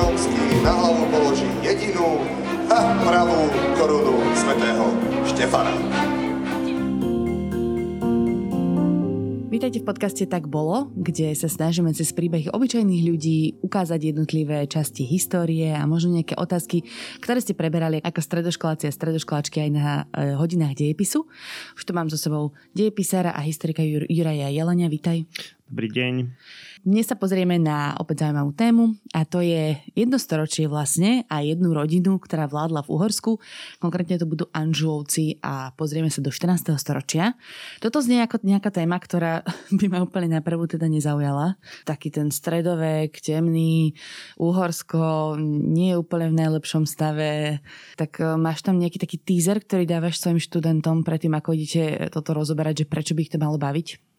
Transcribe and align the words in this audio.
Čižomský 0.00 0.64
na 0.64 0.72
hlavu 0.80 1.12
položí 1.12 1.44
jedinú 1.60 2.24
a 2.72 2.96
pravú 3.04 3.52
korunu 3.76 4.16
svätého 4.32 4.96
Štefana. 5.28 5.76
Vítajte 9.52 9.84
v 9.84 9.88
podcaste 9.92 10.24
Tak 10.24 10.48
bolo, 10.48 10.88
kde 10.96 11.36
sa 11.36 11.52
snažíme 11.52 11.92
cez 11.92 12.16
príbehy 12.16 12.48
obyčajných 12.48 13.02
ľudí 13.12 13.60
ukázať 13.60 14.16
jednotlivé 14.16 14.64
časti 14.72 15.04
histórie 15.04 15.68
a 15.68 15.84
možno 15.84 16.16
nejaké 16.16 16.32
otázky, 16.32 16.80
ktoré 17.20 17.44
ste 17.44 17.52
preberali 17.52 18.00
ako 18.00 18.24
stredoškoláci 18.24 18.88
a 18.88 18.96
stredoškoláčky 18.96 19.68
aj 19.68 19.68
na 19.68 20.08
e, 20.16 20.32
hodinách 20.32 20.80
dejepisu. 20.80 21.28
Už 21.76 21.82
tu 21.84 21.92
mám 21.92 22.08
so 22.08 22.16
sebou 22.16 22.56
dejepisára 22.72 23.36
a 23.36 23.44
historika 23.44 23.84
Jur- 23.84 24.08
Juraja 24.08 24.48
Jelenia. 24.48 24.88
Vítaj. 24.88 25.28
Dobrý 25.68 25.92
deň. 25.92 26.14
Dnes 26.80 27.04
sa 27.04 27.12
pozrieme 27.12 27.60
na 27.60 27.92
opäť 28.00 28.24
zaujímavú 28.24 28.56
tému 28.56 28.96
a 29.12 29.28
to 29.28 29.44
je 29.44 29.76
jedno 29.92 30.16
storočie 30.16 30.64
vlastne 30.64 31.28
a 31.28 31.44
jednu 31.44 31.76
rodinu, 31.76 32.16
ktorá 32.16 32.48
vládla 32.48 32.88
v 32.88 32.92
Uhorsku. 32.96 33.36
Konkrétne 33.76 34.16
to 34.16 34.24
budú 34.24 34.48
Anžuovci 34.48 35.44
a 35.44 35.76
pozrieme 35.76 36.08
sa 36.08 36.24
do 36.24 36.32
14. 36.32 36.72
storočia. 36.80 37.36
Toto 37.84 38.00
znie 38.00 38.24
ako 38.24 38.40
nejaká 38.48 38.72
téma, 38.72 38.96
ktorá 38.96 39.44
by 39.78 39.86
ma 39.92 40.00
úplne 40.00 40.32
na 40.32 40.40
prvú 40.40 40.64
teda 40.64 40.88
nezaujala. 40.88 41.60
Taký 41.84 42.16
ten 42.16 42.32
stredovek, 42.32 43.20
temný, 43.20 43.92
Uhorsko 44.40 45.36
nie 45.44 45.92
je 45.92 46.00
úplne 46.00 46.32
v 46.32 46.38
najlepšom 46.40 46.88
stave. 46.88 47.60
Tak 48.00 48.24
e, 48.24 48.40
máš 48.40 48.64
tam 48.64 48.80
nejaký 48.80 48.96
taký 48.96 49.20
teaser, 49.20 49.60
ktorý 49.60 49.84
dávaš 49.84 50.16
svojim 50.16 50.40
študentom 50.40 51.04
predtým, 51.04 51.36
ako 51.36 51.52
idete 51.52 52.08
toto 52.08 52.32
rozoberať, 52.32 52.82
že 52.82 52.86
prečo 52.88 53.12
by 53.12 53.20
ich 53.20 53.32
to 53.32 53.36
malo 53.36 53.60
baviť? 53.60 54.09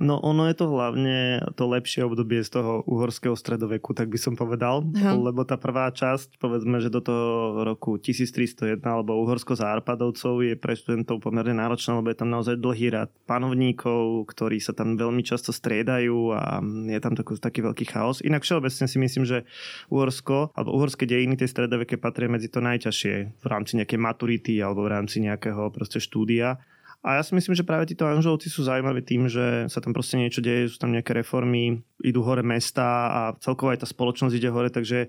No 0.00 0.16
ono 0.16 0.48
je 0.48 0.56
to 0.56 0.72
hlavne 0.72 1.44
to 1.60 1.68
lepšie 1.68 2.08
obdobie 2.08 2.40
z 2.40 2.56
toho 2.56 2.80
uhorského 2.88 3.36
stredoveku, 3.36 3.92
tak 3.92 4.08
by 4.08 4.16
som 4.16 4.32
povedal, 4.32 4.80
uh-huh. 4.80 5.28
lebo 5.28 5.44
tá 5.44 5.60
prvá 5.60 5.92
časť, 5.92 6.40
povedzme, 6.40 6.80
že 6.80 6.88
do 6.88 7.04
toho 7.04 7.60
roku 7.68 8.00
1301 8.00 8.80
alebo 8.80 9.20
Uhorsko 9.20 9.52
za 9.52 9.68
Arpadovcov 9.76 10.40
je 10.40 10.56
pre 10.56 10.72
študentov 10.72 11.20
pomerne 11.20 11.52
náročné, 11.52 12.00
lebo 12.00 12.08
je 12.08 12.16
tam 12.16 12.32
naozaj 12.32 12.56
dlhý 12.56 12.96
rad 12.96 13.12
panovníkov, 13.28 14.24
ktorí 14.32 14.56
sa 14.56 14.72
tam 14.72 14.96
veľmi 14.96 15.20
často 15.20 15.52
striedajú 15.52 16.32
a 16.32 16.64
je 16.64 17.00
tam 17.04 17.12
taký, 17.12 17.36
taký 17.36 17.60
veľký 17.60 17.84
chaos. 17.92 18.24
Inak 18.24 18.48
všeobecne 18.48 18.88
si 18.88 18.96
myslím, 18.96 19.28
že 19.28 19.44
Uhorsko 19.92 20.56
alebo 20.56 20.80
uhorské 20.80 21.04
dejiny 21.04 21.36
tej 21.36 21.52
stredoveke 21.52 22.00
patria 22.00 22.32
medzi 22.32 22.48
to 22.48 22.64
najťažšie 22.64 23.14
v 23.36 23.46
rámci 23.46 23.76
nejakej 23.76 24.00
maturity 24.00 24.56
alebo 24.64 24.88
v 24.88 24.96
rámci 24.96 25.20
nejakého 25.20 25.68
proste 25.76 26.00
štúdia. 26.00 26.56
A 27.00 27.16
ja 27.16 27.22
si 27.24 27.32
myslím, 27.32 27.56
že 27.56 27.64
práve 27.64 27.88
títo 27.88 28.04
Anžovci 28.04 28.52
sú 28.52 28.60
zaujímaví 28.60 29.00
tým, 29.00 29.24
že 29.24 29.72
sa 29.72 29.80
tam 29.80 29.96
proste 29.96 30.20
niečo 30.20 30.44
deje, 30.44 30.68
sú 30.68 30.76
tam 30.76 30.92
nejaké 30.92 31.16
reformy, 31.16 31.80
idú 32.04 32.20
hore 32.20 32.44
mesta 32.44 32.84
a 33.08 33.20
celkovo 33.40 33.72
aj 33.72 33.80
tá 33.80 33.88
spoločnosť 33.88 34.36
ide 34.36 34.52
hore, 34.52 34.68
takže... 34.68 35.08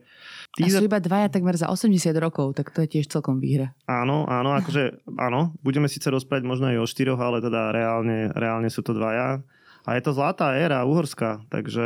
Tí... 0.55 0.63
A 0.63 0.71
sú 0.71 0.87
iba 0.87 1.03
dvaja 1.03 1.27
takmer 1.27 1.59
za 1.59 1.67
80 1.67 2.15
rokov, 2.15 2.55
tak 2.55 2.71
to 2.71 2.87
je 2.87 2.95
tiež 2.95 3.11
celkom 3.11 3.43
výhra. 3.43 3.75
Áno, 3.91 4.23
áno, 4.23 4.55
akože 4.63 5.03
áno, 5.19 5.51
budeme 5.59 5.91
síce 5.91 6.07
rozprávať 6.07 6.47
možno 6.47 6.71
aj 6.71 6.79
o 6.79 6.87
štyroch, 6.87 7.19
ale 7.19 7.43
teda 7.43 7.75
reálne, 7.75 8.31
reálne 8.39 8.71
sú 8.71 8.79
to 8.87 8.95
dvaja. 8.95 9.43
A 9.81 9.97
je 9.97 10.03
to 10.05 10.13
zlatá 10.13 10.53
éra 10.53 10.85
uhorská, 10.85 11.41
takže 11.49 11.85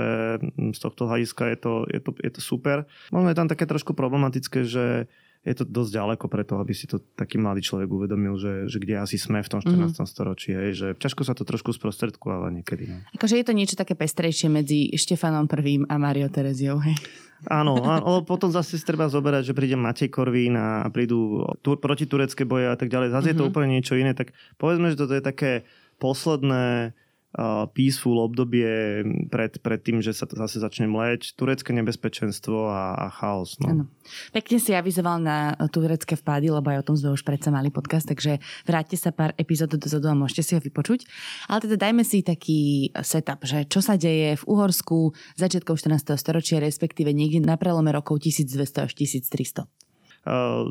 z 0.51 0.79
tohto 0.83 1.07
hľadiska 1.07 1.47
je 1.55 1.57
to, 1.57 1.73
je 1.87 1.99
to, 2.03 2.11
je 2.19 2.31
to 2.35 2.41
super. 2.43 2.83
Možno 3.07 3.31
je 3.31 3.39
tam 3.39 3.47
také 3.47 3.63
trošku 3.63 3.95
problematické, 3.95 4.67
že 4.67 5.07
je 5.45 5.53
to 5.53 5.63
dosť 5.63 5.91
ďaleko 5.93 6.25
preto, 6.25 6.57
aby 6.57 6.73
si 6.73 6.89
to 6.89 6.97
taký 7.13 7.37
mladý 7.37 7.61
človek 7.61 7.85
uvedomil, 7.85 8.33
že, 8.41 8.65
že 8.65 8.81
kde 8.81 8.97
asi 8.97 9.21
sme 9.21 9.45
v 9.45 9.49
tom 9.53 9.61
14. 9.61 9.93
Mm-hmm. 9.93 10.09
storočí. 10.09 10.57
Hej, 10.57 10.71
že 10.73 10.87
ťažko 10.97 11.21
sa 11.21 11.37
to 11.37 11.45
trošku 11.45 11.69
sprostredkováva 11.69 12.49
niekedy. 12.49 12.89
No. 12.89 12.97
Akože 13.13 13.37
je 13.37 13.45
to 13.45 13.53
niečo 13.53 13.77
také 13.77 13.93
pestrejšie 13.93 14.49
medzi 14.49 14.89
Štefanom 14.97 15.45
I 15.45 15.85
a 15.85 15.95
Mário 16.01 16.25
Tereziou. 16.33 16.81
Hej. 16.81 16.97
Áno, 17.45 17.77
ale 17.77 18.25
potom 18.25 18.49
zase 18.49 18.81
treba 18.81 19.05
zoberať, 19.05 19.53
že 19.53 19.53
príde 19.53 19.77
Matej 19.77 20.09
Korvín 20.09 20.57
a 20.57 20.89
prídu 20.89 21.45
tu, 21.61 21.77
protiturecké 21.77 22.41
boje 22.41 22.65
a 22.65 22.73
tak 22.73 22.89
ďalej. 22.89 23.13
Zase 23.13 23.29
mm-hmm. 23.29 23.29
je 23.29 23.37
to 23.37 23.45
mhm. 23.45 23.49
úplne 23.53 23.69
niečo 23.69 23.93
iné. 23.93 24.17
Tak 24.17 24.33
povedzme, 24.57 24.89
že 24.89 24.97
toto 24.97 25.13
je 25.13 25.21
také 25.21 25.51
posledné 26.01 26.97
peaceful 27.75 28.23
obdobie 28.23 29.03
pred, 29.27 29.59
pred 29.59 29.79
tým, 29.83 29.99
že 29.99 30.15
sa 30.15 30.23
to 30.23 30.39
zase 30.39 30.63
začne 30.63 30.87
mleť. 30.87 31.35
Turecké 31.35 31.75
nebezpečenstvo 31.75 32.71
a, 32.71 32.95
a 32.95 33.07
chaos. 33.11 33.59
No. 33.59 33.67
Ano. 33.67 33.83
Pekne 34.31 34.57
si 34.61 34.71
avizoval 34.71 35.19
na 35.19 35.53
turecké 35.67 36.15
vpády, 36.15 36.47
lebo 36.47 36.71
aj 36.71 36.79
o 36.81 36.87
tom 36.87 36.95
sme 36.95 37.11
už 37.11 37.27
predsa 37.27 37.51
mali 37.51 37.73
podcast, 37.73 38.07
takže 38.07 38.39
vráťte 38.63 38.95
sa 38.95 39.11
pár 39.11 39.35
epizód 39.35 39.75
dozadu 39.75 40.07
a 40.07 40.15
môžete 40.15 40.41
si 40.43 40.51
ho 40.55 40.61
vypočuť. 40.63 41.03
Ale 41.51 41.67
teda 41.67 41.75
dajme 41.75 42.07
si 42.07 42.23
taký 42.23 42.91
setup, 43.03 43.43
že 43.43 43.67
čo 43.67 43.83
sa 43.83 43.99
deje 43.99 44.39
v 44.39 44.43
Uhorsku 44.47 45.11
začiatkom 45.35 45.75
14. 45.75 46.15
storočia, 46.15 46.63
respektíve 46.63 47.11
niekde 47.11 47.43
na 47.43 47.59
prelome 47.59 47.91
rokov 47.91 48.23
1200 48.23 48.87
až 48.87 48.91
1300. 48.95 49.84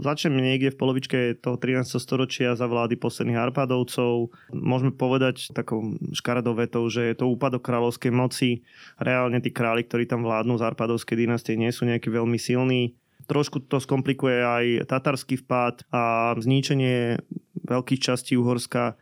Začneme 0.03 0.43
niekde 0.43 0.75
v 0.75 0.81
polovičke 0.83 1.19
toho 1.39 1.55
13. 1.55 1.87
storočia 2.03 2.59
za 2.59 2.67
vlády 2.67 2.99
posledných 2.99 3.39
Arpadovcov. 3.39 4.35
Môžeme 4.51 4.91
povedať 4.91 5.55
takou 5.55 5.95
škaredou 6.11 6.59
vetou, 6.59 6.83
že 6.91 7.15
je 7.15 7.15
to 7.15 7.31
úpadok 7.31 7.63
kráľovskej 7.63 8.11
moci. 8.11 8.67
Reálne 8.99 9.39
tí 9.39 9.55
králi, 9.55 9.87
ktorí 9.87 10.11
tam 10.11 10.27
vládnu 10.27 10.59
z 10.59 10.67
Arpadovskej 10.67 11.23
dynastie, 11.23 11.55
nie 11.55 11.71
sú 11.71 11.87
nejaký 11.87 12.11
veľmi 12.11 12.35
silní. 12.35 12.99
Trošku 13.31 13.63
to 13.71 13.79
skomplikuje 13.79 14.43
aj 14.43 14.65
tatarský 14.91 15.39
vpád 15.47 15.87
a 15.95 16.35
zničenie 16.35 17.23
veľkých 17.63 18.03
častí 18.03 18.35
Uhorska. 18.35 18.99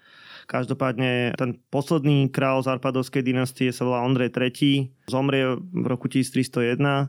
Každopádne 0.52 1.32
ten 1.40 1.56
posledný 1.72 2.28
král 2.28 2.60
z 2.60 2.76
Arpadovskej 2.76 3.24
dynastie 3.24 3.72
sa 3.72 3.88
volá 3.88 4.04
Ondrej 4.04 4.36
III. 4.36 4.92
Zomrie 5.08 5.56
v 5.56 5.86
roku 5.88 6.12
1301 6.12 7.08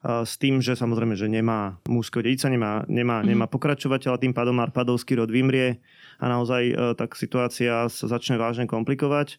s 0.00 0.40
tým, 0.40 0.64
že 0.64 0.80
samozrejme, 0.80 1.12
že 1.12 1.28
nemá 1.28 1.76
mužského 1.84 2.24
dedica, 2.24 2.48
nemá, 2.48 2.88
nemá, 2.88 3.20
mm. 3.20 3.26
nemá 3.28 3.46
pokračovateľa, 3.52 4.16
tým 4.16 4.32
pádom 4.32 4.56
Arpadovský 4.56 5.20
rod 5.20 5.28
vymrie 5.28 5.84
a 6.16 6.24
naozaj 6.24 6.62
e, 6.72 6.74
tak 6.96 7.12
situácia 7.20 7.84
sa 7.92 8.06
začne 8.08 8.40
vážne 8.40 8.64
komplikovať. 8.64 9.36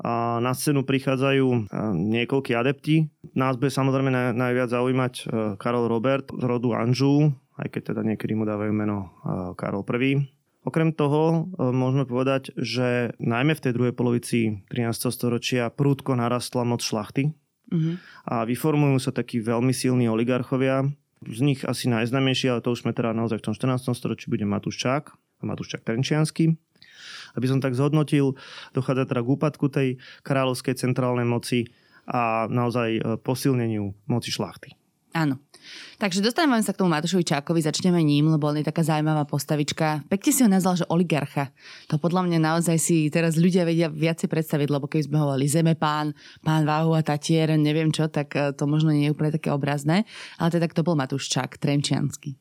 A 0.00 0.40
na 0.42 0.56
scénu 0.56 0.82
prichádzajú 0.82 1.46
e, 1.46 1.58
niekoľkí 1.94 2.52
adepti. 2.58 3.06
Nás 3.38 3.54
bude 3.54 3.70
samozrejme 3.70 4.34
najviac 4.34 4.74
zaujímať 4.74 5.14
Karol 5.62 5.86
Robert 5.86 6.34
z 6.34 6.42
rodu 6.42 6.74
Anžu, 6.74 7.30
aj 7.54 7.70
keď 7.70 7.94
teda 7.94 8.02
niekedy 8.02 8.34
mu 8.34 8.42
dávajú 8.42 8.72
meno 8.74 9.14
Karol 9.54 9.86
I. 9.86 10.26
Okrem 10.60 10.92
toho 10.92 11.48
môžeme 11.56 12.04
povedať, 12.04 12.52
že 12.52 13.16
najmä 13.16 13.56
v 13.56 13.64
tej 13.64 13.72
druhej 13.72 13.94
polovici 13.96 14.60
13. 14.68 15.08
storočia 15.08 15.72
prúdko 15.72 16.18
narastla 16.18 16.68
moc 16.68 16.84
šlachty 16.84 17.32
Uh-huh. 17.70 17.94
A 18.26 18.44
vyformujú 18.44 18.98
sa 18.98 19.14
takí 19.14 19.38
veľmi 19.38 19.70
silní 19.70 20.10
oligarchovia. 20.10 20.90
Z 21.22 21.40
nich 21.44 21.60
asi 21.62 21.86
najznamejší, 21.86 22.50
ale 22.50 22.64
to 22.64 22.72
už 22.74 22.82
sme 22.84 22.96
teda 22.96 23.14
naozaj 23.14 23.40
v 23.40 23.46
tom 23.50 23.54
14. 23.54 23.92
storočí, 23.94 24.32
bude 24.32 24.44
Matúš 24.48 24.80
Čák 24.80 25.04
a 25.12 25.42
Matúš 25.44 25.76
Čák 25.76 25.84
Trenčiansky. 25.84 26.56
Aby 27.38 27.46
som 27.46 27.62
tak 27.62 27.78
zhodnotil, 27.78 28.34
dochádza 28.74 29.06
teda 29.06 29.22
k 29.22 29.28
úpadku 29.28 29.66
tej 29.70 29.88
kráľovskej 30.26 30.74
centrálnej 30.74 31.28
moci 31.28 31.70
a 32.10 32.50
naozaj 32.50 32.88
e, 32.98 33.00
posilneniu 33.22 33.94
moci 34.10 34.34
šlachty. 34.34 34.74
Áno. 35.14 35.38
Takže 36.00 36.24
dostaneme 36.24 36.60
sa 36.64 36.72
k 36.72 36.80
tomu 36.80 36.92
Matúšovi 36.92 37.24
Čákovi, 37.24 37.60
začneme 37.60 38.00
ním, 38.00 38.32
lebo 38.32 38.48
on 38.48 38.60
je 38.60 38.66
taká 38.66 38.80
zaujímavá 38.80 39.28
postavička. 39.28 40.04
Pekne 40.08 40.30
si 40.32 40.40
ho 40.40 40.48
nazval, 40.48 40.80
že 40.80 40.88
oligarcha. 40.88 41.52
To 41.92 42.00
podľa 42.00 42.26
mňa 42.26 42.38
naozaj 42.40 42.76
si 42.80 43.08
teraz 43.12 43.36
ľudia 43.36 43.68
vedia 43.68 43.92
viacej 43.92 44.30
predstaviť, 44.30 44.68
lebo 44.72 44.88
keď 44.88 45.08
sme 45.08 45.20
hovorili 45.20 45.46
zeme 45.46 45.74
pán, 45.76 46.16
pán 46.40 46.64
Váhu 46.64 46.96
a 46.96 47.04
Tatier, 47.04 47.54
neviem 47.56 47.92
čo, 47.92 48.08
tak 48.08 48.32
eh, 48.36 48.52
to 48.56 48.64
možno 48.68 48.92
nie 48.92 49.08
je 49.08 49.14
úplne 49.14 49.34
také 49.34 49.48
obrazné. 49.52 50.08
Ale 50.40 50.48
teda 50.52 50.66
kto 50.70 50.84
bol 50.84 50.96
Matúš 50.96 51.28
Čák, 51.32 51.60
Trenčiansky? 51.60 52.36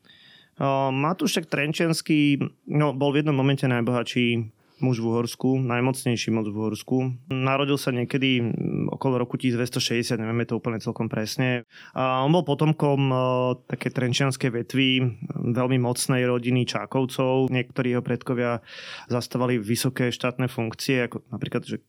Matúšek 0.91 1.47
Trenčiansky 1.47 2.35
no, 2.67 2.91
bol 2.91 3.15
v 3.15 3.23
jednom 3.23 3.31
momente 3.31 3.63
najbohatší 3.63 4.58
muž 4.81 5.03
v 5.03 5.09
Uhorsku, 5.11 5.59
najmocnejší 5.59 6.29
moc 6.31 6.47
v 6.47 6.55
Uhorsku. 6.55 6.97
Narodil 7.27 7.75
sa 7.75 7.91
niekedy 7.91 8.43
okolo 8.89 9.19
roku 9.21 9.35
1260, 9.35 10.19
nevieme 10.19 10.47
to 10.47 10.57
úplne 10.57 10.79
celkom 10.79 11.11
presne. 11.11 11.67
A 11.97 12.23
on 12.23 12.31
bol 12.31 12.47
potomkom 12.47 12.99
e, 13.09 13.15
také 13.67 13.91
trenčianskej 13.91 14.49
vetvy, 14.63 14.89
veľmi 15.55 15.77
mocnej 15.81 16.23
rodiny 16.25 16.63
Čákovcov. 16.63 17.51
Niektorí 17.51 17.97
jeho 17.97 18.03
predkovia 18.05 18.63
zastávali 19.11 19.59
vysoké 19.59 20.13
štátne 20.13 20.47
funkcie, 20.47 21.09
ako 21.09 21.25
napríklad, 21.29 21.63
že 21.67 21.77
e, 21.79 21.83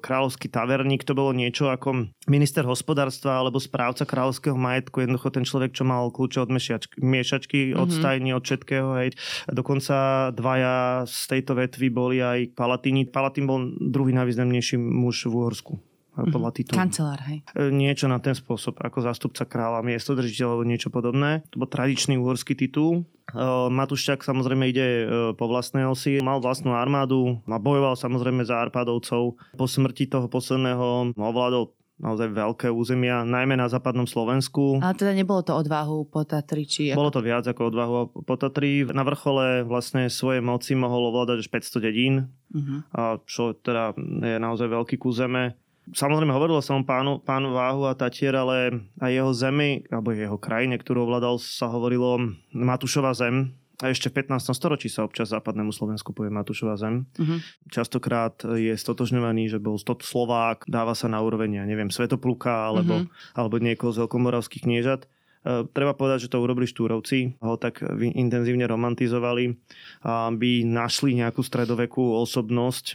kráľovský 0.00 0.48
taverník, 0.48 1.04
to 1.04 1.12
bolo 1.12 1.36
niečo 1.36 1.68
ako 1.68 2.10
minister 2.26 2.64
hospodárstva 2.64 3.42
alebo 3.42 3.60
správca 3.60 4.06
kráľovského 4.06 4.56
majetku, 4.56 5.02
jednoducho 5.02 5.28
ten 5.34 5.44
človek, 5.44 5.74
čo 5.76 5.84
mal 5.84 6.08
kľúče 6.10 6.38
od 6.42 6.50
miešačky, 6.50 6.96
miešačky 7.02 7.58
od 7.74 7.90
mm-hmm. 7.90 7.98
stajní, 7.98 8.30
od 8.32 8.44
všetkého. 8.44 8.88
Hej. 9.02 9.08
Dokonca 9.50 10.30
dvaja 10.34 11.04
z 11.06 11.20
tejto 11.26 11.58
vetvy 11.58 11.89
boli 11.90 12.22
aj 12.22 12.56
Palatíni. 12.56 13.06
Palatín 13.06 13.44
bol 13.44 13.74
druhý 13.78 14.14
najvýznamnejší 14.16 14.78
muž 14.78 15.26
v 15.26 15.34
Uhorsku 15.34 15.74
mhm. 16.16 16.30
podľa 16.32 16.50
titulu. 16.54 16.76
Kancelár, 16.78 17.20
hej. 17.28 17.42
E, 17.52 17.68
niečo 17.74 18.06
na 18.06 18.22
ten 18.22 18.32
spôsob, 18.32 18.78
ako 18.80 19.04
zástupca 19.04 19.44
kráľa, 19.44 19.84
miestodržiteľ 19.84 20.46
alebo 20.56 20.64
niečo 20.64 20.88
podobné. 20.88 21.42
To 21.54 21.62
bol 21.62 21.68
tradičný 21.68 22.16
uhorský 22.16 22.54
titul. 22.54 23.02
E, 23.30 23.42
Matúšťak 23.68 24.22
samozrejme 24.22 24.64
ide 24.70 24.86
po 25.34 25.50
vlastnej 25.50 25.84
osi, 25.84 26.22
mal 26.22 26.38
vlastnú 26.38 26.72
armádu 26.72 27.42
a 27.50 27.58
bojoval 27.58 27.98
samozrejme 27.98 28.46
za 28.46 28.62
Arpádovcov. 28.62 29.36
Po 29.58 29.66
smrti 29.66 30.06
toho 30.06 30.30
posledného 30.30 31.18
ovládol 31.18 31.74
naozaj 32.00 32.32
veľké 32.32 32.68
územia, 32.72 33.22
najmä 33.28 33.60
na 33.60 33.68
západnom 33.68 34.08
Slovensku. 34.08 34.80
Ale 34.80 34.96
teda 34.96 35.12
nebolo 35.12 35.44
to 35.44 35.52
odvahu 35.52 36.08
po 36.08 36.24
Tatri? 36.24 36.64
Či 36.64 36.92
ako... 36.92 36.98
Bolo 36.98 37.12
to 37.12 37.22
viac 37.22 37.44
ako 37.44 37.62
odvahu 37.68 37.96
po 38.24 38.34
Tatri. 38.40 38.88
Na 38.88 39.04
vrchole 39.04 39.62
vlastne 39.68 40.08
svoje 40.08 40.40
moci 40.40 40.72
mohol 40.72 41.12
ovládať 41.12 41.44
až 41.44 41.48
500 41.52 41.86
dedín, 41.86 42.14
uh-huh. 42.50 42.80
a 42.96 43.20
čo 43.28 43.52
teda 43.52 43.92
je 44.00 44.36
naozaj 44.40 44.66
veľký 44.72 44.96
kus 44.96 45.20
zeme. 45.20 45.54
Samozrejme, 45.90 46.30
hovorilo 46.30 46.62
som 46.62 46.86
pánu, 46.86 47.18
pánu 47.18 47.50
Váhu 47.50 47.82
a 47.88 47.98
Tatier, 47.98 48.36
ale 48.36 48.86
aj 49.02 49.10
jeho 49.10 49.32
zemi, 49.34 49.82
alebo 49.90 50.14
jeho 50.14 50.38
krajine, 50.38 50.78
ktorú 50.78 51.08
ovládal, 51.08 51.42
sa 51.42 51.66
hovorilo 51.66 52.30
Matušová 52.54 53.10
zem, 53.16 53.58
a 53.80 53.88
ešte 53.88 54.12
v 54.12 54.22
15. 54.22 54.52
storočí 54.52 54.92
sa 54.92 55.08
občas 55.08 55.32
západnému 55.32 55.72
Slovensku 55.72 56.12
povie 56.12 56.28
Matúšova 56.28 56.76
zem. 56.76 57.08
Uh-huh. 57.16 57.40
Častokrát 57.72 58.36
je 58.44 58.76
stotožňovaný, 58.76 59.48
že 59.48 59.56
bol 59.56 59.80
stot 59.80 60.04
Slovák, 60.04 60.68
dáva 60.68 60.92
sa 60.92 61.08
na 61.08 61.24
úroveň, 61.24 61.60
ja 61.60 61.64
neviem, 61.64 61.88
Svetopluka 61.88 62.68
alebo, 62.68 63.04
uh-huh. 63.04 63.32
alebo 63.32 63.56
niekoho 63.56 63.88
z 63.96 64.04
veľkomoravských 64.04 64.68
kniežat. 64.68 65.08
E, 65.08 65.64
treba 65.72 65.96
povedať, 65.96 66.28
že 66.28 66.32
to 66.36 66.44
urobili 66.44 66.68
štúrovci, 66.68 67.40
ho 67.40 67.56
tak 67.56 67.80
intenzívne 67.96 68.68
romantizovali, 68.68 69.56
aby 70.04 70.68
našli 70.68 71.16
nejakú 71.16 71.40
stredovekú 71.40 72.20
osobnosť. 72.20 72.84
E, 72.92 72.94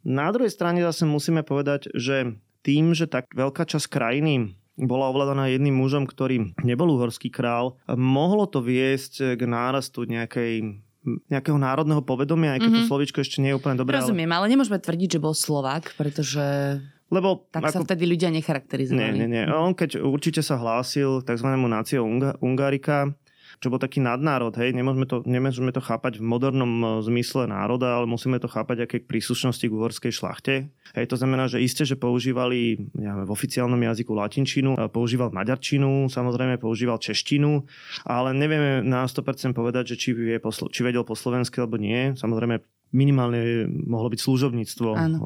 na 0.00 0.26
druhej 0.32 0.48
strane 0.48 0.80
zase 0.80 1.04
musíme 1.04 1.44
povedať, 1.44 1.92
že 1.92 2.32
tým, 2.64 2.96
že 2.96 3.04
tak 3.04 3.28
veľká 3.36 3.68
časť 3.68 3.92
krajiny 3.92 4.56
bola 4.74 5.10
ovládaná 5.10 5.46
jedným 5.50 5.78
mužom, 5.78 6.04
ktorý 6.06 6.54
nebol 6.66 6.90
uhorský 6.98 7.30
král. 7.30 7.78
Mohlo 7.86 8.50
to 8.50 8.58
viesť 8.58 9.38
k 9.38 9.42
nárastu 9.46 10.06
nejakej 10.06 10.82
nejakého 11.04 11.60
národného 11.60 12.00
povedomia, 12.00 12.56
aj 12.56 12.64
keď 12.64 12.70
mm-hmm. 12.72 12.80
to 12.80 12.88
mhm. 12.88 12.90
slovičko 12.90 13.18
ešte 13.20 13.44
nie 13.44 13.52
je 13.52 13.58
úplne 13.60 13.76
dobré. 13.76 14.00
Rozumiem, 14.00 14.30
ale, 14.32 14.48
ale 14.48 14.52
nemôžeme 14.56 14.80
tvrdiť, 14.80 15.20
že 15.20 15.20
bol 15.20 15.36
Slovák, 15.36 15.92
pretože 16.00 16.80
lebo 17.12 17.46
tak 17.52 17.68
ako... 17.68 17.72
sa 17.72 17.80
vtedy 17.84 18.08
ľudia 18.08 18.32
necharakterizovali. 18.32 19.04
Nie, 19.04 19.10
nie, 19.12 19.28
nie. 19.28 19.44
On 19.52 19.76
keď 19.76 20.00
určite 20.00 20.40
sa 20.40 20.56
hlásil 20.56 21.20
tzv. 21.22 21.48
nácio 21.68 22.00
Ungarika, 22.40 23.12
čo 23.60 23.70
bol 23.70 23.78
taký 23.78 24.02
nadnárod, 24.02 24.54
hej, 24.56 24.74
nemôžeme 24.74 25.06
to, 25.06 25.22
nemôžeme 25.26 25.70
to 25.70 25.82
chápať 25.82 26.18
v 26.18 26.24
modernom 26.24 26.72
e, 26.80 26.86
zmysle 27.04 27.46
národa, 27.46 28.00
ale 28.00 28.06
musíme 28.06 28.38
to 28.38 28.50
chápať 28.50 28.86
aké 28.86 28.96
príslušnosti 29.02 29.66
k 29.66 29.72
uhorskej 29.72 30.12
šlachte. 30.12 30.54
Hej, 30.94 31.06
to 31.10 31.16
znamená, 31.18 31.46
že 31.46 31.62
isté, 31.62 31.82
že 31.86 31.98
používali 31.98 32.90
neviem, 32.94 33.26
v 33.26 33.30
oficiálnom 33.30 33.78
jazyku 33.78 34.12
latinčinu, 34.14 34.74
e, 34.74 34.88
používal 34.90 35.34
maďarčinu, 35.34 36.08
samozrejme 36.10 36.58
používal 36.58 36.98
češtinu, 36.98 37.64
ale 38.06 38.32
nevieme 38.34 38.80
na 38.82 39.06
100% 39.06 39.52
povedať, 39.54 39.94
že 39.94 39.96
či, 40.00 40.10
vie 40.14 40.36
poslo- 40.38 40.70
či 40.70 40.82
vedel 40.82 41.06
po 41.06 41.18
slovensky 41.18 41.60
alebo 41.62 41.76
nie. 41.76 42.14
Samozrejme 42.14 42.62
minimálne 42.94 43.66
mohlo 43.66 44.06
byť 44.06 44.20
služobníctvo 44.22 44.88
Áno. 44.94 45.18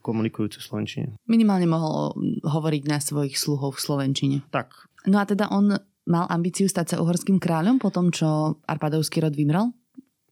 komunikujúce 0.00 0.56
v 0.58 0.64
Slovenčine. 0.64 1.06
Minimálne 1.28 1.68
mohol 1.68 2.16
hovoriť 2.40 2.82
na 2.88 2.98
svojich 2.98 3.36
sluhov 3.36 3.76
v 3.76 3.80
Slovenčine. 3.84 4.36
Tak. 4.48 4.72
No 5.04 5.20
a 5.20 5.28
teda 5.28 5.52
on 5.52 5.76
mal 6.04 6.28
ambíciu 6.28 6.68
stať 6.68 6.94
sa 6.94 7.00
uhorským 7.00 7.40
kráľom 7.40 7.80
po 7.80 7.88
tom, 7.88 8.12
čo 8.12 8.60
Arpadovský 8.68 9.24
rod 9.24 9.34
vymrel? 9.36 9.72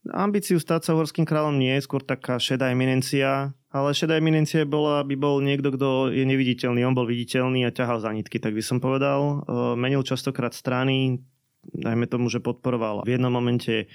Ambíciu 0.02 0.58
stať 0.58 0.90
sa 0.90 0.94
uhorským 0.98 1.22
kráľom 1.22 1.56
nie 1.56 1.78
je 1.78 1.86
skôr 1.86 2.02
taká 2.02 2.34
šedá 2.36 2.74
eminencia, 2.74 3.54
ale 3.70 3.94
šedá 3.94 4.18
eminencia 4.18 4.66
bola, 4.66 5.00
aby 5.00 5.14
bol 5.14 5.38
niekto, 5.38 5.70
kto 5.72 6.10
je 6.10 6.26
neviditeľný. 6.26 6.82
On 6.82 6.92
bol 6.92 7.06
viditeľný 7.06 7.62
a 7.64 7.70
ťahal 7.70 8.02
za 8.02 8.10
nitky, 8.10 8.42
tak 8.42 8.52
by 8.52 8.60
som 8.60 8.82
povedal. 8.82 9.46
Menil 9.78 10.02
častokrát 10.02 10.52
strany, 10.58 11.22
dajme 11.62 12.10
tomu, 12.10 12.26
že 12.26 12.42
podporoval 12.42 13.06
v 13.06 13.14
jednom 13.14 13.30
momente 13.30 13.86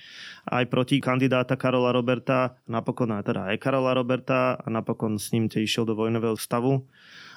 aj 0.48 0.72
proti 0.72 1.04
kandidáta 1.04 1.60
Karola 1.60 1.92
Roberta, 1.92 2.56
napokon 2.72 3.12
aj 3.12 3.28
teda 3.28 3.42
aj 3.52 3.58
Karola 3.60 3.92
Roberta 3.92 4.56
a 4.56 4.68
napokon 4.72 5.20
s 5.20 5.36
ním 5.36 5.52
te 5.52 5.60
išiel 5.60 5.84
do 5.84 5.92
vojnového 5.92 6.40
stavu. 6.40 6.88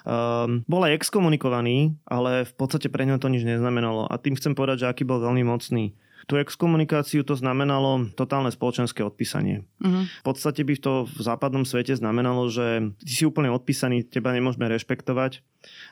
Um, 0.07 0.65
bol 0.65 0.83
aj 0.87 0.97
exkomunikovaný, 0.97 1.97
ale 2.09 2.49
v 2.49 2.53
podstate 2.57 2.89
pre 2.89 3.05
ňo 3.05 3.21
to 3.21 3.29
nič 3.29 3.45
neznamenalo. 3.45 4.09
A 4.09 4.17
tým 4.17 4.37
chcem 4.37 4.57
povedať, 4.57 4.85
že 4.85 4.91
aký 4.91 5.03
bol 5.05 5.21
veľmi 5.21 5.45
mocný. 5.45 5.93
Tú 6.29 6.39
exkomunikáciu 6.39 7.27
to 7.27 7.35
znamenalo 7.35 8.07
totálne 8.15 8.53
spoločenské 8.55 9.03
odpísanie. 9.03 9.67
Uh-huh. 9.83 10.07
V 10.07 10.25
podstate 10.25 10.63
by 10.63 10.75
to 10.79 11.09
v 11.11 11.21
západnom 11.27 11.67
svete 11.67 11.97
znamenalo, 11.97 12.47
že 12.47 12.95
ty 13.03 13.13
si 13.13 13.25
úplne 13.27 13.51
odpísaný, 13.51 14.07
teba 14.07 14.31
nemôžeme 14.31 14.69
rešpektovať. 14.71 15.43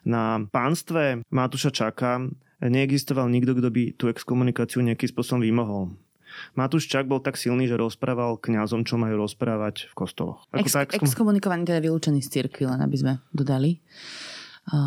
Na 0.06 0.46
pánstve 0.52 1.26
Matúša 1.32 1.74
Čaka 1.74 2.22
neexistoval 2.62 3.26
nikto, 3.32 3.56
kto 3.58 3.68
by 3.72 3.82
tú 3.98 4.06
exkomunikáciu 4.12 4.84
nejakým 4.84 5.10
spôsobom 5.10 5.42
vymohol. 5.42 5.98
Matúš 6.54 6.90
Čak 6.90 7.08
bol 7.08 7.20
tak 7.20 7.36
silný, 7.36 7.68
že 7.68 7.78
rozprával 7.78 8.40
kňazom, 8.40 8.84
čo 8.86 8.96
majú 9.00 9.24
rozprávať 9.24 9.88
v 9.90 9.92
kostoloch. 9.94 10.44
Ako 10.54 10.66
Ex- 10.66 10.94
exkom... 10.94 11.06
Exkomunikovaný 11.06 11.68
teda 11.68 11.80
vylúčený 11.82 12.20
z 12.24 12.28
cirkvi, 12.28 12.68
len 12.68 12.80
aby 12.80 12.96
sme 12.96 13.12
dodali. 13.30 13.80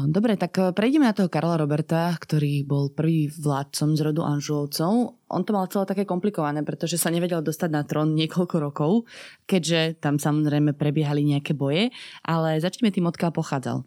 Dobre, 0.06 0.38
tak 0.38 0.54
e, 0.62 0.70
prejdeme 0.78 1.10
na 1.10 1.16
toho 1.18 1.26
Karola 1.26 1.58
Roberta, 1.58 2.14
ktorý 2.14 2.62
bol 2.62 2.94
prvý 2.94 3.34
vládcom 3.34 3.98
z 3.98 4.02
rodu 4.06 4.22
Anžulovcov. 4.22 5.18
On 5.26 5.42
to 5.42 5.58
mal 5.58 5.66
celé 5.74 5.90
také 5.90 6.04
komplikované, 6.06 6.62
pretože 6.62 7.02
sa 7.02 7.10
nevedel 7.10 7.42
dostať 7.42 7.70
na 7.74 7.82
trón 7.82 8.14
niekoľko 8.14 8.56
rokov, 8.62 9.10
keďže 9.50 9.98
tam 9.98 10.22
samozrejme 10.22 10.78
prebiehali 10.78 11.26
nejaké 11.26 11.58
boje, 11.58 11.90
ale 12.22 12.62
začneme 12.62 12.94
tým, 12.94 13.10
odkiaľ 13.10 13.34
pochádzal. 13.34 13.82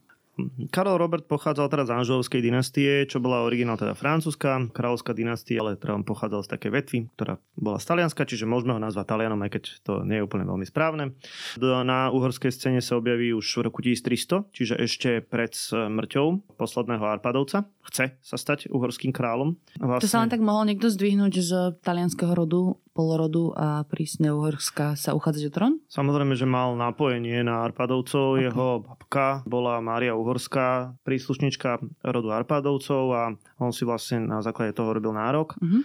Karol 0.74 0.98
Robert 0.98 1.30
pochádzal 1.30 1.70
teraz 1.70 1.86
z 1.86 1.94
Anželovskej 1.94 2.42
dynastie, 2.42 3.06
čo 3.06 3.22
bola 3.22 3.46
originál 3.46 3.78
teda 3.78 3.94
francúzska, 3.94 4.66
kráľovská 4.74 5.14
dynastia, 5.14 5.62
ale 5.62 5.78
teda 5.78 5.94
on 5.94 6.02
pochádzal 6.02 6.42
z 6.42 6.48
takej 6.50 6.70
vetvy, 6.74 6.98
ktorá 7.14 7.38
bola 7.54 7.78
z 7.78 7.86
Talianska, 7.86 8.26
čiže 8.26 8.42
môžeme 8.42 8.74
ho 8.74 8.82
nazvať 8.82 9.14
Talianom, 9.14 9.38
aj 9.46 9.50
keď 9.54 9.62
to 9.86 9.92
nie 10.02 10.18
je 10.18 10.26
úplne 10.26 10.42
veľmi 10.42 10.66
správne. 10.66 11.14
Na 11.62 12.10
uhorskej 12.10 12.50
scéne 12.50 12.82
sa 12.82 12.98
objaví 12.98 13.30
už 13.30 13.46
v 13.46 13.62
roku 13.62 13.78
1300, 13.78 14.50
čiže 14.50 14.74
ešte 14.74 15.22
pred 15.22 15.54
smrťou 15.54 16.58
posledného 16.58 17.04
Arpadovca. 17.06 17.70
Chce 17.86 18.18
sa 18.18 18.36
stať 18.36 18.74
uhorským 18.74 19.14
kráľom. 19.14 19.54
Vlastne... 19.78 20.02
To 20.02 20.10
sa 20.10 20.22
len 20.24 20.32
tak 20.34 20.42
mohol 20.42 20.66
niekto 20.66 20.90
zdvihnúť 20.90 21.34
z 21.38 21.52
talianského 21.78 22.34
rodu 22.34 22.74
polorodu 22.94 23.50
a 23.58 23.68
prísne 23.84 24.30
Uhorska 24.30 24.94
sa 24.94 25.12
uchádzať 25.12 25.44
o 25.50 25.52
trón? 25.52 25.72
Samozrejme, 25.90 26.38
že 26.38 26.46
mal 26.46 26.78
napojenie 26.78 27.42
na 27.42 27.66
Arpadovcov. 27.66 28.38
Okay. 28.38 28.48
Jeho 28.48 28.86
babka 28.86 29.42
bola 29.44 29.82
Mária 29.82 30.14
Uhorská, 30.14 30.94
príslušnička 31.02 31.82
rodu 32.06 32.28
Arpadovcov 32.30 33.02
a 33.10 33.22
on 33.58 33.74
si 33.74 33.82
vlastne 33.82 34.22
na 34.22 34.40
základe 34.40 34.72
toho 34.78 34.94
robil 34.94 35.10
nárok. 35.10 35.58
Uh-huh. 35.58 35.82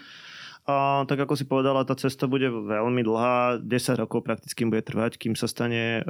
A 0.69 1.01
tak 1.09 1.25
ako 1.25 1.33
si 1.33 1.49
povedala, 1.49 1.81
tá 1.81 1.97
cesta 1.97 2.29
bude 2.29 2.45
veľmi 2.45 3.01
dlhá, 3.01 3.57
10 3.57 4.05
rokov 4.05 4.21
prakticky 4.21 4.69
bude 4.69 4.85
trvať, 4.85 5.17
kým 5.17 5.33
sa 5.33 5.49
stane 5.49 5.99
e, 5.99 6.01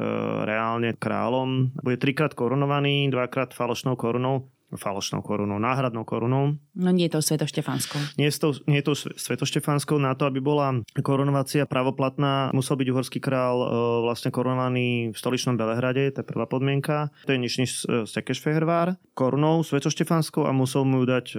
reálne 0.43 1.00
kráľom. 1.00 1.79
Bude 1.79 1.95
trikrát 1.95 2.35
korunovaný, 2.35 3.07
dvakrát 3.07 3.55
falošnou 3.55 3.95
korunou 3.95 4.51
falošnou 4.77 5.21
korunou, 5.21 5.57
náhradnou 5.57 6.05
korunou. 6.05 6.57
No 6.75 6.89
nie 6.91 7.09
je 7.09 7.17
to 7.17 7.25
Svetoštefanskou. 7.25 8.19
Nie 8.21 8.29
je 8.29 8.38
to, 8.38 8.49
nie 8.69 8.79
je 8.81 8.85
to 8.85 8.93
Svetoštefanskou. 9.17 9.97
Na 9.97 10.13
to, 10.13 10.29
aby 10.29 10.38
bola 10.43 10.85
korunovácia 11.01 11.65
pravoplatná, 11.65 12.53
musel 12.53 12.77
byť 12.77 12.88
uhorský 12.93 13.19
král 13.23 13.57
e, 13.61 13.67
vlastne 14.05 14.29
korunovaný 14.29 15.13
v 15.13 15.17
stoličnom 15.17 15.57
Belehrade, 15.57 16.13
to 16.13 16.21
je 16.21 16.29
prvá 16.29 16.45
podmienka. 16.45 17.09
To 17.25 17.33
je 17.33 17.41
nič 17.41 17.53
než 17.57 17.69
Sekešfehervár. 18.05 18.97
Korunou 19.17 19.65
Svetoštefanskou 19.65 20.45
a 20.45 20.51
musel 20.53 20.85
mu 20.85 21.01
dať 21.05 21.25
e, 21.33 21.38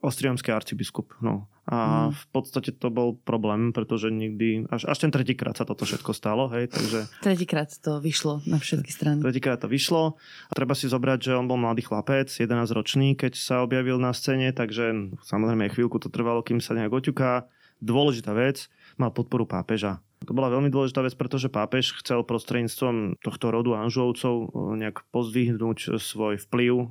ostriamský 0.00 0.50
arcibiskup. 0.52 1.16
No. 1.20 1.48
A 1.64 2.08
hmm. 2.08 2.12
v 2.12 2.24
podstate 2.28 2.76
to 2.76 2.92
bol 2.92 3.16
problém, 3.16 3.72
pretože 3.72 4.12
nikdy, 4.12 4.68
až, 4.68 4.84
až 4.84 4.98
ten 5.00 5.08
tretíkrát 5.08 5.56
sa 5.56 5.64
toto 5.64 5.88
všetko 5.88 6.12
stalo, 6.12 6.52
hej, 6.52 6.68
takže... 6.68 7.08
Tretíkrát 7.24 7.72
to 7.80 8.04
vyšlo 8.04 8.44
na 8.44 8.60
všetky 8.60 8.92
strany. 8.92 9.24
Tretíkrát 9.24 9.64
to 9.64 9.68
vyšlo. 9.72 10.20
A 10.48 10.52
treba 10.52 10.76
si 10.76 10.92
zobrať, 10.92 11.32
že 11.32 11.32
on 11.32 11.48
bol 11.48 11.56
mladý 11.56 11.80
chlapec, 11.80 12.28
11 12.28 12.68
ročný, 12.68 13.16
keď 13.16 13.32
sa 13.40 13.64
objavil 13.64 13.96
na 13.96 14.12
scéne, 14.12 14.52
takže 14.52 15.16
samozrejme 15.24 15.72
chvíľku 15.72 15.96
to 15.96 16.12
trvalo, 16.12 16.44
kým 16.44 16.60
sa 16.60 16.76
nejak 16.76 16.92
oťuká. 16.92 17.48
Dôležitá 17.80 18.36
vec, 18.36 18.68
mal 18.98 19.10
podporu 19.10 19.48
pápeža. 19.48 20.02
To 20.24 20.32
bola 20.32 20.48
veľmi 20.48 20.72
dôležitá 20.72 21.04
vec, 21.04 21.12
pretože 21.14 21.52
pápež 21.52 22.00
chcel 22.00 22.24
prostredníctvom 22.24 23.20
tohto 23.20 23.52
rodu 23.52 23.76
Anžovcov 23.76 24.34
eh, 24.34 24.80
nejak 24.80 25.04
pozdvihnúť 25.12 26.00
svoj 26.00 26.40
vplyv 26.48 26.72
eh, 26.72 26.86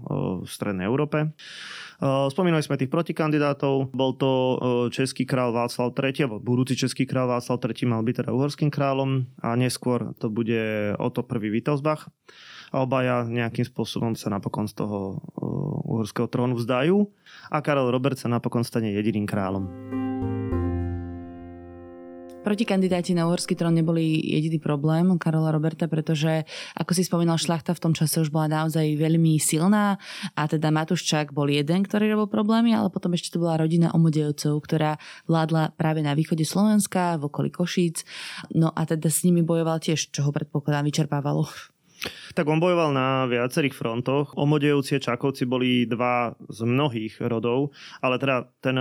v 0.46 0.50
Strednej 0.50 0.86
Európe. 0.86 1.34
Eh, 1.34 2.28
spomínali 2.30 2.62
sme 2.62 2.78
tých 2.78 2.94
protikandidátov. 2.94 3.90
Bol 3.92 4.12
to 4.16 4.32
český 4.94 5.26
král 5.26 5.50
Václav 5.50 5.98
III, 5.98 6.30
alebo 6.30 6.40
budúci 6.40 6.78
český 6.78 7.10
král 7.10 7.26
Václav 7.26 7.58
III 7.58 7.90
mal 7.90 8.06
byť 8.06 8.16
teda 8.24 8.32
uhorským 8.32 8.70
kráľom 8.70 9.26
a 9.42 9.58
neskôr 9.58 10.14
to 10.22 10.30
bude 10.30 10.94
Oto 11.02 11.26
I 11.26 11.50
Wittelsbach. 11.50 12.08
A 12.74 12.82
obaja 12.82 13.22
nejakým 13.30 13.70
spôsobom 13.70 14.18
sa 14.18 14.34
napokon 14.34 14.66
z 14.66 14.82
toho 14.82 15.22
uhorského 15.86 16.26
trónu 16.26 16.58
vzdajú 16.58 17.06
a 17.54 17.62
Karel 17.62 17.94
Robert 17.94 18.18
sa 18.18 18.26
napokon 18.26 18.66
stane 18.66 18.90
jediným 18.90 19.30
kráľom. 19.30 19.70
Protikandidáti 22.44 23.16
na 23.16 23.24
uhorský 23.24 23.56
trón 23.56 23.72
neboli 23.72 24.20
jediný 24.20 24.60
problém 24.60 25.16
Karola 25.16 25.50
Roberta, 25.50 25.88
pretože, 25.88 26.44
ako 26.76 26.92
si 26.92 27.08
spomínal, 27.08 27.40
šlachta 27.40 27.72
v 27.72 27.80
tom 27.80 27.94
čase 27.96 28.20
už 28.20 28.30
bola 28.30 28.52
naozaj 28.52 28.84
veľmi 29.00 29.40
silná 29.40 29.96
a 30.36 30.42
teda 30.46 30.68
Matúščák 30.70 31.32
bol 31.32 31.48
jeden, 31.48 31.88
ktorý 31.88 32.14
robil 32.14 32.28
problémy, 32.28 32.76
ale 32.76 32.92
potom 32.92 33.16
ešte 33.16 33.34
tu 33.34 33.42
bola 33.42 33.64
rodina 33.64 33.96
Omodejovcov, 33.96 34.60
ktorá 34.60 35.00
vládla 35.26 35.72
práve 35.80 36.04
na 36.04 36.12
východe 36.14 36.44
Slovenska, 36.44 37.16
v 37.16 37.32
okolí 37.32 37.50
Košíc. 37.50 38.04
No 38.52 38.76
a 38.76 38.84
teda 38.84 39.08
s 39.08 39.24
nimi 39.24 39.40
bojoval 39.40 39.80
tiež, 39.80 40.12
čo 40.12 40.28
ho 40.28 40.36
predpokladám 40.36 40.84
vyčerpávalo. 40.84 41.48
Tak 42.36 42.44
on 42.52 42.60
bojoval 42.60 42.92
na 42.92 43.24
viacerých 43.32 43.72
frontoch. 43.72 44.36
Omodejovci 44.36 45.00
a 45.00 45.04
Čakovci 45.04 45.48
boli 45.48 45.88
dva 45.88 46.36
z 46.52 46.68
mnohých 46.68 47.24
rodov, 47.24 47.72
ale 48.04 48.20
teda 48.20 48.52
ten 48.60 48.76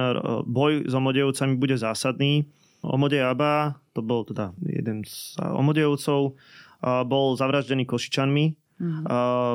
boj 0.50 0.90
s 0.90 0.92
Omodejovcami 0.92 1.54
bude 1.54 1.78
zásadný. 1.78 2.50
Omodej 2.82 3.22
Aba, 3.22 3.78
to 3.94 4.02
bol 4.02 4.26
teda 4.26 4.50
jeden 4.66 5.06
z 5.06 5.38
Omodejovcov, 5.38 6.34
bol 7.06 7.26
zavraždený 7.38 7.86
Košičanmi, 7.86 8.44
mm-hmm. 8.50 9.04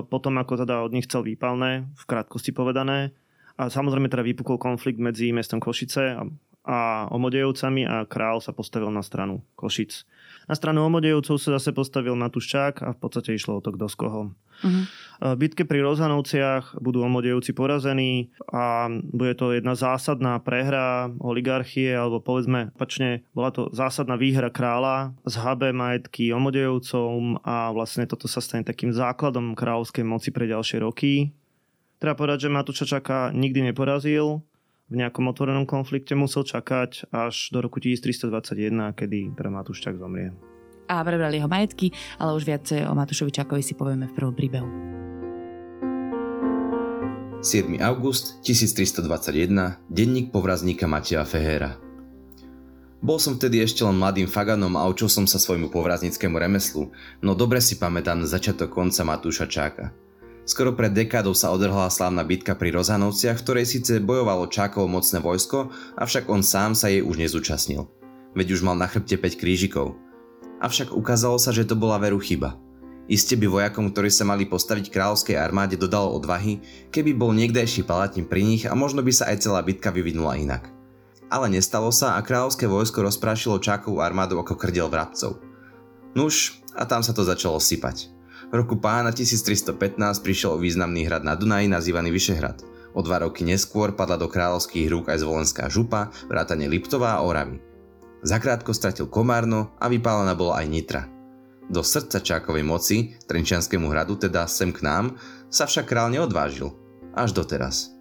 potom 0.08 0.40
ako 0.40 0.64
teda 0.64 0.80
od 0.88 0.96
nich 0.96 1.04
chcel 1.12 1.28
výpalné, 1.28 1.92
v 1.92 2.04
krátkosti 2.08 2.56
povedané. 2.56 3.12
A 3.60 3.68
samozrejme 3.68 4.08
teda 4.08 4.24
vypukol 4.24 4.56
konflikt 4.56 5.02
medzi 5.02 5.36
mestom 5.36 5.60
Košice 5.60 6.16
a, 6.16 6.24
a 6.64 6.78
Omodejovcami 7.12 7.84
a 7.84 8.08
král 8.08 8.40
sa 8.40 8.56
postavil 8.56 8.88
na 8.96 9.04
stranu 9.04 9.44
Košic. 9.60 10.08
Na 10.48 10.56
stranu 10.56 10.88
Omodejovcov 10.88 11.44
sa 11.44 11.60
zase 11.60 11.76
postavil 11.76 12.16
Matuščák 12.16 12.80
a 12.80 12.96
v 12.96 13.00
podstate 13.04 13.36
išlo 13.36 13.60
o 13.60 13.64
to, 13.64 13.76
kto 13.76 13.92
z 13.92 13.96
koho. 14.00 14.22
Uh-huh. 14.64 14.84
V 15.20 15.36
bitke 15.36 15.68
pri 15.68 15.84
Rozhanovciach 15.84 16.80
budú 16.80 17.04
Omodejovci 17.04 17.52
porazení 17.52 18.32
a 18.48 18.88
bude 18.88 19.36
to 19.36 19.52
jedna 19.52 19.76
zásadná 19.76 20.40
prehra 20.40 21.12
oligarchie, 21.20 21.92
alebo 21.92 22.24
povedzme, 22.24 22.72
pačne, 22.80 23.28
bola 23.36 23.52
to 23.52 23.68
zásadná 23.76 24.16
výhra 24.16 24.48
kráľa 24.48 25.12
z 25.28 25.36
HB 25.36 25.62
majetky 25.76 26.32
Omodejovcom 26.32 27.44
a 27.44 27.76
vlastne 27.76 28.08
toto 28.08 28.32
sa 28.32 28.40
stane 28.40 28.64
takým 28.64 28.96
základom 28.96 29.52
kráľovskej 29.52 30.08
moci 30.08 30.32
pre 30.32 30.48
ďalšie 30.48 30.80
roky. 30.80 31.36
Treba 32.00 32.16
povedať, 32.16 32.48
že 32.48 32.56
Matušačaka 32.56 33.36
nikdy 33.36 33.74
neporazil, 33.74 34.40
v 34.88 34.96
nejakom 35.04 35.28
otvorenom 35.28 35.68
konflikte 35.68 36.16
musel 36.16 36.48
čakať 36.48 37.12
až 37.12 37.52
do 37.52 37.60
roku 37.60 37.84
1321, 37.84 38.96
kedy 38.96 39.36
teda 39.36 39.50
Matúščak 39.52 40.00
zomrie. 40.00 40.32
A 40.88 41.04
prebrali 41.04 41.44
jeho 41.44 41.52
majetky, 41.52 41.92
ale 42.16 42.32
už 42.32 42.48
viacej 42.48 42.88
o 42.88 42.96
Matúšovi 42.96 43.32
Čakovi 43.36 43.60
si 43.60 43.76
povieme 43.76 44.08
v 44.08 44.16
prvom 44.16 44.32
príbehu. 44.32 44.70
7. 47.44 47.84
august 47.84 48.40
1321, 48.48 49.84
denník 49.92 50.32
povrazníka 50.32 50.88
Mateja 50.88 51.28
Fehera. 51.28 51.76
Bol 52.98 53.22
som 53.22 53.38
vtedy 53.38 53.62
ešte 53.62 53.86
len 53.86 53.94
mladým 53.94 54.26
faganom 54.26 54.74
a 54.74 54.88
učil 54.90 55.06
som 55.06 55.30
sa 55.30 55.38
svojmu 55.38 55.70
povraznickému 55.70 56.34
remeslu, 56.34 56.90
no 57.22 57.38
dobre 57.38 57.62
si 57.62 57.78
pamätám 57.78 58.26
začiatok 58.26 58.74
konca 58.74 59.04
Matúša 59.06 59.46
Čáka– 59.46 59.92
Skoro 60.48 60.72
pred 60.72 60.96
dekádou 60.96 61.36
sa 61.36 61.52
odrhla 61.52 61.92
slávna 61.92 62.24
bitka 62.24 62.56
pri 62.56 62.72
Rozanovciach, 62.72 63.36
v 63.36 63.44
ktorej 63.44 63.66
síce 63.68 64.00
bojovalo 64.00 64.48
Čákovo 64.48 64.88
mocné 64.88 65.20
vojsko, 65.20 65.76
avšak 66.00 66.32
on 66.32 66.40
sám 66.40 66.72
sa 66.72 66.88
jej 66.88 67.04
už 67.04 67.20
nezúčastnil. 67.20 67.84
Veď 68.32 68.56
už 68.56 68.64
mal 68.64 68.80
na 68.80 68.88
chrbte 68.88 69.20
5 69.20 69.36
krížikov. 69.36 70.00
Avšak 70.64 70.96
ukázalo 70.96 71.36
sa, 71.36 71.52
že 71.52 71.68
to 71.68 71.76
bola 71.76 72.00
veru 72.00 72.16
chyba. 72.24 72.56
Iste 73.12 73.36
by 73.36 73.44
vojakom, 73.44 73.92
ktorí 73.92 74.08
sa 74.08 74.24
mali 74.24 74.48
postaviť 74.48 74.88
kráľovskej 74.88 75.36
armáde, 75.36 75.76
dodalo 75.76 76.16
odvahy, 76.16 76.64
keby 76.96 77.12
bol 77.12 77.36
niekdejší 77.36 77.84
palatím 77.84 78.24
pri 78.24 78.48
nich 78.48 78.64
a 78.64 78.72
možno 78.72 79.04
by 79.04 79.12
sa 79.12 79.28
aj 79.28 79.44
celá 79.44 79.60
bitka 79.60 79.92
vyvinula 79.92 80.40
inak. 80.40 80.72
Ale 81.28 81.52
nestalo 81.52 81.92
sa 81.92 82.16
a 82.16 82.24
kráľovské 82.24 82.72
vojsko 82.72 83.04
rozprášilo 83.04 83.60
Čákovú 83.60 84.00
armádu 84.00 84.40
ako 84.40 84.56
krdel 84.56 84.88
vrabcov. 84.88 85.44
Nuž, 86.16 86.64
a 86.72 86.88
tam 86.88 87.04
sa 87.04 87.12
to 87.12 87.28
začalo 87.28 87.60
sypať. 87.60 88.16
V 88.48 88.56
roku 88.56 88.80
pána 88.80 89.12
1315 89.12 90.00
prišiel 90.24 90.56
o 90.56 90.62
významný 90.62 91.04
hrad 91.04 91.28
na 91.28 91.36
Dunaji 91.36 91.68
nazývaný 91.68 92.16
Vyšehrad. 92.16 92.64
O 92.96 93.04
dva 93.04 93.20
roky 93.20 93.44
neskôr 93.44 93.92
padla 93.92 94.16
do 94.16 94.32
kráľovských 94.32 94.88
rúk 94.88 95.12
aj 95.12 95.20
zvolenská 95.20 95.68
župa, 95.68 96.16
vrátane 96.32 96.72
Liptová 96.72 97.20
a 97.20 97.28
Oravy. 97.28 97.60
Zakrátko 98.24 98.72
stratil 98.72 99.12
Komárno 99.12 99.76
a 99.84 99.92
vypálená 99.92 100.32
bola 100.32 100.64
aj 100.64 100.68
Nitra. 100.72 101.04
Do 101.68 101.84
srdca 101.84 102.24
Čákovej 102.24 102.64
moci, 102.64 103.20
Trenčianskému 103.28 103.92
hradu, 103.92 104.16
teda 104.16 104.48
sem 104.48 104.72
k 104.72 104.80
nám, 104.80 105.20
sa 105.52 105.68
však 105.68 105.84
král 105.84 106.08
neodvážil. 106.08 106.72
Až 107.20 107.36
doteraz. 107.36 107.92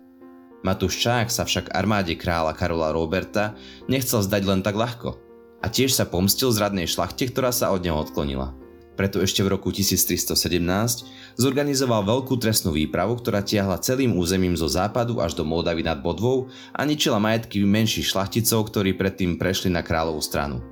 Matúš 0.63 0.95
Čák 1.03 1.27
sa 1.27 1.43
však 1.43 1.75
armáde 1.75 2.15
kráľa 2.15 2.55
Karola 2.55 2.95
Roberta 2.95 3.59
nechcel 3.91 4.23
zdať 4.23 4.43
len 4.47 4.63
tak 4.63 4.79
ľahko. 4.79 5.19
A 5.59 5.67
tiež 5.67 5.91
sa 5.91 6.07
pomstil 6.07 6.55
zradnej 6.55 6.87
šlachte, 6.87 7.27
ktorá 7.27 7.51
sa 7.51 7.75
od 7.75 7.83
neho 7.83 7.99
odklonila. 7.99 8.55
Preto 8.97 9.21
ešte 9.21 9.45
v 9.45 9.53
roku 9.53 9.69
1317 9.69 11.37
zorganizoval 11.37 12.01
veľkú 12.09 12.41
trestnú 12.41 12.73
výpravu, 12.73 13.21
ktorá 13.21 13.45
tiahla 13.45 13.77
celým 13.85 14.17
územím 14.17 14.57
zo 14.57 14.73
západu 14.73 15.21
až 15.21 15.37
do 15.37 15.45
Moldavy 15.45 15.85
nad 15.85 16.01
Bodvou 16.01 16.49
a 16.73 16.81
ničila 16.89 17.21
majetky 17.21 17.61
menších 17.61 18.09
šlachticov, 18.09 18.73
ktorí 18.73 18.97
predtým 18.97 19.37
prešli 19.37 19.69
na 19.69 19.85
kráľovú 19.85 20.25
stranu. 20.25 20.65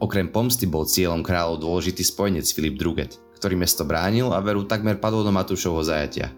Okrem 0.00 0.32
pomsty 0.32 0.64
bol 0.64 0.88
cieľom 0.88 1.20
kráľov 1.20 1.60
dôležitý 1.60 2.00
spojenec 2.00 2.48
Filip 2.48 2.80
Druget, 2.80 3.20
ktorý 3.36 3.60
mesto 3.60 3.84
bránil 3.84 4.32
a 4.32 4.40
veru 4.40 4.64
takmer 4.64 4.96
padol 4.96 5.20
do 5.20 5.28
Matúšovho 5.28 5.84
zajatia. 5.84 6.32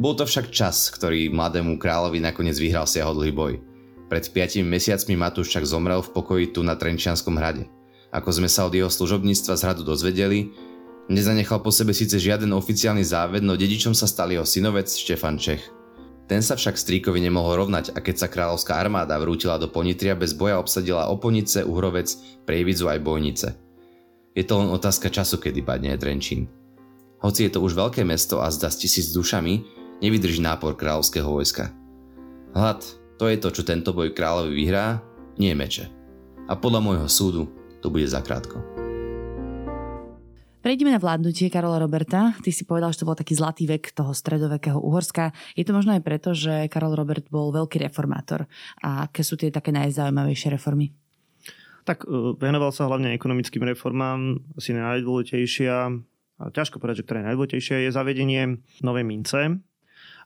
Bol 0.00 0.16
to 0.16 0.24
však 0.24 0.48
čas, 0.48 0.88
ktorý 0.88 1.28
mladému 1.28 1.76
kráľovi 1.76 2.24
nakoniec 2.24 2.56
vyhral 2.56 2.88
siahodlý 2.88 3.28
boj. 3.36 3.54
Pred 4.08 4.24
5 4.32 4.64
mesiacmi 4.64 5.12
Matúš 5.12 5.52
však 5.52 5.68
zomrel 5.68 6.00
v 6.00 6.12
pokoji 6.16 6.56
tu 6.56 6.64
na 6.64 6.72
Trenčianskom 6.72 7.36
hrade– 7.36 7.68
ako 8.12 8.28
sme 8.28 8.48
sa 8.48 8.68
od 8.68 8.76
jeho 8.76 8.92
služobníctva 8.92 9.56
z 9.56 9.64
hradu 9.64 9.82
dozvedeli, 9.88 10.52
nezanechal 11.08 11.64
po 11.64 11.72
sebe 11.72 11.96
síce 11.96 12.20
žiaden 12.20 12.52
oficiálny 12.52 13.00
záved, 13.00 13.40
no 13.40 13.56
dedičom 13.56 13.96
sa 13.96 14.04
stal 14.04 14.28
jeho 14.28 14.44
synovec 14.44 14.92
Štefan 14.92 15.40
Čech. 15.40 15.64
Ten 16.28 16.44
sa 16.44 16.54
však 16.54 16.78
stríkovi 16.78 17.18
nemohol 17.18 17.66
rovnať 17.66 17.96
a 17.96 17.98
keď 18.04 18.16
sa 18.24 18.28
kráľovská 18.30 18.78
armáda 18.78 19.18
vrútila 19.18 19.58
do 19.58 19.66
Ponitria, 19.66 20.14
bez 20.14 20.36
boja 20.36 20.60
obsadila 20.60 21.10
Oponice, 21.10 21.66
Uhrovec, 21.66 22.14
Prejvidzu 22.46 22.88
aj 22.88 23.00
Bojnice. 23.02 23.48
Je 24.32 24.44
to 24.46 24.60
len 24.60 24.72
otázka 24.72 25.12
času, 25.12 25.36
kedy 25.36 25.60
padne 25.60 25.92
Trenčín. 25.98 26.48
Hoci 27.20 27.48
je 27.48 27.52
to 27.52 27.60
už 27.60 27.76
veľké 27.76 28.00
mesto 28.06 28.40
a 28.40 28.48
zda 28.48 28.72
s 28.72 28.80
tisíc 28.80 29.12
dušami, 29.12 29.60
nevydrží 30.00 30.40
nápor 30.40 30.72
kráľovského 30.74 31.28
vojska. 31.28 31.70
Hlad, 32.56 32.80
to 33.20 33.28
je 33.28 33.36
to, 33.36 33.48
čo 33.52 33.62
tento 33.68 33.92
boj 33.92 34.16
kráľovi 34.16 34.52
vyhrá, 34.56 35.04
nie 35.36 35.52
meče. 35.52 35.86
A 36.48 36.56
podľa 36.56 36.80
môjho 36.80 37.08
súdu 37.12 37.61
to 37.82 37.90
bude 37.90 38.06
zakrátko. 38.06 38.62
Prejdeme 40.62 40.94
na 40.94 41.02
vládnutie 41.02 41.50
Karola 41.50 41.82
Roberta. 41.82 42.38
Ty 42.38 42.50
si 42.54 42.62
povedal, 42.62 42.94
že 42.94 43.02
to 43.02 43.08
bol 43.10 43.18
taký 43.18 43.34
zlatý 43.34 43.66
vek 43.66 43.98
toho 43.98 44.14
stredovekého 44.14 44.78
Uhorska. 44.78 45.34
Je 45.58 45.66
to 45.66 45.74
možno 45.74 45.98
aj 45.98 46.06
preto, 46.06 46.38
že 46.38 46.70
Karol 46.70 46.94
Robert 46.94 47.26
bol 47.34 47.50
veľký 47.50 47.82
reformátor. 47.82 48.46
A 48.78 49.10
aké 49.10 49.26
sú 49.26 49.34
tie 49.34 49.50
také 49.50 49.74
najzaujímavejšie 49.74 50.54
reformy? 50.54 50.94
Tak 51.82 52.06
e, 52.06 52.38
venoval 52.38 52.70
sa 52.70 52.86
hlavne 52.86 53.10
ekonomickým 53.10 53.66
reformám. 53.66 54.38
Asi 54.54 54.70
najdôležitejšia, 54.70 55.74
a 56.38 56.42
ťažko 56.54 56.78
povedať, 56.78 57.02
že 57.02 57.06
ktorá 57.10 57.18
je 57.26 57.28
najdôležitejšia, 57.34 57.76
je 57.82 57.90
zavedenie 57.90 58.42
novej 58.86 59.02
mince. 59.02 59.58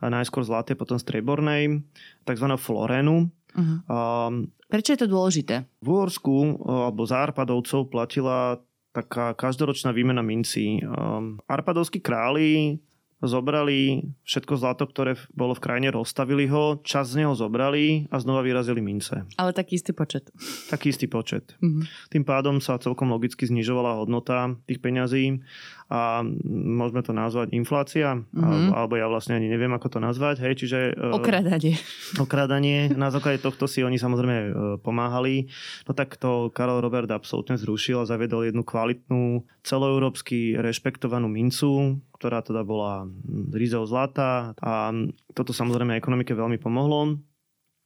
A 0.01 0.05
najskôr 0.13 0.45
zlaté, 0.45 0.77
potom 0.77 1.01
striebornej, 1.01 1.81
tzv. 2.29 2.47
florénu. 2.61 3.33
Uh-huh. 3.57 3.77
Um, 3.89 4.53
Prečo 4.67 4.95
je 4.95 5.01
to 5.03 5.09
dôležité? 5.11 5.69
V 5.79 5.87
Uhorsku 5.95 6.59
alebo 6.67 7.07
za 7.07 7.23
Arpadovcov 7.23 7.87
platila 7.87 8.59
taká 8.91 9.37
každoročná 9.37 9.93
výmena 9.93 10.25
mincí. 10.25 10.81
Um, 10.83 11.39
Arpadovskí 11.47 12.01
králi 12.01 12.81
zobrali 13.25 14.13
všetko 14.29 14.61
zlato, 14.61 14.85
ktoré 14.85 15.17
bolo 15.33 15.57
v 15.57 15.65
krajine, 15.65 15.89
rozstavili 15.89 16.45
ho, 16.53 16.81
čas 16.85 17.17
z 17.17 17.25
neho 17.25 17.33
zobrali 17.33 18.09
a 18.13 18.21
znova 18.21 18.45
vyrazili 18.45 18.85
mince. 18.85 19.25
Ale 19.41 19.57
taký 19.57 19.81
istý 19.81 19.97
počet. 19.97 20.29
Taký 20.69 20.93
istý 20.93 21.09
počet. 21.09 21.57
Mm-hmm. 21.57 22.13
Tým 22.13 22.25
pádom 22.29 22.61
sa 22.61 22.77
celkom 22.77 23.09
logicky 23.09 23.49
znižovala 23.49 24.05
hodnota 24.05 24.53
tých 24.69 24.85
peňazí 24.85 25.41
a 25.87 26.27
môžeme 26.51 26.99
to 27.07 27.15
nazvať 27.15 27.55
inflácia, 27.55 28.19
mm-hmm. 28.19 28.75
alebo, 28.75 28.99
ja 28.99 29.07
vlastne 29.07 29.39
ani 29.39 29.47
neviem, 29.47 29.71
ako 29.71 29.97
to 29.97 29.99
nazvať. 30.03 30.43
Hej, 30.43 30.67
čiže, 30.67 30.79
e, 30.99 31.15
okradanie. 31.15 31.79
Okradanie. 32.19 32.91
Na 32.91 33.15
základe 33.15 33.39
tohto 33.39 33.71
si 33.71 33.87
oni 33.87 33.95
samozrejme 33.95 34.37
e, 34.37 34.51
pomáhali. 34.83 35.47
No 35.87 35.95
tak 35.95 36.19
to 36.19 36.51
Karol 36.51 36.83
Robert 36.83 37.07
absolútne 37.15 37.55
zrušil 37.55 38.03
a 38.03 38.09
zavedol 38.11 38.51
jednu 38.51 38.67
kvalitnú, 38.67 39.47
celoeurópsky 39.63 40.59
rešpektovanú 40.59 41.31
mincu, 41.31 42.03
ktorá 42.19 42.43
teda 42.43 42.67
bola 42.67 43.07
rizou 43.55 43.87
zlata 43.87 44.59
a 44.59 44.91
toto 45.39 45.55
samozrejme 45.55 45.95
ekonomike 45.95 46.35
veľmi 46.35 46.59
pomohlo, 46.59 47.21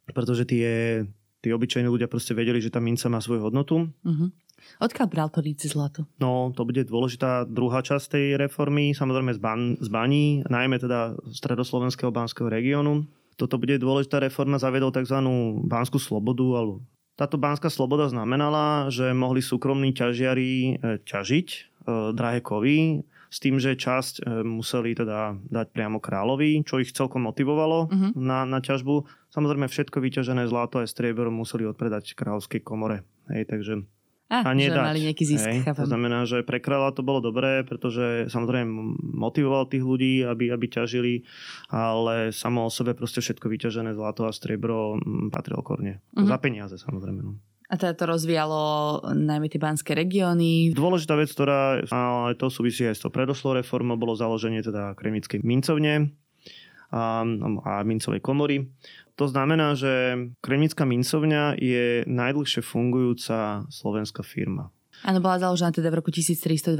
pretože 0.08 0.48
tie, 0.48 1.02
tí 1.40 1.48
obyčajní 1.50 1.88
ľudia 1.88 2.08
proste 2.08 2.36
vedeli, 2.36 2.60
že 2.60 2.72
tá 2.72 2.78
minca 2.78 3.08
má 3.08 3.18
svoju 3.20 3.48
hodnotu. 3.48 3.88
Uh-huh. 4.04 4.28
Odkiaľ 4.80 5.06
bral 5.08 5.28
to 5.32 5.40
Ríci 5.40 5.72
zlato? 5.72 6.04
No, 6.20 6.52
to 6.52 6.68
bude 6.68 6.84
dôležitá 6.84 7.48
druhá 7.48 7.80
časť 7.80 8.16
tej 8.16 8.26
reformy, 8.36 8.92
samozrejme 8.92 9.32
z, 9.32 9.40
ban, 9.40 9.60
z 9.80 9.88
baní, 9.88 10.44
najmä 10.46 10.76
teda 10.76 11.16
stredoslovenského 11.32 12.12
banského 12.12 12.52
regiónu. 12.52 13.08
Toto 13.40 13.56
bude 13.56 13.80
dôležitá 13.80 14.20
reforma, 14.20 14.60
zavedol 14.60 14.92
tzv. 14.92 15.16
banskú 15.64 15.96
slobodu, 15.96 16.44
alebo 16.60 16.84
táto 17.20 17.36
bán 17.36 17.60
sloboda 17.60 18.08
znamenala, 18.08 18.88
že 18.88 19.12
mohli 19.12 19.44
súkromní 19.44 19.92
ťažiari 19.92 20.52
e, 20.56 20.72
ťažiť 21.04 21.48
e, 21.52 21.58
drahé 22.16 22.40
kovy 22.40 23.04
s 23.30 23.38
tým, 23.38 23.62
že 23.62 23.78
časť 23.78 24.26
e, 24.26 24.42
museli 24.42 24.98
teda 24.98 25.38
dať 25.38 25.70
priamo 25.70 26.02
kráľovi, 26.02 26.66
čo 26.66 26.82
ich 26.82 26.90
celkom 26.90 27.30
motivovalo 27.30 27.86
uh-huh. 27.86 28.10
na, 28.18 28.42
na 28.42 28.58
ťažbu. 28.58 29.06
Samozrejme 29.30 29.70
všetko 29.70 30.02
vyťažené 30.02 30.50
zlato 30.50 30.82
a 30.82 30.90
strieber 30.90 31.30
museli 31.30 31.62
odpredať 31.70 32.18
kráľovskej 32.18 32.66
komore. 32.66 33.06
Hej, 33.30 33.46
takže 33.46 33.86
A, 34.26 34.42
a 34.46 34.50
nie 34.50 34.66
že 34.66 34.74
dať. 34.74 34.82
mali 34.82 35.00
nejaký 35.06 35.24
zisk, 35.26 35.46
Hej, 35.46 35.62
to 35.62 35.86
znamená, 35.86 36.26
že 36.26 36.42
pre 36.42 36.58
kráľa 36.58 36.98
to 36.98 37.06
bolo 37.06 37.22
dobré, 37.22 37.62
pretože 37.62 38.26
samozrejme 38.34 38.66
motivoval 38.98 39.70
tých 39.70 39.86
ľudí, 39.86 40.26
aby, 40.26 40.50
aby 40.50 40.66
ťažili, 40.66 41.22
ale 41.70 42.34
samo 42.34 42.66
o 42.66 42.70
sebe 42.70 42.98
proste 42.98 43.22
všetko 43.22 43.46
vyťažené 43.46 43.94
zlato 43.94 44.26
a 44.26 44.34
striebro 44.34 44.98
mm, 44.98 45.30
patrilo 45.30 45.62
korne. 45.62 46.02
Mhm. 46.18 46.26
Za 46.26 46.38
peniaze 46.42 46.76
samozrejme. 46.78 47.22
No. 47.22 47.38
A 47.70 47.78
teda 47.78 47.94
to 47.94 48.10
rozvíjalo 48.10 48.62
najmä 49.14 49.46
tie 49.46 49.62
banské 49.62 49.94
regióny. 49.94 50.74
Dôležitá 50.74 51.14
vec, 51.14 51.30
ktorá, 51.30 51.78
ale 51.86 52.34
to 52.34 52.50
súvisí 52.50 52.82
aj 52.82 52.98
s 52.98 53.02
tou 53.06 53.14
predošlou 53.14 53.62
reformou, 53.62 53.94
bolo 53.94 54.18
založenie 54.18 54.58
teda 54.58 54.98
kremnickej 54.98 55.46
mincovne 55.46 56.10
a, 56.90 57.22
a 57.62 57.72
mincovej 57.86 58.18
komory. 58.18 58.66
To 59.14 59.30
znamená, 59.30 59.78
že 59.78 60.16
Kremnická 60.42 60.82
mincovňa 60.82 61.60
je 61.60 62.02
najdlhšie 62.10 62.64
fungujúca 62.64 63.68
slovenská 63.70 64.26
firma. 64.26 64.74
Áno, 65.00 65.22
bola 65.24 65.40
založená 65.40 65.72
teda 65.72 65.88
v 65.88 66.04
roku 66.04 66.12
1328 66.12 66.76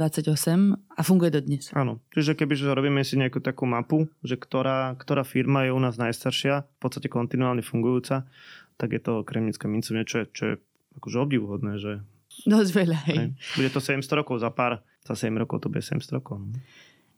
a 0.77 1.01
funguje 1.01 1.33
dodnes. 1.33 1.73
Áno, 1.73 2.05
čiže 2.13 2.37
keby 2.37 2.53
že 2.53 2.69
robíme 2.69 3.01
si 3.01 3.17
nejakú 3.17 3.41
takú 3.41 3.65
mapu, 3.65 4.05
že 4.21 4.37
ktorá, 4.37 4.93
ktorá 4.93 5.25
firma 5.25 5.65
je 5.65 5.73
u 5.73 5.81
nás 5.81 5.97
najstaršia, 5.97 6.65
v 6.65 6.79
podstate 6.81 7.09
kontinuálne 7.09 7.65
fungujúca, 7.65 8.29
tak 8.77 8.93
je 8.93 9.01
to 9.01 9.25
Kremnická 9.25 9.65
mincovňa, 9.65 10.03
čo 10.05 10.15
je, 10.21 10.25
čo 10.33 10.43
je 10.53 10.55
akože 10.97 11.17
obdivuhodné, 11.21 11.79
že 11.79 12.03
Dosť 12.47 12.71
veľa, 12.71 12.99
hej. 13.11 13.17
hej, 13.19 13.29
bude 13.59 13.69
to 13.75 13.83
700 13.83 14.07
rokov, 14.23 14.39
za 14.39 14.47
pár, 14.49 14.79
za 15.03 15.13
7 15.19 15.35
rokov 15.35 15.59
to 15.59 15.67
bude 15.67 15.83
700 15.83 16.15
rokov. 16.15 16.39
no. 16.39 16.55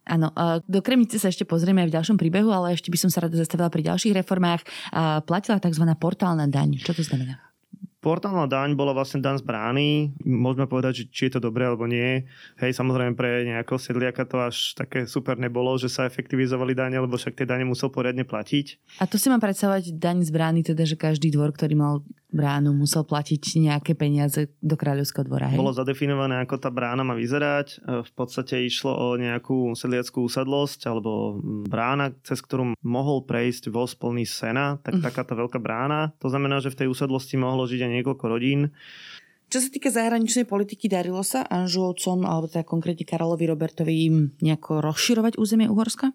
Áno, 0.04 0.36
do 0.68 0.84
Kremnice 0.84 1.16
sa 1.16 1.32
ešte 1.32 1.48
pozrieme 1.48 1.80
aj 1.86 1.88
v 1.88 1.96
ďalšom 1.96 2.18
príbehu, 2.20 2.52
ale 2.52 2.76
ešte 2.76 2.92
by 2.92 3.00
som 3.00 3.08
sa 3.08 3.24
rada 3.24 3.40
zastavila 3.40 3.72
pri 3.72 3.88
ďalších 3.88 4.12
reformách. 4.20 4.68
Platila 5.24 5.64
tzv. 5.64 5.86
portálna 5.96 6.44
daň. 6.44 6.76
Čo 6.84 6.92
to 7.00 7.08
znamená? 7.08 7.40
Portálna 8.04 8.52
daň 8.52 8.76
bola 8.76 8.92
vlastne 8.92 9.24
daň 9.24 9.40
z 9.40 9.48
brány. 9.48 10.12
Môžeme 10.28 10.68
povedať, 10.68 10.92
že 10.92 11.04
či 11.08 11.22
je 11.32 11.40
to 11.40 11.48
dobré 11.48 11.72
alebo 11.72 11.88
nie. 11.88 12.28
Hej, 12.60 12.76
samozrejme 12.76 13.16
pre 13.16 13.48
nejakého 13.48 13.80
sedliaka 13.80 14.28
to 14.28 14.44
až 14.44 14.76
také 14.76 15.08
super 15.08 15.40
nebolo, 15.40 15.72
že 15.80 15.88
sa 15.88 16.04
efektivizovali 16.04 16.76
dane, 16.76 17.00
lebo 17.00 17.16
však 17.16 17.40
tie 17.40 17.48
dane 17.48 17.64
musel 17.64 17.88
poriadne 17.88 18.28
platiť. 18.28 19.00
A 19.00 19.08
to 19.08 19.16
si 19.16 19.32
mám 19.32 19.40
predstavovať 19.40 19.96
daň 19.96 20.28
z 20.28 20.36
brány, 20.36 20.68
teda, 20.68 20.84
že 20.84 21.00
každý 21.00 21.32
dvor, 21.32 21.56
ktorý 21.56 21.80
mal 21.80 22.04
bránu, 22.34 22.74
musel 22.74 23.06
platiť 23.06 23.62
nejaké 23.62 23.94
peniaze 23.94 24.50
do 24.60 24.74
kráľovského 24.74 25.24
dvora. 25.30 25.54
Hej? 25.54 25.62
Bolo 25.62 25.72
zadefinované, 25.72 26.42
ako 26.42 26.58
tá 26.58 26.74
brána 26.74 27.06
má 27.06 27.14
vyzerať. 27.14 27.80
E, 27.80 28.02
V 28.02 28.12
podstate 28.18 28.66
išlo 28.66 28.92
o 28.92 29.08
nejakú 29.16 29.78
sedliackú 29.78 30.26
usadlosť 30.26 30.90
alebo 30.90 31.38
brána, 31.70 32.12
cez 32.26 32.42
ktorú 32.42 32.74
mohol 32.82 33.24
prejsť 33.24 33.70
voz 33.70 33.94
plný 33.94 34.26
sena, 34.26 34.82
tak 34.82 35.00
takáto 35.00 35.38
veľká 35.38 35.62
brána. 35.62 36.12
To 36.20 36.28
znamená, 36.28 36.60
že 36.60 36.74
v 36.74 36.84
tej 36.84 36.88
usadlosti 36.90 37.38
mohlo 37.38 37.70
žiť 37.70 37.86
aj 37.86 37.92
niekoľko 38.02 38.26
rodín. 38.26 38.74
Čo 39.54 39.62
sa 39.62 39.70
týka 39.70 39.94
zahraničnej 39.94 40.50
politiky, 40.50 40.90
darilo 40.90 41.22
sa 41.22 41.46
Anžovcom, 41.46 42.26
alebo 42.26 42.50
teda 42.50 42.66
konkrétne 42.66 43.06
Karolovi 43.06 43.46
Robertovi 43.46 44.10
nejako 44.42 44.82
rozširovať 44.82 45.38
územie 45.38 45.70
Uhorska? 45.70 46.10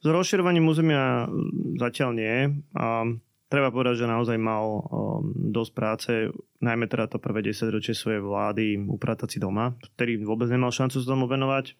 S 0.00 0.06
rozširovaním 0.08 0.64
územia 0.64 1.28
mm, 1.28 1.76
zatiaľ 1.76 2.10
nie. 2.16 2.36
A 2.72 3.04
treba 3.50 3.74
povedať, 3.74 4.06
že 4.06 4.06
naozaj 4.06 4.38
mal 4.38 4.64
um, 4.64 4.80
dosť 5.34 5.72
práce, 5.74 6.10
najmä 6.62 6.86
teda 6.86 7.10
to 7.10 7.18
prvé 7.18 7.42
10 7.42 7.74
ročie 7.74 7.92
svojej 7.92 8.22
vlády 8.22 8.78
upratať 8.86 9.36
si 9.36 9.38
doma, 9.42 9.74
ktorý 9.98 10.22
vôbec 10.22 10.46
nemal 10.46 10.70
šancu 10.70 11.02
sa 11.02 11.10
tomu 11.10 11.26
venovať. 11.26 11.74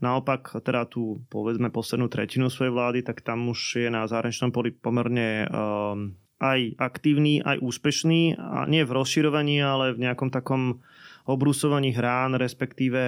Naopak, 0.00 0.60
teda 0.64 0.88
tú 0.88 1.24
povedzme 1.28 1.72
poslednú 1.72 2.08
tretinu 2.08 2.48
svojej 2.48 2.72
vlády, 2.72 3.00
tak 3.04 3.20
tam 3.24 3.48
už 3.52 3.80
je 3.80 3.88
na 3.88 4.04
zahraničnom 4.04 4.52
poli 4.52 4.72
pomerne 4.72 5.44
um, 5.48 6.16
aj 6.40 6.80
aktívny, 6.80 7.44
aj 7.44 7.60
úspešný. 7.60 8.36
A 8.40 8.64
nie 8.64 8.84
v 8.84 8.96
rozširovaní, 8.96 9.60
ale 9.60 9.92
v 9.92 10.08
nejakom 10.08 10.32
takom 10.32 10.80
obrusovaní 11.28 11.92
hrán, 11.92 12.34
respektíve 12.40 13.00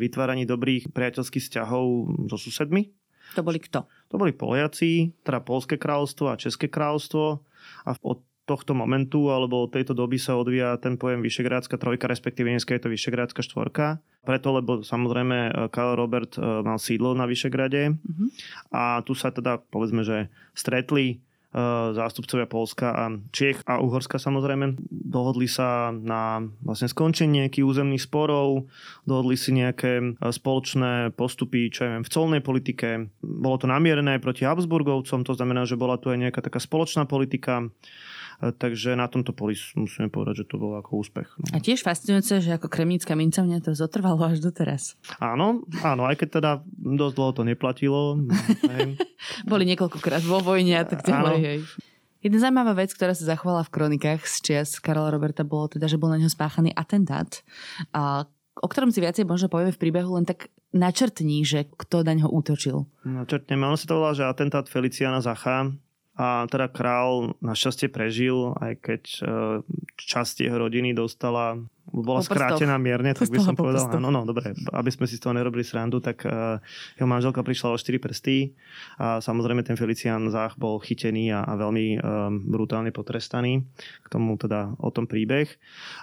vytváraní 0.00 0.48
dobrých 0.48 0.90
priateľských 0.96 1.44
vzťahov 1.44 1.86
so 2.32 2.40
susedmi. 2.40 2.99
To 3.36 3.42
boli 3.42 3.58
kto? 3.62 3.86
To 4.10 4.14
boli 4.18 4.34
Poliaci, 4.34 5.14
teda 5.22 5.38
Polské 5.40 5.78
kráľovstvo 5.78 6.30
a 6.30 6.40
České 6.40 6.66
kráľovstvo 6.66 7.42
a 7.86 7.90
od 8.02 8.22
tohto 8.48 8.74
momentu 8.74 9.30
alebo 9.30 9.62
od 9.62 9.70
tejto 9.70 9.94
doby 9.94 10.18
sa 10.18 10.34
odvíja 10.34 10.74
ten 10.82 10.98
pojem 10.98 11.22
Vyšegrádska 11.22 11.78
trojka, 11.78 12.10
respektíve 12.10 12.50
dneska 12.50 12.74
je 12.74 12.82
to 12.82 12.90
Vyšegrádska 12.90 13.46
štvorka. 13.46 14.02
Preto, 14.26 14.50
lebo 14.50 14.82
samozrejme 14.82 15.70
Karl 15.70 15.94
Robert 15.94 16.34
e, 16.34 16.42
mal 16.66 16.82
sídlo 16.82 17.14
na 17.14 17.30
Vyšegrade 17.30 17.94
Mhm. 17.94 18.26
a 18.74 19.06
tu 19.06 19.14
sa 19.14 19.30
teda 19.30 19.62
povedzme, 19.70 20.02
že 20.02 20.26
stretli 20.52 21.22
zástupcovia 21.98 22.46
Polska 22.46 22.94
a 22.94 23.04
Čiech 23.34 23.66
a 23.66 23.82
Uhorska 23.82 24.22
samozrejme. 24.22 24.78
Dohodli 24.90 25.50
sa 25.50 25.90
na 25.90 26.46
vlastne 26.62 26.86
skončenie 26.86 27.46
nejakých 27.46 27.66
územných 27.66 28.06
sporov, 28.06 28.70
dohodli 29.02 29.34
si 29.34 29.50
nejaké 29.50 29.98
e, 29.98 30.30
spoločné 30.30 31.10
postupy, 31.18 31.66
čo 31.74 31.86
ja 31.86 31.90
viem, 31.98 32.06
v 32.06 32.12
colnej 32.14 32.42
politike. 32.42 33.10
Bolo 33.18 33.58
to 33.58 33.66
namierené 33.66 34.22
proti 34.22 34.46
Habsburgovcom, 34.46 35.26
to 35.26 35.34
znamená, 35.34 35.66
že 35.66 35.74
bola 35.74 35.98
tu 35.98 36.14
aj 36.14 36.22
nejaká 36.22 36.38
taká 36.38 36.62
spoločná 36.62 37.10
politika. 37.10 37.66
Takže 38.40 38.96
na 38.96 39.04
tomto 39.04 39.36
poli 39.36 39.52
musíme 39.76 40.08
povedať, 40.08 40.44
že 40.44 40.48
to 40.48 40.56
bolo 40.56 40.80
ako 40.80 41.04
úspech. 41.04 41.28
No. 41.36 41.44
A 41.52 41.60
tiež 41.60 41.84
fascinujúce, 41.84 42.40
že 42.40 42.56
ako 42.56 42.72
kremnická 42.72 43.12
mincovňa 43.12 43.60
to 43.60 43.76
zotrvalo 43.76 44.32
až 44.32 44.40
doteraz. 44.40 44.96
Áno, 45.20 45.60
áno, 45.84 46.08
aj 46.08 46.24
keď 46.24 46.28
teda 46.40 46.50
dosť 46.72 47.14
dlho 47.20 47.32
to 47.36 47.42
neplatilo. 47.44 48.16
hej. 48.72 48.96
Boli 49.52 49.68
niekoľkokrát 49.68 50.24
vo 50.24 50.40
vojne 50.40 50.80
a 50.80 50.84
tak 50.88 51.04
ďalej. 51.04 51.38
Hej. 51.44 51.58
Jedna 52.20 52.36
zaujímavá 52.40 52.72
vec, 52.76 52.92
ktorá 52.92 53.12
sa 53.12 53.28
zachovala 53.28 53.64
v 53.64 53.72
kronikách 53.72 54.24
z 54.24 54.36
čias 54.40 54.76
Karola 54.76 55.12
Roberta, 55.12 55.44
bolo 55.44 55.72
teda, 55.72 55.88
že 55.88 55.96
bol 55.96 56.12
na 56.12 56.20
ňo 56.20 56.28
spáchaný 56.28 56.68
atentát, 56.76 57.44
a, 57.96 58.28
o 58.60 58.68
ktorom 58.68 58.92
si 58.92 59.00
viacej 59.00 59.24
možno 59.24 59.48
povieme 59.48 59.72
v 59.72 59.80
príbehu, 59.80 60.20
len 60.20 60.28
tak 60.28 60.52
načrtní, 60.76 61.40
že 61.48 61.64
kto 61.80 62.04
na 62.04 62.20
ňo 62.20 62.28
útočil. 62.28 62.84
No, 63.08 63.24
čertneme, 63.24 63.64
ono 63.64 63.80
sa 63.80 63.88
to 63.88 63.96
volá, 63.96 64.12
že 64.12 64.28
atentát 64.28 64.68
Feliciana 64.68 65.24
Zacha. 65.24 65.72
A 66.20 66.44
teda 66.52 66.68
král 66.68 67.32
našťastie 67.40 67.88
prežil, 67.88 68.52
aj 68.60 68.72
keď 68.84 69.02
e, 69.08 69.22
časť 69.96 70.44
jeho 70.44 70.60
rodiny 70.60 70.92
dostala, 70.92 71.56
bola 71.90 72.22
skrátená 72.22 72.78
mierne, 72.78 73.12
tak 73.12 73.28
by 73.28 73.38
som 73.42 73.54
po 73.58 73.66
povedal, 73.66 73.90
áno, 73.98 74.08
no, 74.08 74.22
dobre, 74.22 74.54
aby 74.70 74.90
sme 74.90 75.10
si 75.10 75.18
z 75.18 75.26
toho 75.26 75.34
nerobili 75.34 75.66
srandu, 75.66 75.98
tak 75.98 76.22
uh, 76.24 76.62
jeho 76.96 77.08
manželka 77.10 77.42
prišla 77.42 77.74
o 77.74 77.76
4 77.76 77.98
prsty 77.98 78.54
a 79.02 79.18
samozrejme 79.18 79.66
ten 79.66 79.74
Felician 79.74 80.30
Zach 80.30 80.54
bol 80.56 80.78
chytený 80.78 81.34
a, 81.34 81.44
a 81.44 81.52
veľmi 81.58 81.86
um, 81.98 82.00
brutálne 82.48 82.94
potrestaný. 82.94 83.66
K 84.00 84.06
tomu 84.08 84.38
teda 84.38 84.74
o 84.78 84.90
tom 84.94 85.10
príbeh. 85.10 85.50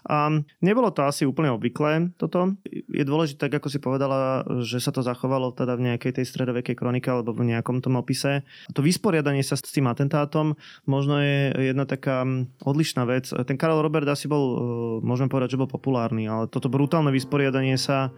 A 0.07 0.31
nebolo 0.59 0.91
to 0.91 1.07
asi 1.07 1.23
úplne 1.23 1.51
obvyklé 1.51 2.11
toto. 2.19 2.55
Je 2.69 3.03
dôležité, 3.03 3.47
tak 3.47 3.63
ako 3.63 3.67
si 3.71 3.79
povedala, 3.79 4.43
že 4.63 4.83
sa 4.83 4.91
to 4.91 5.03
zachovalo 5.03 5.55
teda 5.55 5.79
v 5.79 5.93
nejakej 5.93 6.21
tej 6.21 6.25
stredovekej 6.27 6.75
kronike 6.75 7.07
alebo 7.07 7.31
v 7.31 7.55
nejakom 7.55 7.79
tom 7.79 7.99
opise. 7.99 8.43
To 8.75 8.83
vysporiadanie 8.83 9.43
sa 9.45 9.55
s 9.55 9.71
tým 9.71 9.87
atentátom 9.87 10.57
možno 10.85 11.19
je 11.21 11.71
jedna 11.71 11.83
taká 11.83 12.23
odlišná 12.63 13.03
vec. 13.07 13.29
Ten 13.29 13.57
Karol 13.59 13.81
Robert 13.81 14.07
asi 14.07 14.25
bol, 14.25 14.43
uh, 14.43 14.57
môžeme 15.01 15.31
povedať, 15.31 15.55
že 15.55 15.61
bol 15.61 15.69
populárny, 15.77 16.25
ale 16.25 16.49
toto 16.49 16.67
brutálne 16.67 17.13
vysporiadanie 17.13 17.77
sa 17.77 18.09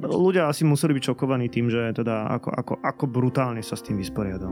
ľudia 0.00 0.48
asi 0.48 0.64
museli 0.64 0.96
byť 0.96 1.12
šokovaní 1.12 1.52
tým, 1.52 1.68
že 1.68 1.92
teda 1.92 2.32
ako, 2.40 2.48
ako, 2.50 2.74
ako 2.80 3.04
brutálne 3.06 3.60
sa 3.60 3.76
s 3.76 3.84
tým 3.84 4.00
vysporiadal. 4.00 4.50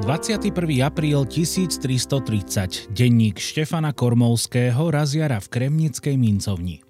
21. 0.00 0.48
apríl 0.80 1.28
1330. 1.28 2.88
Denník 2.96 3.36
Štefana 3.36 3.92
Kormovského 3.92 4.88
razjara 4.88 5.36
v 5.36 5.46
Kremnickej 5.52 6.16
mincovni. 6.16 6.80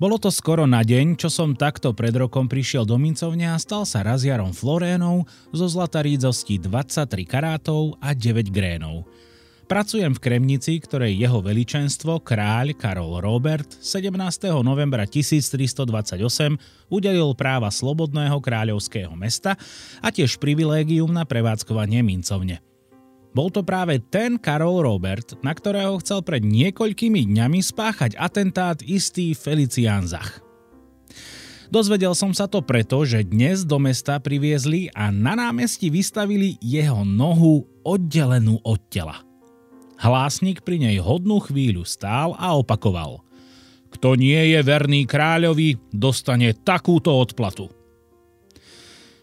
Bolo 0.00 0.16
to 0.16 0.32
skoro 0.32 0.64
na 0.64 0.80
deň, 0.80 1.18
čo 1.20 1.28
som 1.28 1.52
takto 1.52 1.92
pred 1.92 2.14
rokom 2.16 2.48
prišiel 2.48 2.88
do 2.88 2.96
mincovne 2.96 3.52
a 3.52 3.60
stal 3.60 3.84
sa 3.84 4.00
razjarom 4.00 4.54
Florénov 4.54 5.28
zo 5.52 5.66
zlatarídzosti 5.68 6.62
23 6.62 7.26
karátov 7.28 8.00
a 8.00 8.16
9 8.16 8.48
grénov. 8.48 9.04
Pracujem 9.70 10.10
v 10.10 10.18
Kremnici, 10.18 10.82
ktorej 10.82 11.14
jeho 11.14 11.38
veličenstvo, 11.38 12.26
kráľ 12.26 12.74
Karol 12.74 13.22
Robert, 13.22 13.78
17. 13.78 14.10
novembra 14.66 15.06
1328 15.06 16.18
udelil 16.90 17.30
práva 17.38 17.70
slobodného 17.70 18.34
kráľovského 18.42 19.14
mesta 19.14 19.54
a 20.02 20.10
tiež 20.10 20.42
privilégium 20.42 21.14
na 21.14 21.22
prevádzkovanie 21.22 22.02
mincovne. 22.02 22.58
Bol 23.30 23.54
to 23.54 23.62
práve 23.62 24.02
ten 24.10 24.42
Karol 24.42 24.82
Robert, 24.82 25.38
na 25.38 25.54
ktorého 25.54 26.02
chcel 26.02 26.26
pred 26.26 26.42
niekoľkými 26.42 27.30
dňami 27.30 27.62
spáchať 27.62 28.18
atentát 28.18 28.82
istý 28.82 29.38
Felicián 29.38 30.02
Zach. 30.10 30.42
Dozvedel 31.70 32.18
som 32.18 32.34
sa 32.34 32.50
to 32.50 32.58
preto, 32.58 33.06
že 33.06 33.22
dnes 33.22 33.62
do 33.62 33.78
mesta 33.78 34.18
priviezli 34.18 34.90
a 34.98 35.14
na 35.14 35.38
námestí 35.38 35.94
vystavili 35.94 36.58
jeho 36.58 37.06
nohu 37.06 37.70
oddelenú 37.86 38.58
od 38.66 38.82
tela. 38.90 39.29
Hlásnik 40.00 40.64
pri 40.64 40.80
nej 40.80 40.96
hodnú 40.96 41.44
chvíľu 41.44 41.84
stál 41.84 42.32
a 42.40 42.56
opakoval. 42.56 43.20
Kto 43.92 44.16
nie 44.16 44.56
je 44.56 44.60
verný 44.64 45.04
kráľovi, 45.04 45.76
dostane 45.92 46.56
takúto 46.56 47.12
odplatu. 47.12 47.68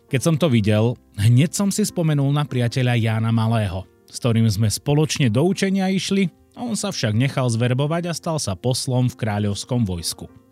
Keď 0.08 0.22
som 0.22 0.36
to 0.38 0.48
videl, 0.54 0.94
hneď 1.18 1.52
som 1.52 1.74
si 1.74 1.82
spomenul 1.82 2.30
na 2.30 2.46
priateľa 2.46 2.94
Jána 2.94 3.34
Malého, 3.34 3.90
s 4.06 4.22
ktorým 4.22 4.46
sme 4.48 4.70
spoločne 4.70 5.34
do 5.34 5.44
učenia 5.50 5.90
išli 5.90 6.30
On 6.54 6.78
sa 6.78 6.94
však 6.94 7.18
nechal 7.18 7.50
zverbovať 7.50 8.10
a 8.10 8.14
stal 8.14 8.38
sa 8.38 8.54
poslom 8.54 9.10
v 9.10 9.18
kráľovskom 9.18 9.82
vojsku. 9.82 10.47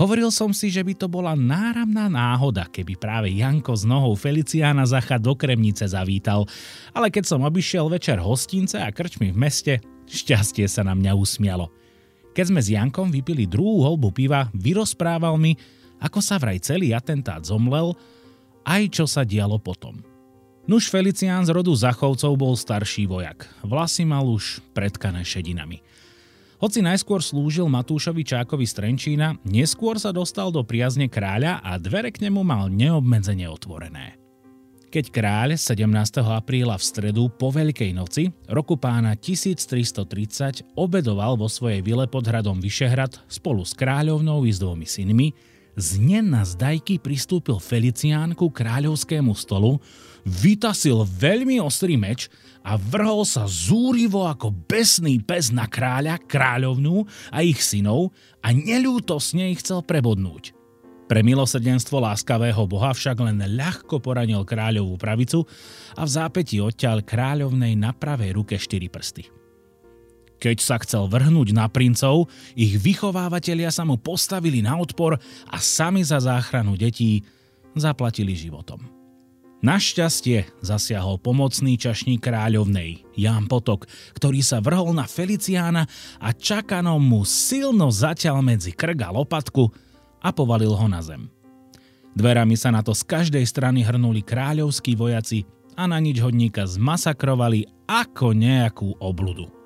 Hovoril 0.00 0.32
som 0.32 0.56
si, 0.56 0.72
že 0.72 0.80
by 0.80 0.96
to 0.96 1.06
bola 1.06 1.36
náramná 1.36 2.08
náhoda, 2.08 2.64
keby 2.64 2.96
práve 2.96 3.28
Janko 3.28 3.76
s 3.76 3.84
nohou 3.84 4.16
Feliciána 4.16 4.88
Zacha 4.88 5.20
do 5.20 5.36
Kremnice 5.36 5.84
zavítal, 5.84 6.48
ale 6.96 7.12
keď 7.12 7.28
som 7.28 7.44
obišiel 7.44 7.92
večer 7.92 8.16
hostince 8.16 8.80
a 8.80 8.88
krčmi 8.88 9.28
v 9.30 9.36
meste, 9.36 9.72
šťastie 10.08 10.64
sa 10.64 10.80
na 10.80 10.96
mňa 10.96 11.12
usmialo. 11.12 11.68
Keď 12.32 12.44
sme 12.48 12.60
s 12.64 12.72
Jankom 12.72 13.12
vypili 13.12 13.44
druhú 13.44 13.84
holbu 13.84 14.08
piva, 14.16 14.48
vyrozprával 14.56 15.36
mi, 15.36 15.60
ako 16.00 16.24
sa 16.24 16.40
vraj 16.40 16.56
celý 16.64 16.96
atentát 16.96 17.44
zomlel, 17.44 17.92
aj 18.64 18.82
čo 18.88 19.04
sa 19.04 19.28
dialo 19.28 19.60
potom. 19.60 20.00
Nuž 20.64 20.88
Felicián 20.88 21.44
z 21.44 21.52
rodu 21.52 21.74
Zachovcov 21.74 22.32
bol 22.38 22.54
starší 22.54 23.10
vojak. 23.10 23.44
Vlasy 23.66 24.06
mal 24.06 24.24
už 24.24 24.62
predkané 24.72 25.26
šedinami. 25.26 25.82
Hoci 26.62 26.78
najskôr 26.78 27.18
slúžil 27.18 27.66
Matúšovi 27.66 28.22
Čákovi 28.22 28.62
z 28.70 28.78
Trenčína, 28.78 29.34
neskôr 29.42 29.98
sa 29.98 30.14
dostal 30.14 30.54
do 30.54 30.62
priazne 30.62 31.10
kráľa 31.10 31.58
a 31.58 31.74
dvere 31.74 32.14
k 32.14 32.22
nemu 32.22 32.38
mal 32.46 32.70
neobmedzene 32.70 33.50
otvorené. 33.50 34.14
Keď 34.94 35.10
kráľ 35.10 35.58
17. 35.58 35.90
apríla 36.22 36.78
v 36.78 36.84
stredu 36.86 37.26
po 37.34 37.50
Veľkej 37.50 37.90
noci 37.90 38.30
roku 38.46 38.78
pána 38.78 39.18
1330 39.18 40.78
obedoval 40.78 41.34
vo 41.34 41.50
svojej 41.50 41.82
vile 41.82 42.06
pod 42.06 42.30
hradom 42.30 42.62
Vyšehrad 42.62 43.26
spolu 43.26 43.66
s 43.66 43.74
kráľovnou 43.74 44.46
i 44.46 44.54
s 44.54 44.62
dvomi 44.62 44.86
synmi, 44.86 45.34
z 45.72 46.04
zdajky 46.44 47.00
pristúpil 47.00 47.56
Felicián 47.56 48.36
ku 48.36 48.52
kráľovskému 48.52 49.32
stolu, 49.32 49.80
vytasil 50.22 51.02
veľmi 51.02 51.58
ostrý 51.58 51.96
meč 51.96 52.28
a 52.62 52.78
vrhol 52.78 53.26
sa 53.26 53.48
zúrivo 53.48 54.28
ako 54.28 54.54
besný 54.68 55.18
pes 55.18 55.50
na 55.50 55.66
kráľa, 55.66 56.20
kráľovnú 56.22 57.08
a 57.32 57.42
ich 57.42 57.64
synov 57.64 58.14
a 58.44 58.54
neľútosne 58.54 59.50
ich 59.50 59.64
chcel 59.64 59.82
prebodnúť. 59.82 60.54
Pre 61.10 61.20
milosrdenstvo 61.20 62.00
láskavého 62.00 62.64
boha 62.64 62.94
však 62.94 63.20
len 63.20 63.36
ľahko 63.36 64.00
poranil 64.00 64.46
kráľovú 64.46 64.96
pravicu 64.96 65.44
a 65.98 66.06
v 66.06 66.10
zápäti 66.10 66.62
odťal 66.62 67.04
kráľovnej 67.04 67.76
na 67.76 67.92
pravej 67.92 68.32
ruke 68.32 68.56
štyri 68.56 68.88
prsty. 68.88 69.41
Keď 70.42 70.58
sa 70.58 70.74
chcel 70.82 71.06
vrhnúť 71.06 71.54
na 71.54 71.70
princov, 71.70 72.26
ich 72.58 72.74
vychovávateľia 72.74 73.70
sa 73.70 73.86
mu 73.86 73.94
postavili 73.94 74.58
na 74.58 74.74
odpor 74.74 75.14
a 75.46 75.56
sami 75.62 76.02
za 76.02 76.18
záchranu 76.18 76.74
detí 76.74 77.22
zaplatili 77.78 78.34
životom. 78.34 78.82
Našťastie 79.62 80.58
zasiahol 80.58 81.22
pomocný 81.22 81.78
čašník 81.78 82.18
kráľovnej, 82.18 83.06
Ján 83.14 83.46
Potok, 83.46 83.86
ktorý 84.18 84.42
sa 84.42 84.58
vrhol 84.58 84.90
na 84.90 85.06
Feliciána 85.06 85.86
a 86.18 86.34
čakanom 86.34 86.98
mu 86.98 87.22
silno 87.22 87.86
zaťal 87.94 88.42
medzi 88.42 88.74
krk 88.74 88.98
a 88.98 89.14
lopatku 89.14 89.70
a 90.18 90.34
povalil 90.34 90.74
ho 90.74 90.86
na 90.90 90.98
zem. 90.98 91.30
Dverami 92.18 92.58
sa 92.58 92.74
na 92.74 92.82
to 92.82 92.90
z 92.90 93.06
každej 93.06 93.46
strany 93.46 93.86
hrnuli 93.86 94.26
kráľovskí 94.26 94.98
vojaci 94.98 95.46
a 95.78 95.86
na 95.86 96.02
nič 96.02 96.18
hodníka 96.18 96.66
zmasakrovali 96.66 97.70
ako 97.86 98.34
nejakú 98.34 98.98
obludu. 98.98 99.61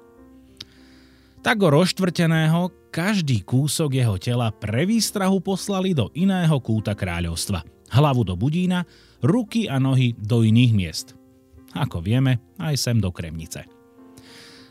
Tak 1.45 1.57
o 1.63 1.69
roštvrteného 1.71 2.91
každý 2.91 3.45
kúsok 3.45 4.01
jeho 4.01 4.17
tela 4.17 4.49
pre 4.51 4.89
výstrahu 4.89 5.39
poslali 5.41 5.93
do 5.93 6.09
iného 6.17 6.57
kúta 6.61 6.97
kráľovstva. 6.97 7.63
Hlavu 7.93 8.27
do 8.27 8.35
budína 8.35 8.83
ruky 9.23 9.71
a 9.71 9.79
nohy 9.79 10.17
do 10.17 10.43
iných 10.43 10.73
miest. 10.75 11.07
Ako 11.77 12.01
vieme, 12.01 12.41
aj 12.57 12.75
sem 12.81 12.97
do 12.97 13.13
Kremnice. 13.13 13.69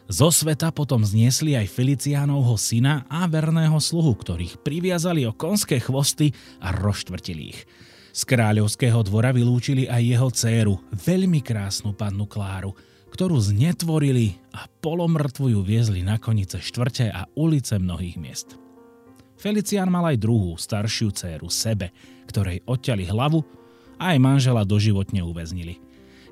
Zo 0.06 0.30
sveta 0.30 0.70
potom 0.70 1.02
zniesli 1.02 1.58
aj 1.58 1.66
Feliciánovho 1.70 2.54
syna 2.62 3.10
a 3.10 3.26
verného 3.26 3.78
sluhu, 3.82 4.14
ktorých 4.14 4.62
priviazali 4.62 5.26
o 5.26 5.34
konské 5.34 5.82
chvosty 5.82 6.30
a 6.62 6.70
roštvrtili 6.70 7.44
ich. 7.50 7.66
Z 8.14 8.22
kráľovského 8.30 9.02
dvora 9.02 9.34
vylúčili 9.34 9.90
aj 9.90 10.02
jeho 10.06 10.30
dceru, 10.30 10.76
veľmi 10.94 11.42
krásnu 11.42 11.98
pannu 11.98 12.30
Kláru, 12.30 12.78
ktorú 13.16 13.40
znetvorili 13.40 14.36
a 14.52 14.68
polomrtvujú 14.68 15.64
viezli 15.64 16.04
na 16.04 16.20
konice 16.20 16.60
štvrte 16.60 17.08
a 17.08 17.32
ulice 17.40 17.80
mnohých 17.80 18.20
miest. 18.20 18.60
Felicián 19.40 19.88
mal 19.88 20.04
aj 20.12 20.20
druhú, 20.20 20.60
staršiu 20.60 21.16
dceru, 21.16 21.48
sebe, 21.48 21.96
ktorej 22.28 22.60
odťali 22.68 23.08
hlavu 23.08 23.40
aj 24.04 24.20
manžela 24.20 24.68
doživotne 24.68 25.24
uväznili. 25.24 25.80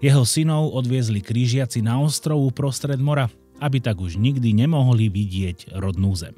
Jeho 0.04 0.28
synov 0.28 0.76
odviezli 0.76 1.24
krížiaci 1.24 1.80
na 1.80 2.04
ostrovu 2.04 2.52
prostred 2.52 3.00
mora, 3.00 3.32
aby 3.64 3.80
tak 3.80 4.04
už 4.04 4.20
nikdy 4.20 4.52
nemohli 4.52 5.08
vidieť 5.08 5.80
rodnú 5.80 6.12
zem. 6.20 6.36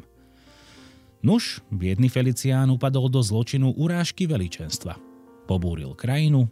Nuž, 1.26 1.66
biedný 1.74 2.06
Felicián 2.06 2.70
upadol 2.70 3.10
do 3.10 3.18
zločinu 3.26 3.74
urážky 3.74 4.30
veličenstva. 4.30 4.94
Pobúril 5.50 5.98
krajinu, 5.98 6.46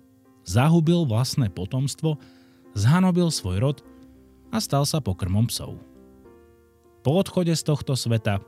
zahubil 0.50 1.06
vlastné 1.06 1.54
potomstvo, 1.54 2.18
zhanobil 2.74 3.30
svoj 3.30 3.58
rod 3.62 3.78
a 4.54 4.62
stal 4.62 4.86
sa 4.86 5.02
pokrmom 5.02 5.50
psov. 5.50 5.78
Po 7.04 7.20
odchode 7.20 7.52
z 7.54 7.64
tohto 7.66 7.98
sveta, 8.00 8.40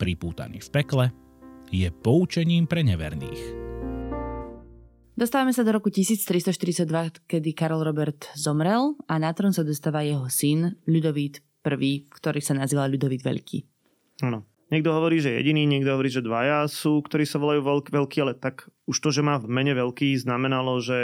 pripútaný 0.00 0.62
v 0.64 0.68
pekle, 0.72 1.06
je 1.70 1.86
poučením 1.90 2.66
pre 2.66 2.82
neverných. 2.82 3.42
Dostávame 5.14 5.52
sa 5.52 5.60
do 5.60 5.76
roku 5.76 5.92
1342, 5.92 6.88
kedy 7.28 7.52
Karol 7.52 7.84
Robert 7.84 8.32
zomrel 8.32 8.96
a 9.04 9.20
na 9.20 9.30
trón 9.36 9.52
sa 9.52 9.60
dostáva 9.60 10.00
jeho 10.00 10.26
syn 10.32 10.80
Ľudovít 10.88 11.44
I, 11.60 12.08
ktorý 12.08 12.40
sa 12.40 12.56
nazýval 12.56 12.88
Ľudovít 12.88 13.20
Veľký. 13.20 13.58
Áno. 14.24 14.49
Niekto 14.70 14.94
hovorí, 14.94 15.18
že 15.18 15.34
jediný, 15.34 15.66
niekto 15.66 15.90
hovorí, 15.90 16.14
že 16.14 16.22
dvaja 16.22 16.70
sú, 16.70 17.02
ktorí 17.02 17.26
sa 17.26 17.42
volajú 17.42 17.58
veľk, 17.66 17.86
veľký, 17.90 18.18
ale 18.22 18.38
tak 18.38 18.70
už 18.86 18.96
to, 19.02 19.10
že 19.10 19.26
má 19.26 19.42
v 19.42 19.50
mene 19.50 19.74
veľký, 19.74 20.14
znamenalo, 20.14 20.78
že 20.78 20.98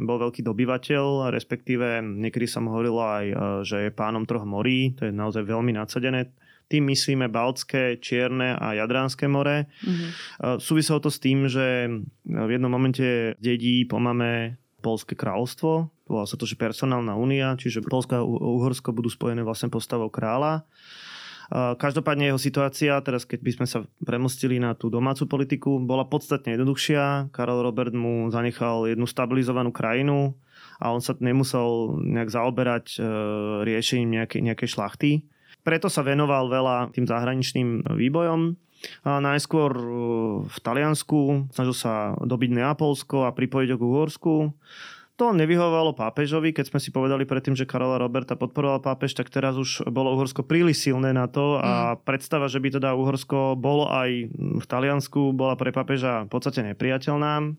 bol 0.00 0.16
veľký 0.16 0.40
dobyvateľ, 0.40 1.28
respektíve 1.28 2.00
niekedy 2.00 2.48
sa 2.48 2.64
mu 2.64 2.72
hovorilo 2.72 3.04
aj, 3.04 3.26
e, 3.28 3.34
že 3.68 3.76
je 3.88 3.90
pánom 3.92 4.24
troch 4.24 4.48
morí, 4.48 4.96
to 4.96 5.04
je 5.04 5.12
naozaj 5.12 5.44
veľmi 5.44 5.76
nadsadené. 5.76 6.32
Tým 6.72 6.88
myslíme 6.88 7.28
Baltské, 7.28 8.00
Čierne 8.00 8.56
a 8.56 8.72
Jadránske 8.72 9.28
more. 9.28 9.68
Mm-hmm. 9.68 10.56
Súviselo 10.56 11.04
to 11.04 11.12
s 11.12 11.20
tým, 11.20 11.44
že 11.44 11.84
v 12.24 12.48
jednom 12.48 12.72
momente 12.72 13.36
dedí 13.36 13.84
po 13.84 14.00
mame 14.00 14.56
Polské 14.80 15.12
kráľovstvo, 15.12 15.92
volá 16.10 16.24
sa 16.26 16.34
to, 16.34 16.48
že 16.48 16.58
personálna 16.58 17.14
únia, 17.14 17.54
čiže 17.54 17.86
Polsko 17.86 18.12
a 18.18 18.26
Uhorsko 18.26 18.90
budú 18.90 19.08
spojené 19.08 19.46
vlastne 19.46 19.70
postavou 19.70 20.10
kráľa. 20.10 20.66
Každopádne 21.52 22.32
jeho 22.32 22.40
situácia, 22.40 22.96
teraz 23.04 23.28
keď 23.28 23.40
by 23.44 23.52
sme 23.52 23.66
sa 23.68 23.78
premostili 24.00 24.56
na 24.56 24.72
tú 24.72 24.88
domácu 24.88 25.28
politiku, 25.28 25.76
bola 25.76 26.08
podstatne 26.08 26.56
jednoduchšia. 26.56 27.28
Karol 27.28 27.60
Robert 27.60 27.92
mu 27.92 28.32
zanechal 28.32 28.88
jednu 28.88 29.04
stabilizovanú 29.04 29.68
krajinu 29.68 30.32
a 30.80 30.88
on 30.88 31.04
sa 31.04 31.12
nemusel 31.20 32.00
nejak 32.00 32.32
zaoberať 32.32 32.96
e, 32.96 32.98
riešením 33.68 34.10
nejakej, 34.16 34.40
nejakej 34.48 34.68
šlachty. 34.72 35.10
Preto 35.60 35.92
sa 35.92 36.00
venoval 36.00 36.48
veľa 36.48 36.96
tým 36.96 37.04
zahraničným 37.04 37.84
výbojom. 37.84 38.56
A 39.06 39.22
najskôr 39.22 39.70
uh, 39.78 39.94
v 40.42 40.58
Taliansku 40.58 41.46
snažil 41.54 41.76
sa 41.76 42.18
dobiť 42.18 42.50
Neapolsko 42.50 43.30
a 43.30 43.34
pripojiť 43.34 43.68
ho 43.70 43.78
k 43.78 43.86
Uhorsku. 43.86 44.34
To 45.20 45.36
nevyhovovalo 45.36 45.92
pápežovi, 45.92 46.56
keď 46.56 46.72
sme 46.72 46.80
si 46.80 46.88
povedali 46.88 47.28
predtým, 47.28 47.52
že 47.52 47.68
Karola 47.68 48.00
Roberta 48.00 48.32
podporoval 48.32 48.80
pápež, 48.80 49.12
tak 49.12 49.28
teraz 49.28 49.60
už 49.60 49.84
bolo 49.92 50.16
Uhorsko 50.16 50.40
príliš 50.40 50.88
silné 50.88 51.12
na 51.12 51.28
to 51.28 51.60
a 51.60 51.94
mm. 51.94 52.08
predstava, 52.08 52.48
že 52.48 52.58
by 52.64 52.80
teda 52.80 52.96
Uhorsko 52.96 53.52
bolo 53.52 53.92
aj 53.92 54.32
v 54.32 54.64
Taliansku, 54.64 55.36
bola 55.36 55.52
pre 55.60 55.68
pápeža 55.68 56.24
v 56.24 56.30
podstate 56.32 56.64
nepriateľná. 56.64 57.54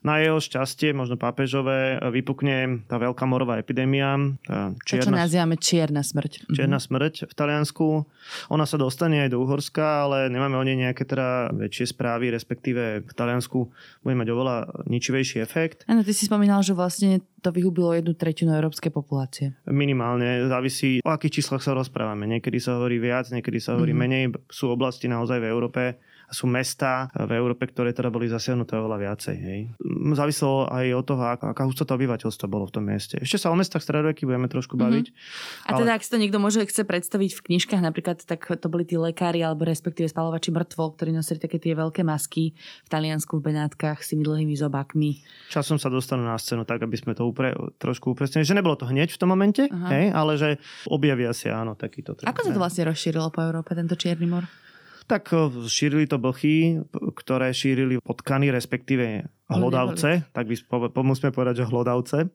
Na 0.00 0.16
jeho 0.16 0.40
šťastie, 0.40 0.96
možno 0.96 1.20
pápežové, 1.20 2.00
vypukne 2.08 2.88
tá 2.88 2.96
veľká 2.96 3.28
morová 3.28 3.60
epidémia. 3.60 4.16
Tá 4.48 4.72
čierna, 4.88 5.04
to, 5.04 5.08
čo 5.12 5.20
nazývame 5.28 5.56
čierna 5.60 6.00
smrť. 6.00 6.48
Mhm. 6.48 6.54
Čierna 6.56 6.78
smrť 6.80 7.14
v 7.28 7.34
Taliansku. 7.36 7.86
Ona 8.48 8.64
sa 8.64 8.80
dostane 8.80 9.28
aj 9.28 9.36
do 9.36 9.44
Uhorska, 9.44 10.08
ale 10.08 10.32
nemáme 10.32 10.56
o 10.56 10.64
nej 10.64 10.76
nejaké 10.76 11.04
teda 11.04 11.52
väčšie 11.52 11.92
správy, 11.92 12.32
respektíve 12.32 13.04
v 13.04 13.12
Taliansku 13.12 13.58
bude 14.00 14.16
mať 14.16 14.28
oveľa 14.32 14.56
ničivejší 14.88 15.44
efekt. 15.44 15.84
Áno, 15.84 16.00
ty 16.00 16.16
si 16.16 16.24
spomínal, 16.24 16.64
že 16.64 16.72
vlastne 16.72 17.20
to 17.40 17.52
vyhubilo 17.52 17.96
jednu 17.96 18.12
tretinu 18.12 18.52
európskej 18.52 18.92
populácie. 18.92 19.56
Minimálne, 19.64 20.44
závisí 20.48 21.00
o 21.00 21.10
akých 21.12 21.40
číslach 21.40 21.64
sa 21.64 21.72
rozprávame. 21.72 22.28
Niekedy 22.28 22.60
sa 22.60 22.76
hovorí 22.76 23.00
viac, 23.00 23.32
niekedy 23.32 23.56
sa 23.60 23.76
hovorí 23.76 23.96
mm-hmm. 23.96 24.32
menej. 24.32 24.48
Sú 24.52 24.68
oblasti 24.68 25.08
naozaj 25.08 25.40
v 25.40 25.48
Európe, 25.48 25.82
sú 26.30 26.46
mesta 26.46 27.10
v 27.12 27.34
Európe, 27.34 27.66
ktoré 27.66 27.90
teda 27.90 28.08
boli 28.08 28.30
zasiahnuté 28.30 28.78
oveľa 28.78 28.98
viacej. 29.10 29.36
Hej. 29.36 29.60
Záviselo 30.14 30.70
aj 30.70 30.86
od 30.94 31.04
toho, 31.04 31.22
aká 31.26 31.62
hustota 31.66 31.98
obyvateľstva 31.98 32.46
bolo 32.46 32.70
v 32.70 32.72
tom 32.78 32.84
mieste. 32.86 33.18
Ešte 33.18 33.42
sa 33.42 33.50
o 33.50 33.58
mestách 33.58 33.82
stredoveky 33.82 34.24
budeme 34.24 34.46
trošku 34.46 34.78
mhm. 34.78 34.80
baviť. 34.80 35.06
Mm-hmm. 35.10 35.66
A 35.66 35.70
teda, 35.74 35.92
ale... 35.92 35.98
ak 35.98 36.02
si 36.06 36.10
to 36.14 36.18
niekto 36.22 36.38
môže 36.38 36.62
chce 36.62 36.82
predstaviť 36.86 37.30
v 37.34 37.40
knižkách, 37.50 37.82
napríklad, 37.82 38.22
tak 38.22 38.46
to 38.46 38.66
boli 38.70 38.86
tí 38.86 38.94
lekári 38.94 39.42
alebo 39.42 39.66
respektíve 39.66 40.06
spalovači 40.06 40.54
mŕtvol, 40.54 40.88
ktorí 40.94 41.10
nosili 41.10 41.42
také 41.42 41.58
tie 41.58 41.74
veľké 41.74 42.06
masky 42.06 42.54
v 42.86 42.88
Taliansku 42.88 43.42
v 43.42 43.50
Benátkach 43.50 44.06
s 44.06 44.14
tými 44.14 44.22
dlhými 44.22 44.54
zobákmi. 44.54 45.26
Časom 45.50 45.82
sa 45.82 45.90
dostanú 45.90 46.22
na 46.22 46.38
scénu 46.38 46.62
tak, 46.62 46.86
aby 46.86 46.94
sme 46.94 47.18
to 47.18 47.26
upre, 47.26 47.50
trošku 47.82 48.14
upresnili, 48.14 48.46
že 48.46 48.54
nebolo 48.54 48.78
to 48.78 48.86
hneď 48.86 49.10
v 49.10 49.18
tom 49.18 49.34
momente, 49.34 49.66
hej, 49.66 50.14
ale 50.14 50.38
že 50.38 50.62
objavia 50.86 51.34
si 51.34 51.50
áno 51.50 51.74
takýto. 51.74 52.14
Ako 52.22 52.46
sa 52.46 52.50
to 52.54 52.62
vlastne 52.62 52.86
rozšírilo 52.86 53.34
po 53.34 53.42
Európe, 53.42 53.74
tento 53.74 53.98
Čierny 53.98 54.30
mor? 54.30 54.46
Tak 55.10 55.34
šírili 55.66 56.06
to 56.06 56.22
blchy, 56.22 56.78
ktoré 57.18 57.50
šírili 57.50 57.98
potkany, 57.98 58.54
respektíve 58.54 59.26
hlodavce, 59.50 60.22
tak 60.30 60.46
by 60.46 60.54
musíme 61.02 61.34
povedať, 61.34 61.66
že 61.66 61.70
hlodavce. 61.70 62.30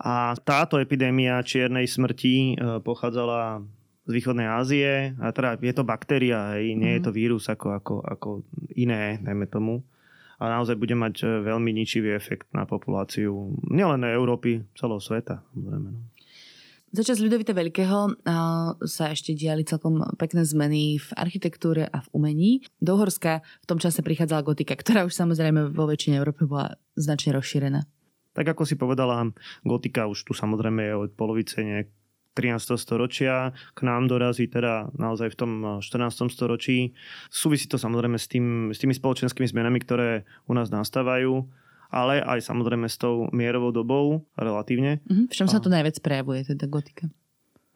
A 0.00 0.36
táto 0.36 0.76
epidémia 0.76 1.40
čiernej 1.44 1.84
smrti 1.84 2.56
e, 2.56 2.80
pochádzala 2.80 3.64
z 4.08 4.10
východnej 4.16 4.48
Ázie 4.48 5.12
a 5.20 5.28
teda 5.28 5.60
je 5.60 5.74
to 5.76 5.84
baktéria, 5.84 6.56
hej, 6.56 6.72
nie 6.72 6.92
mm. 6.92 6.96
je 6.96 7.02
to 7.04 7.12
mhm. 7.12 7.16
vírus 7.16 7.44
ako, 7.52 7.68
ako, 7.76 7.94
ako 8.04 8.28
iné, 8.76 9.20
dajme 9.20 9.44
tomu. 9.48 9.84
A 10.40 10.48
naozaj 10.48 10.80
bude 10.80 10.96
mať 10.96 11.20
e, 11.20 11.24
veľmi 11.44 11.68
ničivý 11.76 12.16
efekt 12.16 12.48
na 12.56 12.64
populáciu 12.64 13.52
nielen 13.68 14.08
Európy, 14.08 14.64
celého 14.72 15.00
sveta. 15.04 15.44
Samozrejme, 15.52 15.88
no. 15.92 16.00
Začas 16.90 17.22
Ľudovita 17.22 17.54
Veľkého 17.54 18.18
sa 18.82 19.04
ešte 19.14 19.30
diali 19.38 19.62
celkom 19.62 20.02
pekné 20.18 20.42
zmeny 20.42 20.98
v 20.98 21.08
architektúre 21.14 21.86
a 21.86 22.02
v 22.02 22.08
umení. 22.10 22.50
Do 22.82 22.98
Uhorska 22.98 23.46
v 23.62 23.66
tom 23.70 23.78
čase 23.78 24.02
prichádzala 24.02 24.42
gotika, 24.42 24.74
ktorá 24.74 25.06
už 25.06 25.14
samozrejme 25.14 25.70
vo 25.70 25.86
väčšine 25.86 26.18
Európy 26.18 26.50
bola 26.50 26.74
značne 26.98 27.38
rozšírená. 27.38 27.86
Tak 28.34 28.42
ako 28.42 28.66
si 28.66 28.74
povedala, 28.74 29.22
gotika 29.62 30.10
už 30.10 30.18
tu 30.26 30.34
samozrejme 30.34 30.82
je 30.82 30.94
od 30.98 31.10
polovice 31.14 31.62
nejak 31.62 31.86
13. 32.34 32.74
storočia, 32.74 33.54
k 33.74 33.80
nám 33.86 34.10
dorazí 34.10 34.50
teda 34.50 34.90
naozaj 34.98 35.30
v 35.30 35.38
tom 35.38 35.52
14. 35.78 36.26
storočí. 36.26 36.94
Súvisí 37.30 37.70
to 37.70 37.78
samozrejme 37.78 38.18
s, 38.18 38.26
tým, 38.26 38.74
s 38.74 38.82
tými 38.82 38.98
spoločenskými 38.98 39.46
zmenami, 39.46 39.78
ktoré 39.78 40.26
u 40.50 40.58
nás 40.58 40.74
nastávajú 40.74 41.46
ale 41.90 42.22
aj 42.22 42.46
samozrejme 42.46 42.86
s 42.86 42.96
tou 42.96 43.26
mierovou 43.34 43.74
dobou 43.74 44.24
relatívne. 44.38 45.02
Mm-hmm. 45.04 45.26
V 45.30 45.34
čom 45.34 45.50
sa 45.50 45.58
to 45.58 45.68
najviac 45.68 45.98
prejavuje, 45.98 46.46
teda 46.46 46.70
gotika? 46.70 47.10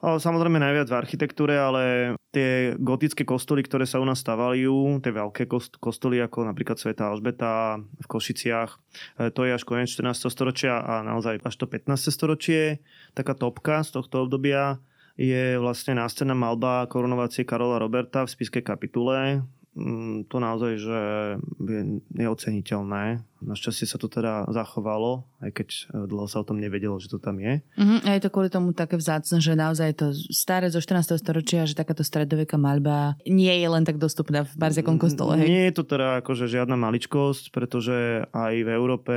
Samozrejme 0.04 0.60
najviac 0.60 0.92
v 0.92 1.00
architektúre, 1.00 1.56
ale 1.56 2.12
tie 2.28 2.76
gotické 2.76 3.24
kostoly, 3.24 3.64
ktoré 3.64 3.88
sa 3.88 3.96
u 3.96 4.04
nás 4.04 4.20
stavajú, 4.20 5.00
tie 5.00 5.08
veľké 5.08 5.48
kostoly 5.80 6.20
ako 6.20 6.44
napríklad 6.44 6.76
Sveta 6.76 7.08
Alžbeta 7.08 7.80
v 7.80 8.06
Košiciach, 8.06 8.70
e, 9.16 9.32
to 9.32 9.48
je 9.48 9.56
až 9.56 9.64
koniec 9.64 9.88
14. 9.88 10.28
storočia 10.28 10.76
a 10.76 11.00
naozaj 11.00 11.40
až 11.40 11.56
to 11.56 11.64
15. 11.64 12.12
storočie. 12.12 12.84
Taká 13.16 13.32
topka 13.32 13.80
z 13.80 13.96
tohto 13.96 14.28
obdobia 14.28 14.76
je 15.16 15.56
vlastne 15.56 15.96
nástená 15.96 16.36
malba 16.36 16.84
korunovacie 16.84 17.48
Karola 17.48 17.80
Roberta 17.80 18.28
v 18.28 18.34
spiskej 18.34 18.60
kapitule. 18.60 19.40
Mm, 19.72 20.28
to 20.28 20.36
naozaj, 20.36 20.72
že 20.78 21.00
je 21.64 21.80
neoceniteľné 22.12 23.24
Našťastie 23.44 23.86
sa 23.86 24.00
to 24.00 24.08
teda 24.08 24.48
zachovalo, 24.48 25.28
aj 25.44 25.50
keď 25.52 25.68
e, 25.70 25.80
dlho 26.08 26.26
sa 26.26 26.40
o 26.40 26.48
tom 26.48 26.56
nevedelo, 26.56 26.96
že 26.96 27.12
to 27.12 27.20
tam 27.20 27.36
je. 27.36 27.60
Uh-huh. 27.76 28.00
A 28.02 28.16
je 28.16 28.24
to 28.24 28.32
kvôli 28.32 28.48
tomu 28.48 28.72
také 28.72 28.96
vzácne, 28.96 29.38
že 29.38 29.52
naozaj 29.52 29.86
je 29.92 29.96
to 30.00 30.08
staré 30.32 30.72
zo 30.72 30.80
14. 30.80 31.20
storočia, 31.20 31.68
že 31.68 31.76
takáto 31.76 32.00
stredoveká 32.00 32.56
maľba 32.56 33.20
nie 33.28 33.52
je 33.52 33.68
len 33.68 33.84
tak 33.84 34.00
dostupná 34.00 34.48
v 34.48 34.52
Barziakom 34.56 34.96
kostole. 34.96 35.36
Hej? 35.38 35.46
Nie 35.46 35.64
je 35.68 35.76
to 35.76 35.84
teda 35.84 36.24
akože 36.24 36.48
žiadna 36.48 36.74
maličkosť, 36.80 37.52
pretože 37.52 38.24
aj 38.32 38.54
v 38.64 38.68
Európe 38.72 39.14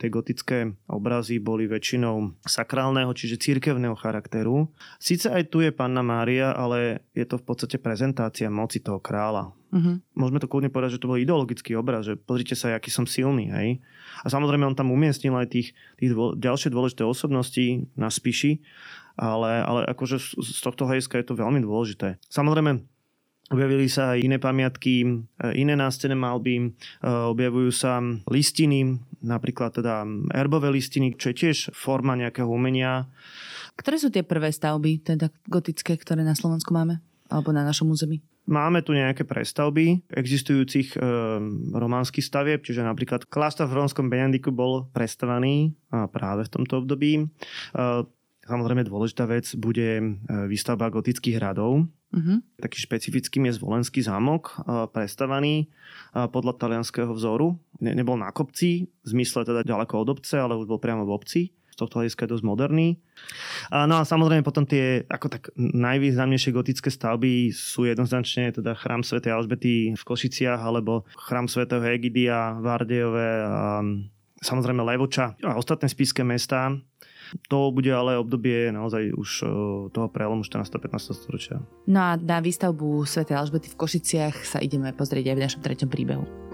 tie 0.00 0.08
gotické 0.08 0.72
obrazy 0.88 1.38
boli 1.38 1.68
väčšinou 1.68 2.40
sakrálneho, 2.42 3.12
čiže 3.12 3.40
církevného 3.40 3.94
charakteru. 3.94 4.72
Sice 4.96 5.28
aj 5.28 5.52
tu 5.52 5.60
je 5.60 5.70
Panna 5.70 6.00
Mária, 6.00 6.56
ale 6.56 7.06
je 7.12 7.28
to 7.28 7.36
v 7.36 7.44
podstate 7.44 7.76
prezentácia 7.76 8.48
moci 8.48 8.80
toho 8.80 8.98
kráľa. 8.98 9.52
Uh-huh. 9.66 9.98
Môžeme 10.14 10.38
to 10.38 10.46
kľudne 10.46 10.70
povedať, 10.70 10.96
že 10.96 11.02
to 11.02 11.10
bol 11.10 11.18
ideologický 11.18 11.74
obraz, 11.74 12.06
že 12.06 12.14
pozrite 12.14 12.54
sa, 12.54 12.74
aký 12.74 12.88
som 12.88 13.04
silný. 13.04 13.50
Hej? 13.50 13.82
A 14.22 14.30
samozrejme 14.30 14.62
on 14.62 14.78
tam 14.78 14.94
umiestnil 14.94 15.34
aj 15.34 15.50
tých, 15.50 15.68
tých 15.98 16.10
dvo, 16.14 16.38
ďalšie 16.38 16.70
dôležité 16.70 17.02
osobnosti 17.02 17.90
na 17.98 18.06
spíši, 18.06 18.62
ale, 19.18 19.62
ale 19.66 19.80
akože 19.90 20.16
z 20.38 20.60
tohto 20.62 20.86
hľadiska 20.86 21.18
je 21.18 21.26
to 21.26 21.34
veľmi 21.34 21.58
dôležité. 21.66 22.22
Samozrejme, 22.30 22.86
Objavili 23.46 23.86
sa 23.86 24.18
aj 24.18 24.26
iné 24.26 24.42
pamiatky, 24.42 25.06
e, 25.06 25.08
iné 25.54 25.78
nástené 25.78 26.18
malby, 26.18 26.58
e, 26.58 26.66
objavujú 27.06 27.70
sa 27.70 28.02
listiny, 28.26 28.98
napríklad 29.22 29.70
teda 29.70 30.02
erbové 30.34 30.74
listiny, 30.74 31.14
čo 31.14 31.30
je 31.30 31.46
tiež 31.46 31.70
forma 31.70 32.18
nejakého 32.18 32.50
umenia. 32.50 33.06
Ktoré 33.78 34.02
sú 34.02 34.10
tie 34.10 34.26
prvé 34.26 34.50
stavby, 34.50 34.98
teda 34.98 35.30
gotické, 35.46 35.94
ktoré 35.94 36.26
na 36.26 36.34
Slovensku 36.34 36.74
máme? 36.74 36.98
Alebo 37.30 37.54
na 37.54 37.62
našom 37.62 37.86
území? 37.86 38.18
Máme 38.46 38.78
tu 38.86 38.94
nejaké 38.94 39.26
prestavby 39.26 40.06
existujúcich 40.06 40.94
e, 40.94 40.98
románskych 41.74 42.22
stavieb, 42.22 42.62
čiže 42.62 42.86
napríklad 42.86 43.26
kláštor 43.26 43.66
v 43.66 43.82
Rómskom 43.82 44.06
Benediku 44.06 44.54
bol 44.54 44.86
prestavaný 44.94 45.74
práve 45.90 46.46
v 46.46 46.52
tomto 46.54 46.86
období. 46.86 47.18
E, 47.18 47.24
samozrejme 48.46 48.86
dôležitá 48.86 49.26
vec 49.26 49.50
bude 49.58 49.98
e, 49.98 50.04
výstavba 50.46 50.94
gotických 50.94 51.42
hradov. 51.42 51.90
Uh-huh. 52.14 52.38
Taký 52.62 52.86
špecifickým 52.86 53.50
je 53.50 53.58
Zvolenský 53.58 53.98
zámok, 53.98 54.62
prestavaný 54.94 55.66
podľa 56.14 56.54
talianského 56.54 57.10
vzoru. 57.10 57.58
Ne, 57.82 57.98
nebol 57.98 58.14
na 58.14 58.30
kopci, 58.30 58.86
v 58.86 59.08
zmysle 59.10 59.42
teda 59.42 59.66
ďaleko 59.66 60.06
od 60.06 60.08
obce, 60.14 60.38
ale 60.38 60.54
už 60.54 60.70
bol 60.70 60.78
priamo 60.78 61.02
v 61.02 61.12
obci 61.12 61.55
z 61.76 61.84
tohto 61.84 62.00
hľadiska 62.00 62.24
je 62.24 62.32
dosť 62.32 62.44
moderný. 62.48 62.96
No 63.68 64.00
a 64.00 64.08
samozrejme 64.08 64.40
potom 64.40 64.64
tie 64.64 65.04
ako 65.04 65.28
tak 65.28 65.52
najvýznamnejšie 65.60 66.56
gotické 66.56 66.88
stavby 66.88 67.52
sú 67.52 67.84
jednoznačne 67.84 68.48
teda 68.48 68.72
chrám 68.72 69.04
svätej 69.04 69.36
Alžbety 69.36 69.92
v 69.92 70.00
Košiciach 70.08 70.56
alebo 70.56 71.04
chrám 71.20 71.52
svätého 71.52 71.84
Egidia 71.84 72.56
v 72.56 72.64
Ardejove 72.64 73.28
a 73.44 73.84
samozrejme 74.40 74.80
Levoča 74.80 75.36
a 75.44 75.60
ostatné 75.60 75.92
spíske 75.92 76.24
mesta. 76.24 76.72
To 77.52 77.74
bude 77.74 77.90
ale 77.90 78.16
obdobie 78.16 78.72
naozaj 78.72 79.12
už 79.12 79.30
toho 79.90 80.08
prelomu 80.08 80.46
14. 80.46 80.72
15. 80.72 81.26
storočia. 81.26 81.60
No 81.84 82.00
a 82.00 82.10
na 82.16 82.38
výstavbu 82.38 83.04
Sv. 83.04 83.28
Alžbety 83.28 83.68
v 83.68 83.76
Košiciach 83.76 84.46
sa 84.46 84.62
ideme 84.64 84.94
pozrieť 84.96 85.34
aj 85.34 85.36
v 85.36 85.44
našom 85.44 85.60
treťom 85.60 85.90
príbehu. 85.92 86.45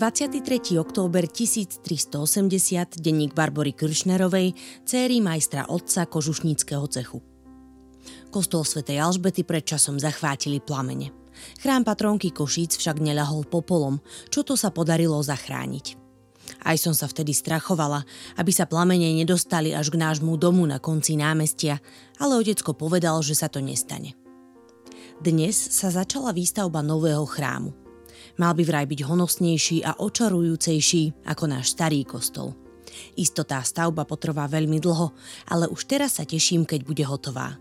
23. 0.00 0.80
október 0.80 1.28
1380, 1.28 1.84
denník 3.04 3.36
Barbory 3.36 3.76
Kršnerovej, 3.76 4.56
céry 4.88 5.20
majstra 5.20 5.68
otca 5.68 6.08
kožušníckého 6.08 6.88
cechu. 6.88 7.20
Kostol 8.32 8.64
svätej 8.64 8.96
Alžbety 8.96 9.44
predčasom 9.44 10.00
zachvátili 10.00 10.56
plamene. 10.64 11.12
Chrám 11.60 11.84
patronky 11.84 12.32
Košíc 12.32 12.80
však 12.80 12.96
neľahol 12.96 13.44
popolom, 13.44 14.00
čo 14.32 14.40
to 14.40 14.56
sa 14.56 14.72
podarilo 14.72 15.20
zachrániť. 15.20 16.00
Aj 16.64 16.80
som 16.80 16.96
sa 16.96 17.04
vtedy 17.04 17.36
strachovala, 17.36 18.00
aby 18.40 18.56
sa 18.56 18.64
plamene 18.64 19.12
nedostali 19.12 19.76
až 19.76 19.92
k 19.92 20.00
nášmu 20.00 20.40
domu 20.40 20.64
na 20.64 20.80
konci 20.80 21.20
námestia, 21.20 21.76
ale 22.16 22.40
otecko 22.40 22.72
povedal, 22.72 23.20
že 23.20 23.36
sa 23.36 23.52
to 23.52 23.60
nestane. 23.60 24.16
Dnes 25.20 25.60
sa 25.60 25.92
začala 25.92 26.32
výstavba 26.32 26.80
nového 26.80 27.28
chrámu. 27.28 27.89
Mal 28.38 28.52
by 28.54 28.62
vraj 28.62 28.86
byť 28.86 29.00
honosnejší 29.02 29.82
a 29.82 29.98
očarujúcejší 29.98 31.26
ako 31.26 31.44
náš 31.50 31.74
starý 31.74 32.06
kostol. 32.06 32.54
Isto 33.16 33.46
tá 33.46 33.62
stavba 33.62 34.04
potrvá 34.04 34.50
veľmi 34.50 34.78
dlho, 34.82 35.14
ale 35.48 35.70
už 35.70 35.86
teraz 35.86 36.18
sa 36.18 36.24
teším, 36.26 36.66
keď 36.66 36.80
bude 36.82 37.04
hotová. 37.06 37.58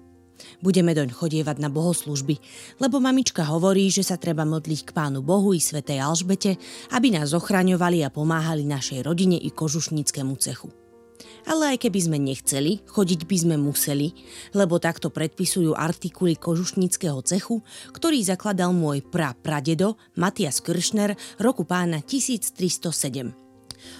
Budeme 0.63 0.95
doň 0.95 1.11
chodievať 1.11 1.59
na 1.59 1.67
bohoslužby, 1.67 2.39
lebo 2.79 3.03
mamička 3.03 3.43
hovorí, 3.43 3.91
že 3.91 4.07
sa 4.07 4.15
treba 4.15 4.47
modliť 4.47 4.87
k 4.87 4.95
Pánu 4.95 5.19
Bohu 5.19 5.51
i 5.51 5.59
Svetej 5.59 5.99
Alžbete, 5.99 6.55
aby 6.95 7.11
nás 7.11 7.35
ochraňovali 7.35 8.07
a 8.07 8.13
pomáhali 8.13 8.63
našej 8.63 9.03
rodine 9.03 9.35
i 9.35 9.51
kožušníckému 9.51 10.35
cechu. 10.39 10.71
Ale 11.47 11.75
aj 11.75 11.87
keby 11.87 11.99
sme 12.03 12.17
nechceli, 12.19 12.83
chodiť 12.87 13.23
by 13.23 13.37
sme 13.39 13.55
museli, 13.55 14.11
lebo 14.51 14.81
takto 14.81 15.07
predpisujú 15.13 15.77
artikuly 15.77 16.35
kožušníckého 16.35 17.19
cechu, 17.23 17.63
ktorý 17.95 18.19
zakladal 18.23 18.75
môj 18.75 19.05
pra 19.05 19.31
pradedo 19.37 19.95
Matias 20.19 20.59
Kiršner 20.59 21.15
roku 21.39 21.63
pána 21.63 22.03
1307. 22.03 23.49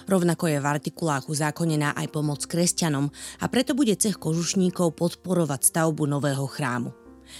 Rovnako 0.04 0.44
je 0.52 0.58
v 0.60 0.66
artikulách 0.66 1.32
uzákonená 1.32 1.96
aj 1.96 2.12
pomoc 2.12 2.44
kresťanom 2.44 3.08
a 3.40 3.44
preto 3.48 3.72
bude 3.72 3.96
cech 3.96 4.20
kožušníkov 4.20 4.92
podporovať 4.92 5.72
stavbu 5.72 6.04
nového 6.04 6.44
chrámu. 6.44 6.92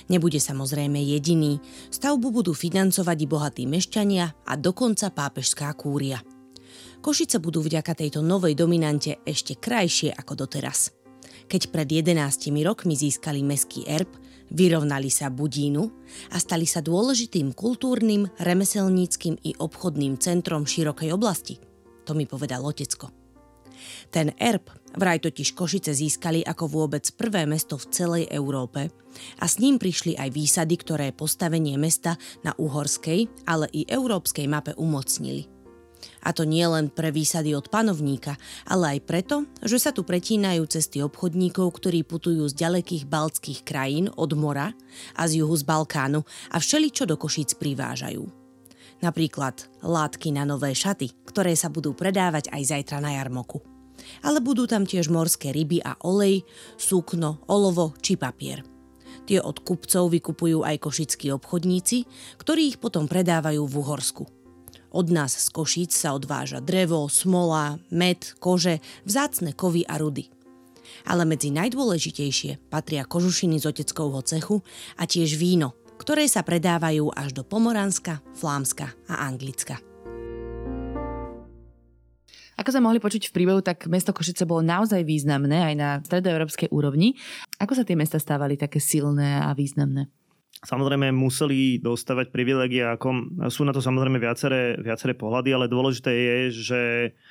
Nebude 0.06 0.38
samozrejme 0.38 1.02
jediný, 1.02 1.58
stavbu 1.90 2.30
budú 2.30 2.52
financovať 2.54 3.18
i 3.18 3.26
bohatí 3.26 3.64
mešťania 3.66 4.46
a 4.46 4.52
dokonca 4.54 5.10
pápežská 5.10 5.66
kúria. 5.74 6.22
Košice 7.00 7.40
budú 7.40 7.64
vďaka 7.64 7.96
tejto 7.96 8.20
novej 8.20 8.52
dominante 8.54 9.20
ešte 9.24 9.56
krajšie 9.56 10.12
ako 10.12 10.44
doteraz. 10.46 10.92
Keď 11.50 11.74
pred 11.74 11.88
11 11.88 12.14
rokmi 12.62 12.94
získali 12.94 13.42
meský 13.42 13.82
erb, 13.88 14.10
vyrovnali 14.54 15.10
sa 15.10 15.30
Budínu 15.30 15.82
a 16.30 16.36
stali 16.38 16.66
sa 16.66 16.78
dôležitým 16.78 17.54
kultúrnym, 17.54 18.30
remeselníckým 18.38 19.38
i 19.42 19.54
obchodným 19.58 20.18
centrom 20.18 20.62
širokej 20.66 21.10
oblasti. 21.10 21.58
To 22.06 22.14
mi 22.14 22.26
povedal 22.26 22.62
otecko. 22.62 23.10
Ten 24.10 24.34
erb 24.36 24.68
vraj 24.94 25.22
totiž 25.22 25.54
Košice 25.54 25.94
získali 25.94 26.44
ako 26.44 26.68
vôbec 26.68 27.06
prvé 27.14 27.46
mesto 27.46 27.78
v 27.78 27.88
celej 27.94 28.24
Európe 28.28 28.90
a 29.38 29.44
s 29.46 29.56
ním 29.62 29.78
prišli 29.78 30.18
aj 30.18 30.30
výsady, 30.34 30.74
ktoré 30.76 31.06
postavenie 31.14 31.78
mesta 31.80 32.18
na 32.44 32.52
uhorskej, 32.58 33.46
ale 33.46 33.70
i 33.72 33.86
európskej 33.86 34.46
mape 34.50 34.74
umocnili. 34.76 35.60
A 36.20 36.37
to 36.37 36.44
nie 36.44 36.64
len 36.64 36.92
pre 36.92 37.09
výsady 37.09 37.56
od 37.56 37.72
panovníka, 37.72 38.37
ale 38.68 38.96
aj 38.96 39.09
preto, 39.09 39.37
že 39.64 39.80
sa 39.80 39.90
tu 39.90 40.04
pretínajú 40.04 40.68
cesty 40.68 41.00
obchodníkov, 41.00 41.80
ktorí 41.80 42.04
putujú 42.04 42.44
z 42.48 42.54
ďalekých 42.56 43.09
baltských 43.09 43.61
krajín 43.64 44.12
od 44.12 44.37
mora 44.37 44.76
a 45.16 45.22
z 45.24 45.40
juhu 45.40 45.56
z 45.56 45.64
Balkánu 45.64 46.20
a 46.52 46.56
všeličo 46.61 47.09
do 47.09 47.16
Košíc 47.16 47.56
privážajú. 47.56 48.28
Napríklad 49.00 49.64
látky 49.80 50.37
na 50.37 50.44
nové 50.44 50.76
šaty, 50.76 51.24
ktoré 51.24 51.56
sa 51.56 51.72
budú 51.72 51.96
predávať 51.96 52.52
aj 52.52 52.62
zajtra 52.68 53.00
na 53.00 53.16
jarmoku. 53.16 53.64
Ale 54.20 54.44
budú 54.44 54.68
tam 54.68 54.85
tiež 54.85 55.09
morské 55.09 55.52
ryby 55.52 55.80
a 55.80 55.96
olej, 56.04 56.44
súkno, 56.76 57.40
olovo 57.48 57.96
či 58.04 58.20
papier. 58.20 58.64
Tie 59.24 59.40
od 59.40 59.61
kupcov 59.64 60.12
vykupujú 60.12 60.64
aj 60.64 60.76
košickí 60.80 61.33
obchodníci, 61.33 62.04
ktorí 62.40 62.76
ich 62.76 62.78
potom 62.80 63.09
predávajú 63.09 63.62
v 63.64 63.74
Uhorsku. 63.76 64.39
Od 64.90 65.07
nás 65.14 65.38
z 65.38 65.48
Košíc 65.55 65.94
sa 65.94 66.18
odváža 66.18 66.59
drevo, 66.59 67.07
smola, 67.07 67.79
med, 67.94 68.35
kože, 68.42 68.83
vzácne 69.07 69.55
kovy 69.55 69.87
a 69.87 70.03
rudy. 70.03 70.26
Ale 71.07 71.22
medzi 71.22 71.55
najdôležitejšie 71.55 72.66
patria 72.66 73.07
kožušiny 73.07 73.62
z 73.62 73.70
oteckovho 73.70 74.18
cechu 74.26 74.59
a 74.98 75.07
tiež 75.07 75.38
víno, 75.38 75.79
ktoré 76.03 76.26
sa 76.26 76.42
predávajú 76.42 77.14
až 77.14 77.31
do 77.31 77.46
Pomoranska, 77.46 78.18
Flámska 78.35 78.90
a 79.07 79.31
Anglicka. 79.31 79.79
Ako 82.59 82.76
sme 82.76 82.90
mohli 82.90 83.00
počuť 83.00 83.31
v 83.31 83.35
príbehu, 83.40 83.62
tak 83.62 83.88
mesto 83.88 84.11
Košice 84.11 84.44
bolo 84.44 84.61
naozaj 84.61 85.07
významné 85.07 85.70
aj 85.70 85.74
na 85.79 85.88
stredoeurópskej 86.03 86.68
úrovni. 86.74 87.16
Ako 87.62 87.72
sa 87.79 87.87
tie 87.87 87.96
mesta 87.96 88.20
stávali 88.20 88.59
také 88.59 88.83
silné 88.83 89.38
a 89.38 89.55
významné? 89.57 90.11
Samozrejme 90.60 91.08
museli 91.16 91.80
dostávať 91.80 92.28
privilegia, 92.36 92.92
ako 92.92 93.32
sú 93.48 93.64
na 93.64 93.72
to 93.72 93.80
samozrejme 93.80 94.20
viaceré, 94.20 94.76
viaceré 94.76 95.16
pohľady, 95.16 95.56
ale 95.56 95.72
dôležité 95.72 96.12
je, 96.12 96.38
že 96.52 96.82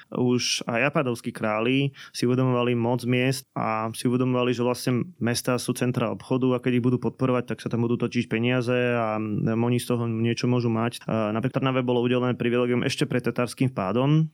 už 0.10 0.66
aj 0.66 0.90
apadovskí 0.90 1.30
králi 1.30 1.94
si 2.10 2.26
uvedomovali 2.26 2.74
moc 2.74 3.06
miest 3.06 3.46
a 3.54 3.94
si 3.94 4.10
uvedomovali, 4.10 4.50
že 4.50 4.66
vlastne 4.66 5.14
mesta 5.22 5.62
sú 5.62 5.78
centra 5.78 6.10
obchodu 6.10 6.58
a 6.58 6.62
keď 6.64 6.82
ich 6.82 6.86
budú 6.90 6.98
podporovať, 6.98 7.54
tak 7.54 7.62
sa 7.62 7.70
tam 7.70 7.86
budú 7.86 8.02
točiť 8.02 8.26
peniaze 8.26 8.74
a 8.98 9.22
oni 9.46 9.78
z 9.78 9.86
toho 9.86 10.10
niečo 10.10 10.50
môžu 10.50 10.74
mať. 10.74 11.06
Napríklad 11.06 11.62
Trnave 11.62 11.86
bolo 11.86 12.02
udelené 12.02 12.34
privilegium 12.34 12.82
ešte 12.82 13.06
pred 13.06 13.22
tatárským 13.22 13.70
vpádom, 13.70 14.26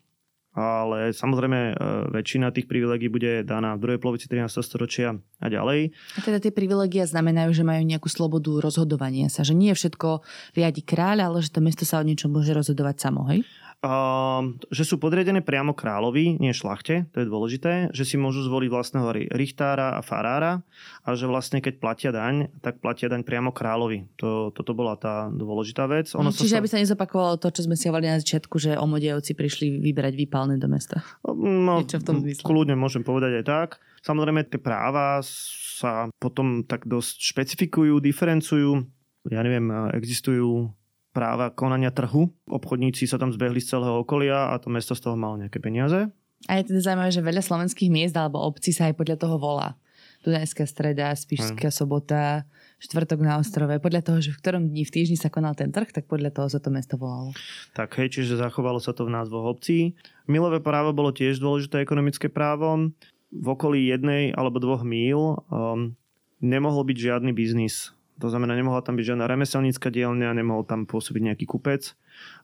ale 0.56 1.12
samozrejme 1.12 1.60
e, 1.60 1.74
väčšina 2.15 2.56
tých 2.56 2.65
privilegií 2.65 3.12
bude 3.12 3.44
daná 3.44 3.76
v 3.76 3.84
druhej 3.84 4.00
polovici 4.00 4.32
13. 4.32 4.63
storočia 4.63 5.20
a 5.44 5.48
ďalej. 5.52 5.91
A 6.15 6.20
teda 6.24 6.39
tie 6.39 6.56
privilegia 6.56 7.04
znamenajú, 7.04 7.52
že 7.52 7.68
majú 7.68 7.84
nejakú 7.84 8.08
slobodu 8.08 8.63
rozhodovania 8.63 9.28
sa, 9.28 9.44
že 9.44 9.52
nie 9.52 9.76
všetko 9.76 10.24
riadi 10.56 10.82
kráľ, 10.82 11.28
ale 11.28 11.38
že 11.44 11.52
to 11.52 11.60
mesto 11.60 11.84
sa 11.84 12.00
o 12.00 12.08
niečom 12.08 12.32
môže 12.32 12.56
rozhodovať 12.56 12.96
samo, 13.04 13.28
hej? 13.28 13.44
Uh, 13.86 14.58
že 14.74 14.82
sú 14.82 14.98
podriadené 14.98 15.45
priamo 15.45 15.78
kráľovi, 15.78 16.41
nie 16.41 16.58
šlachte, 16.58 17.06
to 17.13 17.21
je 17.21 17.30
dôležité, 17.30 17.93
že 17.93 18.02
si 18.02 18.17
môžu 18.17 18.41
zvoliť 18.41 18.69
vlastného 18.74 19.30
richtára 19.30 19.93
a 19.93 20.02
farára 20.02 20.65
a 21.06 21.13
že 21.13 21.30
vlastne 21.30 21.62
keď 21.62 21.78
platia 21.78 22.10
daň, 22.10 22.50
tak 22.65 22.82
platia 22.82 23.13
daň 23.13 23.21
priamo 23.21 23.54
kráľovi. 23.54 24.10
To, 24.17 24.50
toto 24.50 24.74
bola 24.74 24.98
tá 24.98 25.30
dôležitá 25.30 25.86
vec. 25.86 26.10
Ono 26.17 26.34
Čiže 26.34 26.58
sa... 26.58 26.60
aby 26.65 26.69
sa 26.74 26.82
nezopakovalo 26.82 27.38
to, 27.38 27.54
čo 27.54 27.69
sme 27.69 27.78
si 27.78 27.86
hovorili 27.86 28.10
na 28.10 28.17
začiatku, 28.17 28.58
že 28.58 28.74
omodievci 28.74 29.38
prišli 29.38 29.78
vyberať 29.78 30.17
výpalné 30.17 30.58
do 30.58 30.65
mesta. 30.65 31.06
No, 31.30 31.86
Niečo 31.86 32.02
v 32.02 32.06
tom 32.10 32.17
zmysle. 32.26 32.41
Kľudne 32.41 32.74
môžem 32.74 33.06
povedať 33.06 33.38
aj 33.38 33.45
tak. 33.45 33.69
Samozrejme 34.02 34.50
tie 34.50 34.58
práva 34.58 35.21
sa 35.21 36.10
potom 36.17 36.65
tak 36.65 36.89
dosť 36.89 37.21
špecifikujú, 37.21 38.02
diferencujú. 38.02 38.82
Ja 39.30 39.45
neviem, 39.45 39.69
existujú 39.93 40.74
práva 41.15 41.47
konania 41.56 41.95
trhu. 41.95 42.28
Obchodníci 42.51 43.08
sa 43.08 43.15
tam 43.15 43.32
zbehli 43.32 43.63
z 43.63 43.71
celého 43.71 44.04
okolia 44.04 44.51
a 44.51 44.60
to 44.60 44.67
mesto 44.67 44.91
z 44.91 45.08
toho 45.08 45.15
malo 45.15 45.39
nejaké 45.39 45.63
peniaze. 45.63 46.12
A 46.51 46.60
je 46.60 46.67
teda 46.67 46.84
zaujímavé, 46.84 47.15
že 47.15 47.23
veľa 47.23 47.39
slovenských 47.39 47.88
miest 47.88 48.13
alebo 48.19 48.43
obcí 48.43 48.75
sa 48.75 48.91
aj 48.91 48.99
podľa 48.99 49.17
toho 49.23 49.39
volá. 49.39 49.80
Dunajská 50.28 50.67
streda, 50.67 51.15
Spišská 51.15 51.71
hmm. 51.71 51.78
sobota, 51.80 52.43
štvrtok 52.84 53.23
na 53.23 53.39
ostrove. 53.39 53.71
Podľa 53.80 54.01
toho, 54.04 54.19
že 54.19 54.36
v 54.36 54.41
ktorom 54.43 54.63
dni 54.67 54.84
v 54.84 54.91
týždni 54.91 55.17
sa 55.17 55.32
konal 55.32 55.56
ten 55.56 55.71
trh, 55.71 55.89
tak 55.89 56.12
podľa 56.12 56.36
toho 56.36 56.51
sa 56.51 56.60
to 56.60 56.73
mesto 56.73 56.99
volalo. 56.99 57.32
Tak 57.78 57.95
hej, 58.01 58.19
čiže 58.19 58.41
zachovalo 58.41 58.84
sa 58.84 58.91
to 58.91 59.08
v 59.08 59.15
názvoch 59.15 59.56
obcí. 59.56 59.95
Milové 60.28 60.60
právo 60.60 60.91
bolo 60.91 61.15
tiež 61.15 61.39
dôležité 61.39 61.80
ekonomické 61.80 62.28
právo. 62.28 62.91
V 63.32 63.47
okolí 63.47 63.88
jednej 63.88 64.36
alebo 64.36 64.60
dvoch 64.60 64.84
míl 64.84 65.39
um, 65.49 65.95
nemohol 66.43 66.84
byť 66.84 66.97
žiadny 66.97 67.32
biznis 67.32 67.95
to 68.19 68.28
znamená, 68.32 68.56
nemohla 68.56 68.80
tam 68.82 68.95
byť 68.95 69.15
žiadna 69.15 69.25
remeselnícka 69.28 69.91
dielňa, 69.91 70.36
nemohol 70.36 70.63
tam 70.63 70.88
pôsobiť 70.88 71.21
nejaký 71.34 71.45
kupec. 71.47 71.95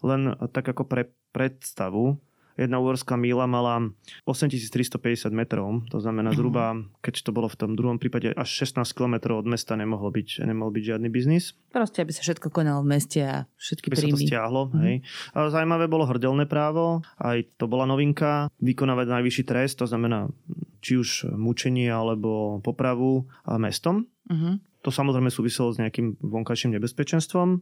Len 0.04 0.36
tak 0.52 0.68
ako 0.68 0.84
pre 0.84 1.12
predstavu, 1.32 2.20
jedna 2.60 2.78
uhorská 2.84 3.16
míla 3.16 3.48
mala 3.48 3.92
8350 4.28 5.32
metrov, 5.32 5.82
to 5.88 5.98
znamená 6.04 6.32
mhm. 6.32 6.38
zhruba, 6.38 6.64
keď 7.00 7.16
to 7.24 7.32
bolo 7.32 7.48
v 7.48 7.58
tom 7.58 7.72
druhom 7.74 7.98
prípade, 7.98 8.36
až 8.36 8.50
16 8.68 8.86
km 8.92 9.40
od 9.40 9.48
mesta 9.48 9.74
nemohol 9.80 10.12
byť, 10.12 10.44
nemohol 10.44 10.76
byť 10.76 10.84
žiadny 10.96 11.08
biznis. 11.08 11.56
Proste, 11.72 12.04
aby 12.04 12.12
sa 12.12 12.22
všetko 12.22 12.52
konalo 12.52 12.84
v 12.84 12.92
meste 12.92 13.20
a 13.24 13.48
všetky 13.56 13.88
aby 13.90 13.96
príjmy. 13.96 14.12
sa 14.12 14.18
to 14.20 14.28
stiahlo. 14.28 14.62
Mm-hmm. 14.70 14.84
Hej. 14.84 14.96
A 15.34 15.38
zaujímavé 15.50 15.86
bolo 15.88 16.06
hrdelné 16.08 16.46
právo, 16.46 17.02
aj 17.18 17.48
to 17.56 17.66
bola 17.72 17.88
novinka, 17.88 18.52
vykonávať 18.60 19.08
najvyšší 19.08 19.44
trest, 19.48 19.80
to 19.80 19.88
znamená 19.88 20.28
či 20.82 20.98
už 20.98 21.30
mučenie 21.38 21.88
alebo 21.88 22.60
popravu 22.66 23.30
mestom. 23.62 24.10
Mm-hmm. 24.28 24.71
To 24.82 24.90
samozrejme 24.90 25.30
súviselo 25.30 25.70
s 25.70 25.78
nejakým 25.78 26.18
vonkajším 26.22 26.78
nebezpečenstvom. 26.78 27.62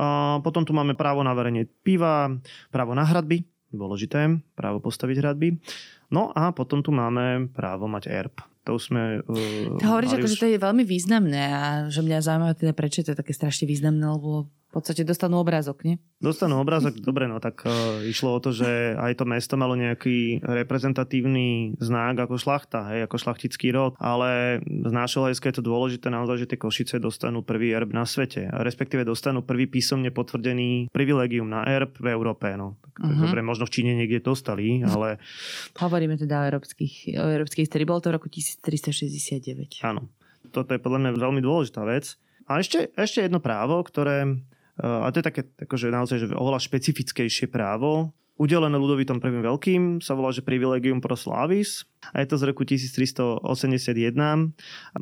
A 0.00 0.38
potom 0.44 0.64
tu 0.64 0.72
máme 0.76 0.96
právo 0.96 1.24
na 1.24 1.32
varenie 1.32 1.68
piva, 1.84 2.28
právo 2.68 2.92
na 2.92 3.04
hradby, 3.04 3.44
dôležité, 3.72 4.40
právo 4.56 4.80
postaviť 4.80 5.16
hradby. 5.20 5.60
No 6.08 6.32
a 6.32 6.56
potom 6.56 6.80
tu 6.80 6.88
máme 6.88 7.52
právo 7.52 7.84
mať 7.84 8.08
erb. 8.08 8.40
To 8.64 8.76
sme... 8.76 9.24
Uh, 9.24 9.76
to 9.80 9.84
hovoríš, 9.88 10.16
ako, 10.16 10.28
už... 10.28 10.32
že 10.36 10.40
to 10.44 10.48
je 10.52 10.60
veľmi 10.60 10.84
významné 10.84 11.42
a 11.52 11.64
že 11.88 12.04
mňa 12.04 12.24
zaujímavé 12.24 12.52
teda, 12.56 12.72
prečo 12.76 13.00
to 13.00 13.12
je 13.12 13.20
také 13.20 13.32
strašne 13.32 13.64
významné, 13.64 14.04
lebo 14.04 14.48
podstate 14.80 15.02
dostanú 15.06 15.42
obrázok, 15.42 15.84
nie? 15.84 15.96
Dostanú 16.18 16.58
obrázok, 16.58 16.98
dobre, 17.02 17.30
no 17.30 17.38
tak 17.38 17.62
uh, 17.66 18.02
išlo 18.02 18.34
o 18.34 18.42
to, 18.42 18.50
že 18.50 18.94
aj 18.96 19.22
to 19.22 19.24
mesto 19.28 19.54
malo 19.54 19.78
nejaký 19.78 20.42
reprezentatívny 20.42 21.78
znak 21.78 22.18
ako 22.18 22.38
šlachta, 22.38 22.94
hej, 22.94 23.06
ako 23.06 23.16
šlachtický 23.18 23.70
rod, 23.74 23.94
ale 24.02 24.60
z 24.64 24.92
nášho 24.92 25.22
hľadiska 25.26 25.50
je 25.50 25.56
to 25.60 25.68
dôležité 25.68 26.06
naozaj, 26.10 26.42
že 26.42 26.50
tie 26.50 26.58
Košice 26.58 26.96
dostanú 26.98 27.42
prvý 27.46 27.74
erb 27.74 27.94
na 27.94 28.06
svete, 28.06 28.50
respektíve 28.50 29.06
dostanú 29.06 29.42
prvý 29.42 29.70
písomne 29.70 30.10
potvrdený 30.10 30.90
privilegium 30.90 31.46
na 31.46 31.66
erb 31.66 31.94
v 31.98 32.10
Európe, 32.10 32.50
no. 32.58 32.78
Tak, 32.82 32.94
uh-huh. 32.98 33.22
Dobre, 33.28 33.40
možno 33.46 33.66
v 33.66 33.74
Číne 33.74 33.92
niekde 33.94 34.22
dostali, 34.22 34.82
ale... 34.82 35.22
Hovoríme 35.82 36.18
teda 36.18 36.42
o 36.42 36.44
európskych, 36.50 37.14
o 37.14 37.26
európskej 37.30 37.62
histórii, 37.66 37.86
bolo 37.86 38.02
to 38.02 38.10
v 38.10 38.16
roku 38.18 38.28
1369. 38.30 39.86
Áno, 39.86 40.10
toto 40.50 40.74
je 40.74 40.80
podľa 40.82 40.98
mňa 41.06 41.10
veľmi 41.18 41.40
dôležitá 41.44 41.84
vec. 41.86 42.18
A 42.48 42.64
ešte, 42.64 42.88
ešte 42.96 43.20
jedno 43.20 43.44
právo, 43.44 43.76
ktoré 43.84 44.40
a 44.78 45.06
to 45.10 45.18
je 45.18 45.26
také 45.26 45.42
akože 45.58 45.90
naozaj 45.90 46.16
že 46.22 46.26
oveľa 46.30 46.62
špecifickejšie 46.62 47.50
právo, 47.50 48.14
udelené 48.38 48.78
ľudovitom 48.78 49.18
prvým 49.18 49.42
veľkým, 49.42 49.82
sa 49.98 50.14
volá, 50.14 50.30
že 50.30 50.46
privilegium 50.46 51.02
pro 51.02 51.18
slavis 51.18 51.84
a 52.14 52.22
je 52.22 52.30
to 52.30 52.38
z 52.38 52.42
roku 52.46 52.62
1381. 52.62 53.42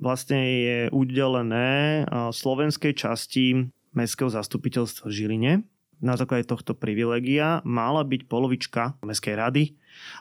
Vlastne 0.01 0.41
je 0.41 0.79
udelené 0.91 2.09
slovenskej 2.33 2.97
časti 2.97 3.69
Mestského 3.93 4.33
zastupiteľstva 4.33 5.09
v 5.09 5.13
Žiline. 5.13 5.53
Na 6.01 6.17
základe 6.21 6.45
tohto 6.45 6.77
privilegia 6.77 7.65
mala 7.65 8.05
byť 8.05 8.29
polovička 8.29 9.01
Mestskej 9.01 9.37
rady 9.37 9.65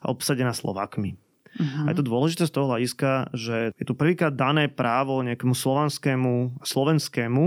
obsadená 0.03 0.55
Slovakmi. 0.55 1.15
Uh-huh. 1.55 1.87
A 1.87 1.91
je 1.91 1.99
to 1.99 2.07
dôležité 2.07 2.47
z 2.47 2.55
toho 2.55 2.67
hľadiska, 2.67 3.31
že 3.31 3.71
je 3.75 3.85
tu 3.87 3.95
prvýkrát 3.95 4.31
dané 4.31 4.67
právo 4.67 5.23
nejakému 5.23 5.55
slovanskému, 5.55 6.63
slovenskému 6.63 7.43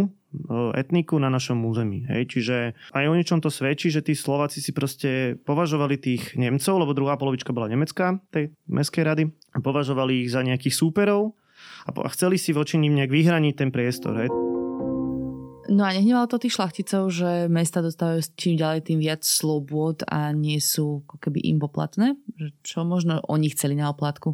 etniku 0.76 1.16
na 1.16 1.33
našom 1.33 1.60
území. 1.64 2.04
Hej. 2.04 2.22
Čiže 2.37 2.56
aj 2.92 3.04
o 3.08 3.16
niečom 3.16 3.40
to 3.40 3.48
svedčí, 3.48 3.88
že 3.88 4.04
tí 4.04 4.12
Slováci 4.12 4.60
si 4.60 4.76
proste 4.76 5.40
považovali 5.42 5.96
tých 5.96 6.37
Nemcov, 6.37 6.74
lebo 6.76 6.92
druhá 6.92 7.16
polovička 7.16 7.56
bola 7.56 7.68
nemecká, 7.68 8.20
tej 8.29 8.52
mestskej 8.68 9.04
rady, 9.04 9.24
považovali 9.58 10.24
ich 10.24 10.31
za 10.33 10.44
nejakých 10.44 10.76
súperov 10.76 11.33
a, 11.88 11.90
po- 11.90 12.04
a 12.04 12.08
chceli 12.12 12.37
si 12.37 12.52
voči 12.52 12.76
ním 12.76 12.94
nejak 12.96 13.12
vyhraniť 13.12 13.54
ten 13.56 13.70
priestor. 13.72 14.14
Hej. 14.20 14.31
No 15.68 15.85
a 15.85 15.92
nehnevalo 15.92 16.24
to 16.33 16.40
tých 16.40 16.56
šlachticov, 16.56 17.12
že 17.12 17.44
mesta 17.52 17.85
dostávajú 17.85 18.24
čím 18.40 18.56
ďalej 18.56 18.88
tým 18.88 18.98
viac 19.04 19.20
slobôd 19.20 20.00
a 20.08 20.33
nie 20.33 20.56
sú 20.64 21.04
ako 21.04 21.29
keby 21.29 21.44
im 21.44 21.60
poplatné? 21.60 22.16
Čo 22.64 22.88
možno 22.88 23.20
oni 23.29 23.52
chceli 23.52 23.76
na 23.76 23.92
oplatku? 23.92 24.33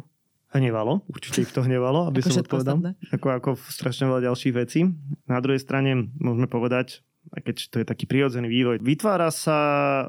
Hnevalo, 0.57 1.03
určite 1.11 1.43
ich 1.43 1.51
to 1.51 1.61
hnevalo, 1.61 2.07
aby 2.07 2.23
Ako 2.23 2.27
som 2.31 2.43
odpovedal. 2.43 2.75
ostatné. 2.79 2.91
Ako, 3.11 3.27
ako 3.35 3.49
strašne 3.59 4.07
veľa 4.07 4.31
ďalších 4.31 4.53
vecí. 4.55 4.87
Na 5.27 5.39
druhej 5.43 5.59
strane 5.59 6.09
môžeme 6.15 6.47
povedať, 6.47 7.03
aj 7.33 7.41
keď 7.41 7.55
to 7.73 7.75
je 7.81 7.85
taký 7.85 8.05
prirodzený 8.05 8.45
vývoj. 8.45 8.85
Vytvára 8.85 9.33
sa 9.33 9.57
e, 9.57 10.05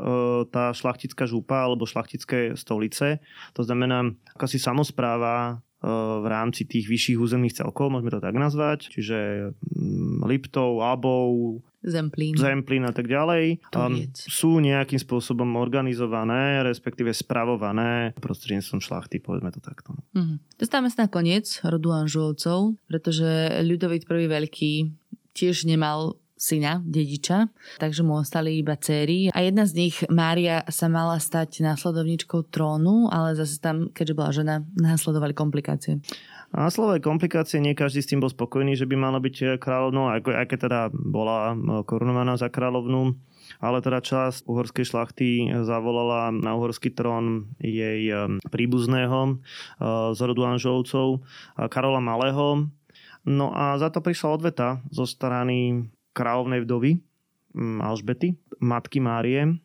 tá 0.53 0.77
šlachtická 0.77 1.25
župa 1.25 1.65
alebo 1.65 1.89
šlachtické 1.89 2.55
stolice, 2.55 3.25
to 3.57 3.65
znamená 3.65 4.13
akási 4.37 4.61
samozpráva 4.61 5.35
e, 5.49 5.89
v 6.21 6.27
rámci 6.29 6.69
tých 6.69 6.85
vyšších 6.85 7.17
územných 7.17 7.57
celkov, 7.57 7.89
môžeme 7.89 8.13
to 8.13 8.21
tak 8.21 8.37
nazvať, 8.37 8.93
čiže 8.93 9.51
mm, 9.57 10.29
Liptov, 10.29 10.85
Abov, 10.85 11.65
Zemplín. 11.87 12.35
Zemplín 12.35 12.83
a 12.83 12.91
tak 12.91 13.07
ďalej, 13.07 13.63
um, 13.79 14.03
sú 14.15 14.59
nejakým 14.59 14.99
spôsobom 14.99 15.47
organizované, 15.55 16.67
respektíve 16.67 17.15
spravované 17.15 18.13
prostredníctvom 18.19 18.83
šlachty, 18.83 19.23
povedzme 19.23 19.55
to 19.55 19.63
takto. 19.63 19.95
Mhm. 20.13 20.43
Dostávame 20.59 20.91
sa 20.91 21.07
na 21.07 21.09
koniec 21.09 21.47
rodu 21.63 21.95
Anžulovcov, 21.95 22.75
pretože 22.91 23.63
Ľudovít 23.63 24.11
prvý 24.11 24.27
veľký 24.27 24.73
tiež 25.37 25.69
nemal 25.71 26.19
syna, 26.37 26.85
dediča, 26.85 27.49
takže 27.81 28.05
mu 28.05 28.21
ostali 28.21 28.61
iba 28.61 28.77
céry. 28.77 29.33
A 29.33 29.41
jedna 29.41 29.65
z 29.65 29.73
nich, 29.89 29.97
Mária, 30.13 30.63
sa 30.69 30.87
mala 30.93 31.17
stať 31.17 31.65
následovničkou 31.65 32.53
trónu, 32.53 33.09
ale 33.09 33.33
zase 33.33 33.57
tam, 33.57 33.89
keďže 33.89 34.15
bola 34.15 34.31
žena, 34.37 34.55
následovali 34.77 35.33
komplikácie. 35.33 36.05
A 36.55 36.71
slové 36.71 37.03
komplikácie, 37.03 37.59
nie 37.59 37.75
každý 37.75 38.01
s 38.03 38.11
tým 38.11 38.23
bol 38.23 38.31
spokojný, 38.31 38.79
že 38.79 38.87
by 38.87 38.95
mala 38.95 39.19
byť 39.19 39.59
kráľovnou, 39.59 40.15
aj, 40.15 40.47
keď 40.47 40.59
teda 40.71 40.81
bola 40.95 41.53
e, 41.53 41.55
korunovaná 41.83 42.39
za 42.39 42.47
kráľovnú. 42.47 43.19
Ale 43.63 43.79
teda 43.79 44.03
časť 44.03 44.43
uhorskej 44.51 44.85
šlachty 44.85 45.55
zavolala 45.63 46.35
na 46.35 46.59
uhorský 46.59 46.91
trón 46.91 47.55
jej 47.63 48.11
príbuzného 48.51 49.39
z 50.13 50.19
rodu 50.19 50.43
Anžovcov, 50.51 51.23
Karola 51.71 52.03
Malého. 52.03 52.67
No 53.23 53.47
a 53.55 53.79
za 53.79 53.95
to 53.95 54.03
prišla 54.03 54.35
odveta 54.35 54.83
zo 54.91 55.07
strany 55.07 55.87
kráľovnej 56.11 56.67
vdovy 56.67 56.99
mm, 57.55 57.79
Alžbety, 57.87 58.35
matky 58.59 58.99
Márie, 58.99 59.63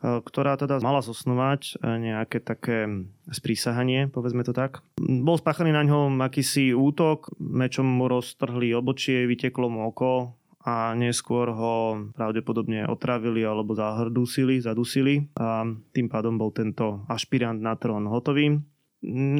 ktorá 0.00 0.56
teda 0.56 0.80
mala 0.80 1.04
zosnovať 1.04 1.80
nejaké 1.84 2.40
také 2.40 2.88
sprísahanie, 3.28 4.08
povedzme 4.08 4.40
to 4.44 4.56
tak. 4.56 4.80
Bol 5.10 5.42
spáchaný 5.42 5.74
na 5.74 5.82
ňom 5.82 6.22
akýsi 6.22 6.70
útok, 6.70 7.34
mečom 7.42 7.82
mu 7.82 8.06
roztrhli 8.06 8.70
obočie, 8.78 9.26
vyteklo 9.26 9.66
mu 9.66 9.90
oko 9.90 10.38
a 10.62 10.94
neskôr 10.94 11.50
ho 11.50 11.98
pravdepodobne 12.14 12.86
otravili 12.86 13.42
alebo 13.42 13.74
zahrdusili, 13.74 14.62
zadusili 14.62 15.26
a 15.34 15.66
tým 15.66 16.06
pádom 16.06 16.38
bol 16.38 16.54
tento 16.54 17.02
ašpirant 17.10 17.58
na 17.58 17.74
trón 17.74 18.06
hotový. 18.06 18.62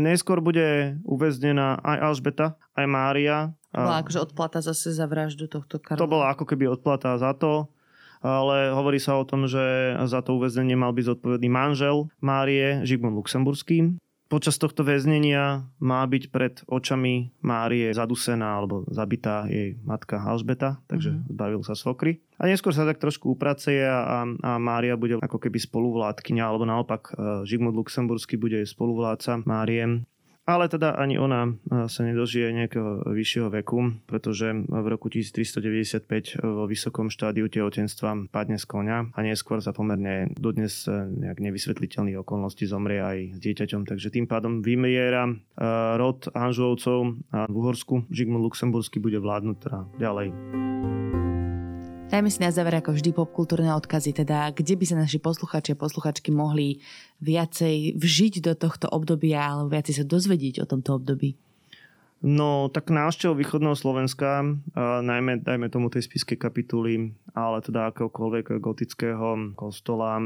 Neskôr 0.02 0.42
bude 0.42 0.98
uväznená 1.06 1.78
aj 1.86 1.98
Alžbeta, 2.02 2.58
aj 2.74 2.86
Mária. 2.90 3.54
To 3.70 3.86
bola 3.86 4.02
akože 4.02 4.18
odplata 4.26 4.58
zase 4.58 4.90
za 4.90 5.06
vraždu 5.06 5.46
tohto 5.46 5.78
Karola. 5.78 6.02
To 6.02 6.10
bola 6.10 6.26
ako 6.34 6.50
keby 6.50 6.66
odplata 6.66 7.14
za 7.14 7.30
to, 7.38 7.70
ale 8.18 8.74
hovorí 8.74 8.98
sa 8.98 9.14
o 9.20 9.28
tom, 9.28 9.46
že 9.46 9.94
za 10.08 10.18
to 10.18 10.34
uväznenie 10.34 10.74
mal 10.74 10.90
byť 10.90 11.14
zodpovedný 11.14 11.46
manžel 11.46 12.10
Márie, 12.18 12.82
Žigmund 12.82 13.14
Luxemburský. 13.14 13.94
Počas 14.30 14.62
tohto 14.62 14.86
väznenia 14.86 15.66
má 15.82 16.06
byť 16.06 16.30
pred 16.30 16.62
očami 16.70 17.34
Márie 17.42 17.90
zadusená 17.90 18.62
alebo 18.62 18.86
zabitá 18.86 19.42
jej 19.50 19.74
matka 19.82 20.22
Alžbeta, 20.22 20.78
takže 20.86 21.18
mm-hmm. 21.18 21.34
zbavil 21.34 21.60
sa 21.66 21.74
svokry. 21.74 22.22
A 22.38 22.46
neskôr 22.46 22.70
sa 22.70 22.86
tak 22.86 23.02
trošku 23.02 23.34
upraceje 23.34 23.82
a, 23.82 24.22
a 24.22 24.50
Mária 24.62 24.94
bude 24.94 25.18
ako 25.18 25.34
keby 25.42 25.58
spoluvládkyňa, 25.58 26.46
alebo 26.46 26.62
naopak 26.62 27.10
Žigmund 27.42 27.74
Luxemburský 27.74 28.38
bude 28.38 28.62
spoluvládca 28.64 29.42
Márie. 29.44 30.06
Ale 30.48 30.66
teda 30.66 30.98
ani 30.98 31.14
ona 31.14 31.54
sa 31.86 32.00
nedožije 32.02 32.50
nejakého 32.50 33.06
vyššieho 33.06 33.54
veku, 33.60 34.02
pretože 34.10 34.50
v 34.66 34.86
roku 34.90 35.06
1395 35.06 36.42
vo 36.42 36.66
vysokom 36.66 37.06
štádiu 37.06 37.46
tehotenstva 37.46 38.26
padne 38.34 38.58
z 38.58 38.66
konia 38.66 39.06
a 39.14 39.18
neskôr 39.22 39.62
sa 39.62 39.70
pomerne 39.70 40.32
dodnes 40.34 40.90
nejak 40.90 41.38
nevysvetliteľných 41.38 42.18
okolností 42.26 42.66
zomrie 42.66 42.98
aj 42.98 43.18
s 43.36 43.38
dieťaťom. 43.38 43.86
Takže 43.94 44.10
tým 44.10 44.26
pádom 44.26 44.58
vymiera 44.58 45.30
rod 45.94 46.26
Anžovcov 46.34 47.20
a 47.30 47.46
v 47.46 47.54
Uhorsku 47.54 48.10
Žigmund 48.10 48.42
Luxemburský 48.42 48.98
bude 48.98 49.22
vládnuť 49.22 49.56
teda 49.62 49.80
ďalej. 50.02 50.28
Dajme 52.10 52.26
si 52.26 52.42
na 52.42 52.50
záver 52.50 52.74
ako 52.74 52.98
vždy 52.98 53.14
popkultúrne 53.14 53.70
odkazy, 53.70 54.10
teda 54.10 54.50
kde 54.50 54.74
by 54.74 54.82
sa 54.82 54.98
naši 54.98 55.22
posluchači 55.22 55.72
a 55.72 55.80
posluchačky 55.80 56.34
mohli 56.34 56.82
viacej 57.22 57.94
vžiť 57.94 58.42
do 58.42 58.58
tohto 58.58 58.90
obdobia 58.90 59.38
alebo 59.46 59.70
viacej 59.70 60.02
sa 60.02 60.04
dozvedieť 60.04 60.58
o 60.58 60.66
tomto 60.66 60.98
období. 60.98 61.38
No, 62.20 62.66
tak 62.66 62.90
návštev 62.90 63.38
východného 63.38 63.78
Slovenska, 63.78 64.42
najmä, 64.76 65.40
dajme 65.40 65.70
tomu 65.70 65.86
tej 65.86 66.04
spiskej 66.04 66.36
kapituly, 66.36 67.14
ale 67.32 67.62
teda 67.62 67.94
akéhokoľvek 67.94 68.58
gotického 68.58 69.56
kostola, 69.56 70.18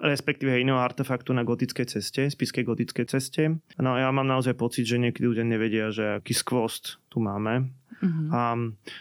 respektíve 0.00 0.56
iného 0.56 0.80
artefaktu 0.80 1.36
na 1.36 1.44
gotickej 1.44 1.86
ceste, 1.92 2.26
spiskej 2.32 2.64
gotickej 2.64 3.04
ceste. 3.04 3.60
No 3.76 4.00
ja 4.00 4.08
mám 4.10 4.26
naozaj 4.26 4.56
pocit, 4.56 4.88
že 4.88 4.96
niekedy 4.96 5.28
ľudia 5.28 5.44
nevedia, 5.44 5.92
že 5.92 6.18
aký 6.18 6.32
skvost 6.34 6.98
tu 7.12 7.20
máme. 7.20 7.70
Uh-huh. 7.98 8.30
A 8.30 8.40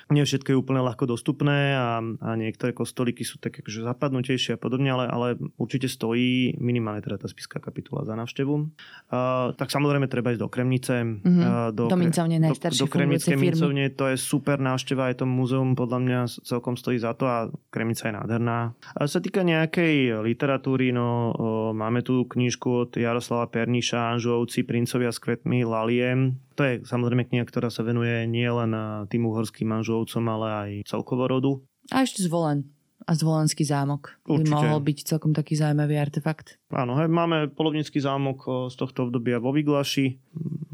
nie 0.10 0.24
všetko 0.26 0.50
je 0.54 0.58
úplne 0.58 0.82
ľahko 0.82 1.06
dostupné 1.06 1.78
a, 1.78 2.02
a 2.02 2.30
niektoré 2.34 2.74
kostolíky 2.74 3.22
sú 3.22 3.38
také 3.38 3.62
akože 3.62 3.86
zapadnutejšie 3.86 4.58
a 4.58 4.60
podobne, 4.60 4.90
ale, 4.90 5.06
ale 5.06 5.28
určite 5.60 5.86
stojí 5.86 6.58
minimálne 6.58 7.06
teda 7.06 7.22
tá 7.22 7.28
spiská 7.30 7.62
kapitula 7.62 8.08
za 8.08 8.18
návštevu. 8.18 8.54
Uh, 8.58 9.54
tak 9.54 9.70
samozrejme 9.70 10.10
treba 10.10 10.34
ísť 10.34 10.42
do 10.42 10.50
Kremnice. 10.50 10.96
Uh-huh. 11.04 11.28
Uh, 11.28 11.70
do, 11.76 11.92
do 11.92 12.00
mincovne 12.00 12.42
najstaršie 12.42 12.82
do, 12.82 12.88
do 12.88 12.94
Kremnickej 12.94 13.38
mincovne, 13.38 13.86
to 13.94 14.10
je 14.10 14.18
super 14.18 14.58
návšteva, 14.58 15.14
je 15.14 15.22
to 15.22 15.26
múzeum, 15.30 15.78
podľa 15.78 16.00
mňa 16.02 16.20
celkom 16.42 16.74
stojí 16.74 16.98
za 16.98 17.14
to 17.14 17.30
a 17.30 17.52
Kremnica 17.70 18.10
je 18.10 18.14
nádherná. 18.18 18.74
A 18.98 19.06
sa 19.06 19.22
týka 19.22 19.46
nejakej 19.46 20.26
literatúry, 20.26 20.90
no 20.90 21.08
uh, 21.08 21.34
máme 21.76 22.02
tu 22.02 22.26
knižku 22.26 22.90
od 22.90 22.92
Jaroslava 22.98 23.46
Perniša, 23.52 24.18
Anžovci, 24.18 24.66
Princovia 24.66 25.14
s 25.14 25.22
kvetmi, 25.22 25.62
Laliem. 25.68 26.47
To 26.58 26.62
je 26.66 26.82
samozrejme 26.82 27.30
kniha, 27.30 27.45
ktorá 27.45 27.70
sa 27.70 27.86
venuje 27.86 28.26
nielen 28.26 28.74
tým 29.08 29.30
uhorským 29.30 29.70
manžovcom, 29.70 30.24
ale 30.26 30.47
aj 30.49 30.70
celkovo 30.89 31.30
rodu. 31.30 31.51
A 31.93 32.01
ešte 32.01 32.26
zvolen. 32.26 32.74
A 33.08 33.16
zvolenský 33.16 33.64
zámok 33.64 34.20
Určite. 34.28 34.51
by 34.51 34.58
mohol 34.58 34.80
byť 34.84 34.97
celkom 35.08 35.32
taký 35.32 35.55
zaujímavý 35.55 35.95
artefakt. 35.95 36.60
Áno, 36.74 36.99
hej, 36.99 37.08
máme 37.08 37.47
polovnícky 37.47 38.03
zámok 38.03 38.68
z 38.68 38.76
tohto 38.76 39.08
obdobia 39.08 39.39
vo 39.39 39.55
Vyglaši. 39.55 40.20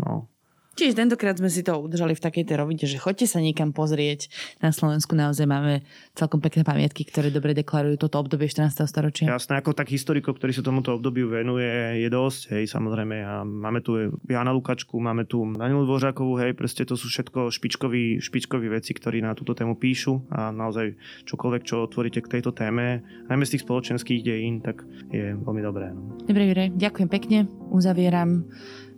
No, 0.01 0.32
Čiže 0.73 1.05
tentokrát 1.05 1.37
sme 1.37 1.53
si 1.53 1.61
to 1.61 1.77
udržali 1.77 2.17
v 2.17 2.23
takej 2.23 2.43
tej 2.49 2.55
rovine, 2.57 2.81
že 2.81 2.97
choďte 2.97 3.29
sa 3.29 3.37
niekam 3.37 3.69
pozrieť. 3.69 4.25
Na 4.57 4.73
Slovensku 4.73 5.13
naozaj 5.13 5.45
máme 5.45 5.85
celkom 6.17 6.41
pekné 6.41 6.65
pamiatky, 6.65 7.05
ktoré 7.05 7.29
dobre 7.29 7.53
deklarujú 7.53 8.01
toto 8.01 8.17
obdobie 8.17 8.49
14. 8.49 8.81
storočia. 8.89 9.29
Jasné, 9.29 9.61
ako 9.61 9.77
tak 9.77 9.93
historikov, 9.93 10.41
ktorý 10.41 10.49
sa 10.49 10.65
tomuto 10.65 10.97
obdobiu 10.97 11.29
venuje, 11.29 12.01
je 12.01 12.09
dosť, 12.09 12.57
hej, 12.57 12.63
samozrejme. 12.73 13.21
A 13.21 13.45
máme 13.45 13.85
tu 13.85 14.17
Jana 14.25 14.49
Lukačku, 14.49 14.97
máme 14.97 15.29
tu 15.29 15.45
Danielu 15.45 15.85
Dvořákovú, 15.85 16.41
hej, 16.41 16.57
proste 16.57 16.89
to 16.89 16.97
sú 16.97 17.05
všetko 17.05 17.53
špičkoví, 17.53 18.17
špičkoví 18.17 18.67
veci, 18.73 18.97
ktorí 18.97 19.21
na 19.21 19.37
túto 19.37 19.53
tému 19.53 19.77
píšu 19.77 20.25
a 20.33 20.49
naozaj 20.49 20.97
čokoľvek, 21.29 21.61
čo 21.69 21.85
otvoríte 21.85 22.25
k 22.25 22.39
tejto 22.39 22.49
téme, 22.49 23.05
najmä 23.29 23.45
z 23.45 23.57
tých 23.57 23.65
spoločenských 23.69 24.25
dejín, 24.25 24.65
tak 24.65 24.81
je 25.13 25.37
veľmi 25.37 25.61
dobré. 25.61 25.93
No. 25.93 26.17
Dobre, 26.25 26.49
Jure, 26.49 26.65
ďakujem 26.73 27.09
pekne, 27.13 27.37
uzavieram 27.69 28.49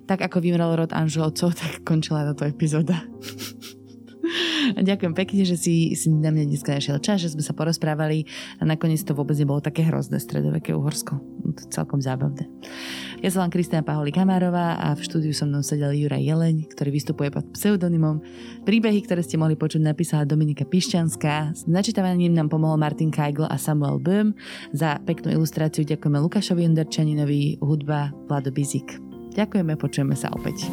tak 0.06 0.22
ako 0.22 0.42
vymrel 0.42 0.74
rod 0.78 0.94
Anželovcov, 0.94 1.54
tak 1.62 1.82
končila 1.86 2.26
táto 2.32 2.46
epizóda. 2.46 3.06
Ďakujem 4.74 5.14
pekne, 5.14 5.46
že 5.46 5.56
si, 5.56 5.94
si 5.94 6.10
na 6.10 6.34
mňa 6.34 6.50
dneska 6.50 6.74
našiel 6.74 6.98
čas, 6.98 7.22
že 7.22 7.32
sme 7.38 7.46
sa 7.46 7.54
porozprávali 7.54 8.26
a 8.58 8.66
nakoniec 8.66 9.06
to 9.06 9.14
vôbec 9.14 9.38
nebolo 9.38 9.62
také 9.62 9.86
hrozné 9.86 10.18
stredoveké 10.18 10.74
Uhorsko. 10.74 11.22
To 11.22 11.60
je 11.62 11.70
celkom 11.70 12.02
zábavné. 12.02 12.50
Ja 13.22 13.30
sa 13.30 13.42
volám 13.42 13.54
Kristina 13.54 13.86
Paholi 13.86 14.10
Kamárová 14.10 14.82
a 14.82 14.98
v 14.98 15.06
štúdiu 15.06 15.32
so 15.32 15.46
mnou 15.46 15.62
sedel 15.62 15.94
Juraj 15.94 16.26
Jeleň, 16.26 16.68
ktorý 16.74 16.90
vystupuje 16.92 17.30
pod 17.30 17.46
pseudonymom. 17.54 18.20
Príbehy, 18.66 19.06
ktoré 19.06 19.22
ste 19.22 19.38
mohli 19.38 19.54
počuť, 19.56 19.82
napísala 19.86 20.28
Dominika 20.28 20.66
Pišťanská. 20.66 21.56
S 21.56 21.62
načítavaním 21.70 22.34
nám 22.34 22.50
pomohol 22.50 22.82
Martin 22.82 23.14
Kajgl 23.14 23.46
a 23.46 23.56
Samuel 23.62 24.02
Böhm. 24.02 24.34
Za 24.74 25.00
peknú 25.06 25.32
ilustráciu 25.32 25.86
ďakujeme 25.86 26.18
Lukášovi 26.20 26.66
Underčaninovi, 26.66 27.62
hudba 27.62 28.12
Vlado 28.28 28.52
Bizik. 28.52 29.15
Ďakujeme, 29.36 29.76
počujeme 29.76 30.16
sa 30.16 30.32
opäť. 30.32 30.72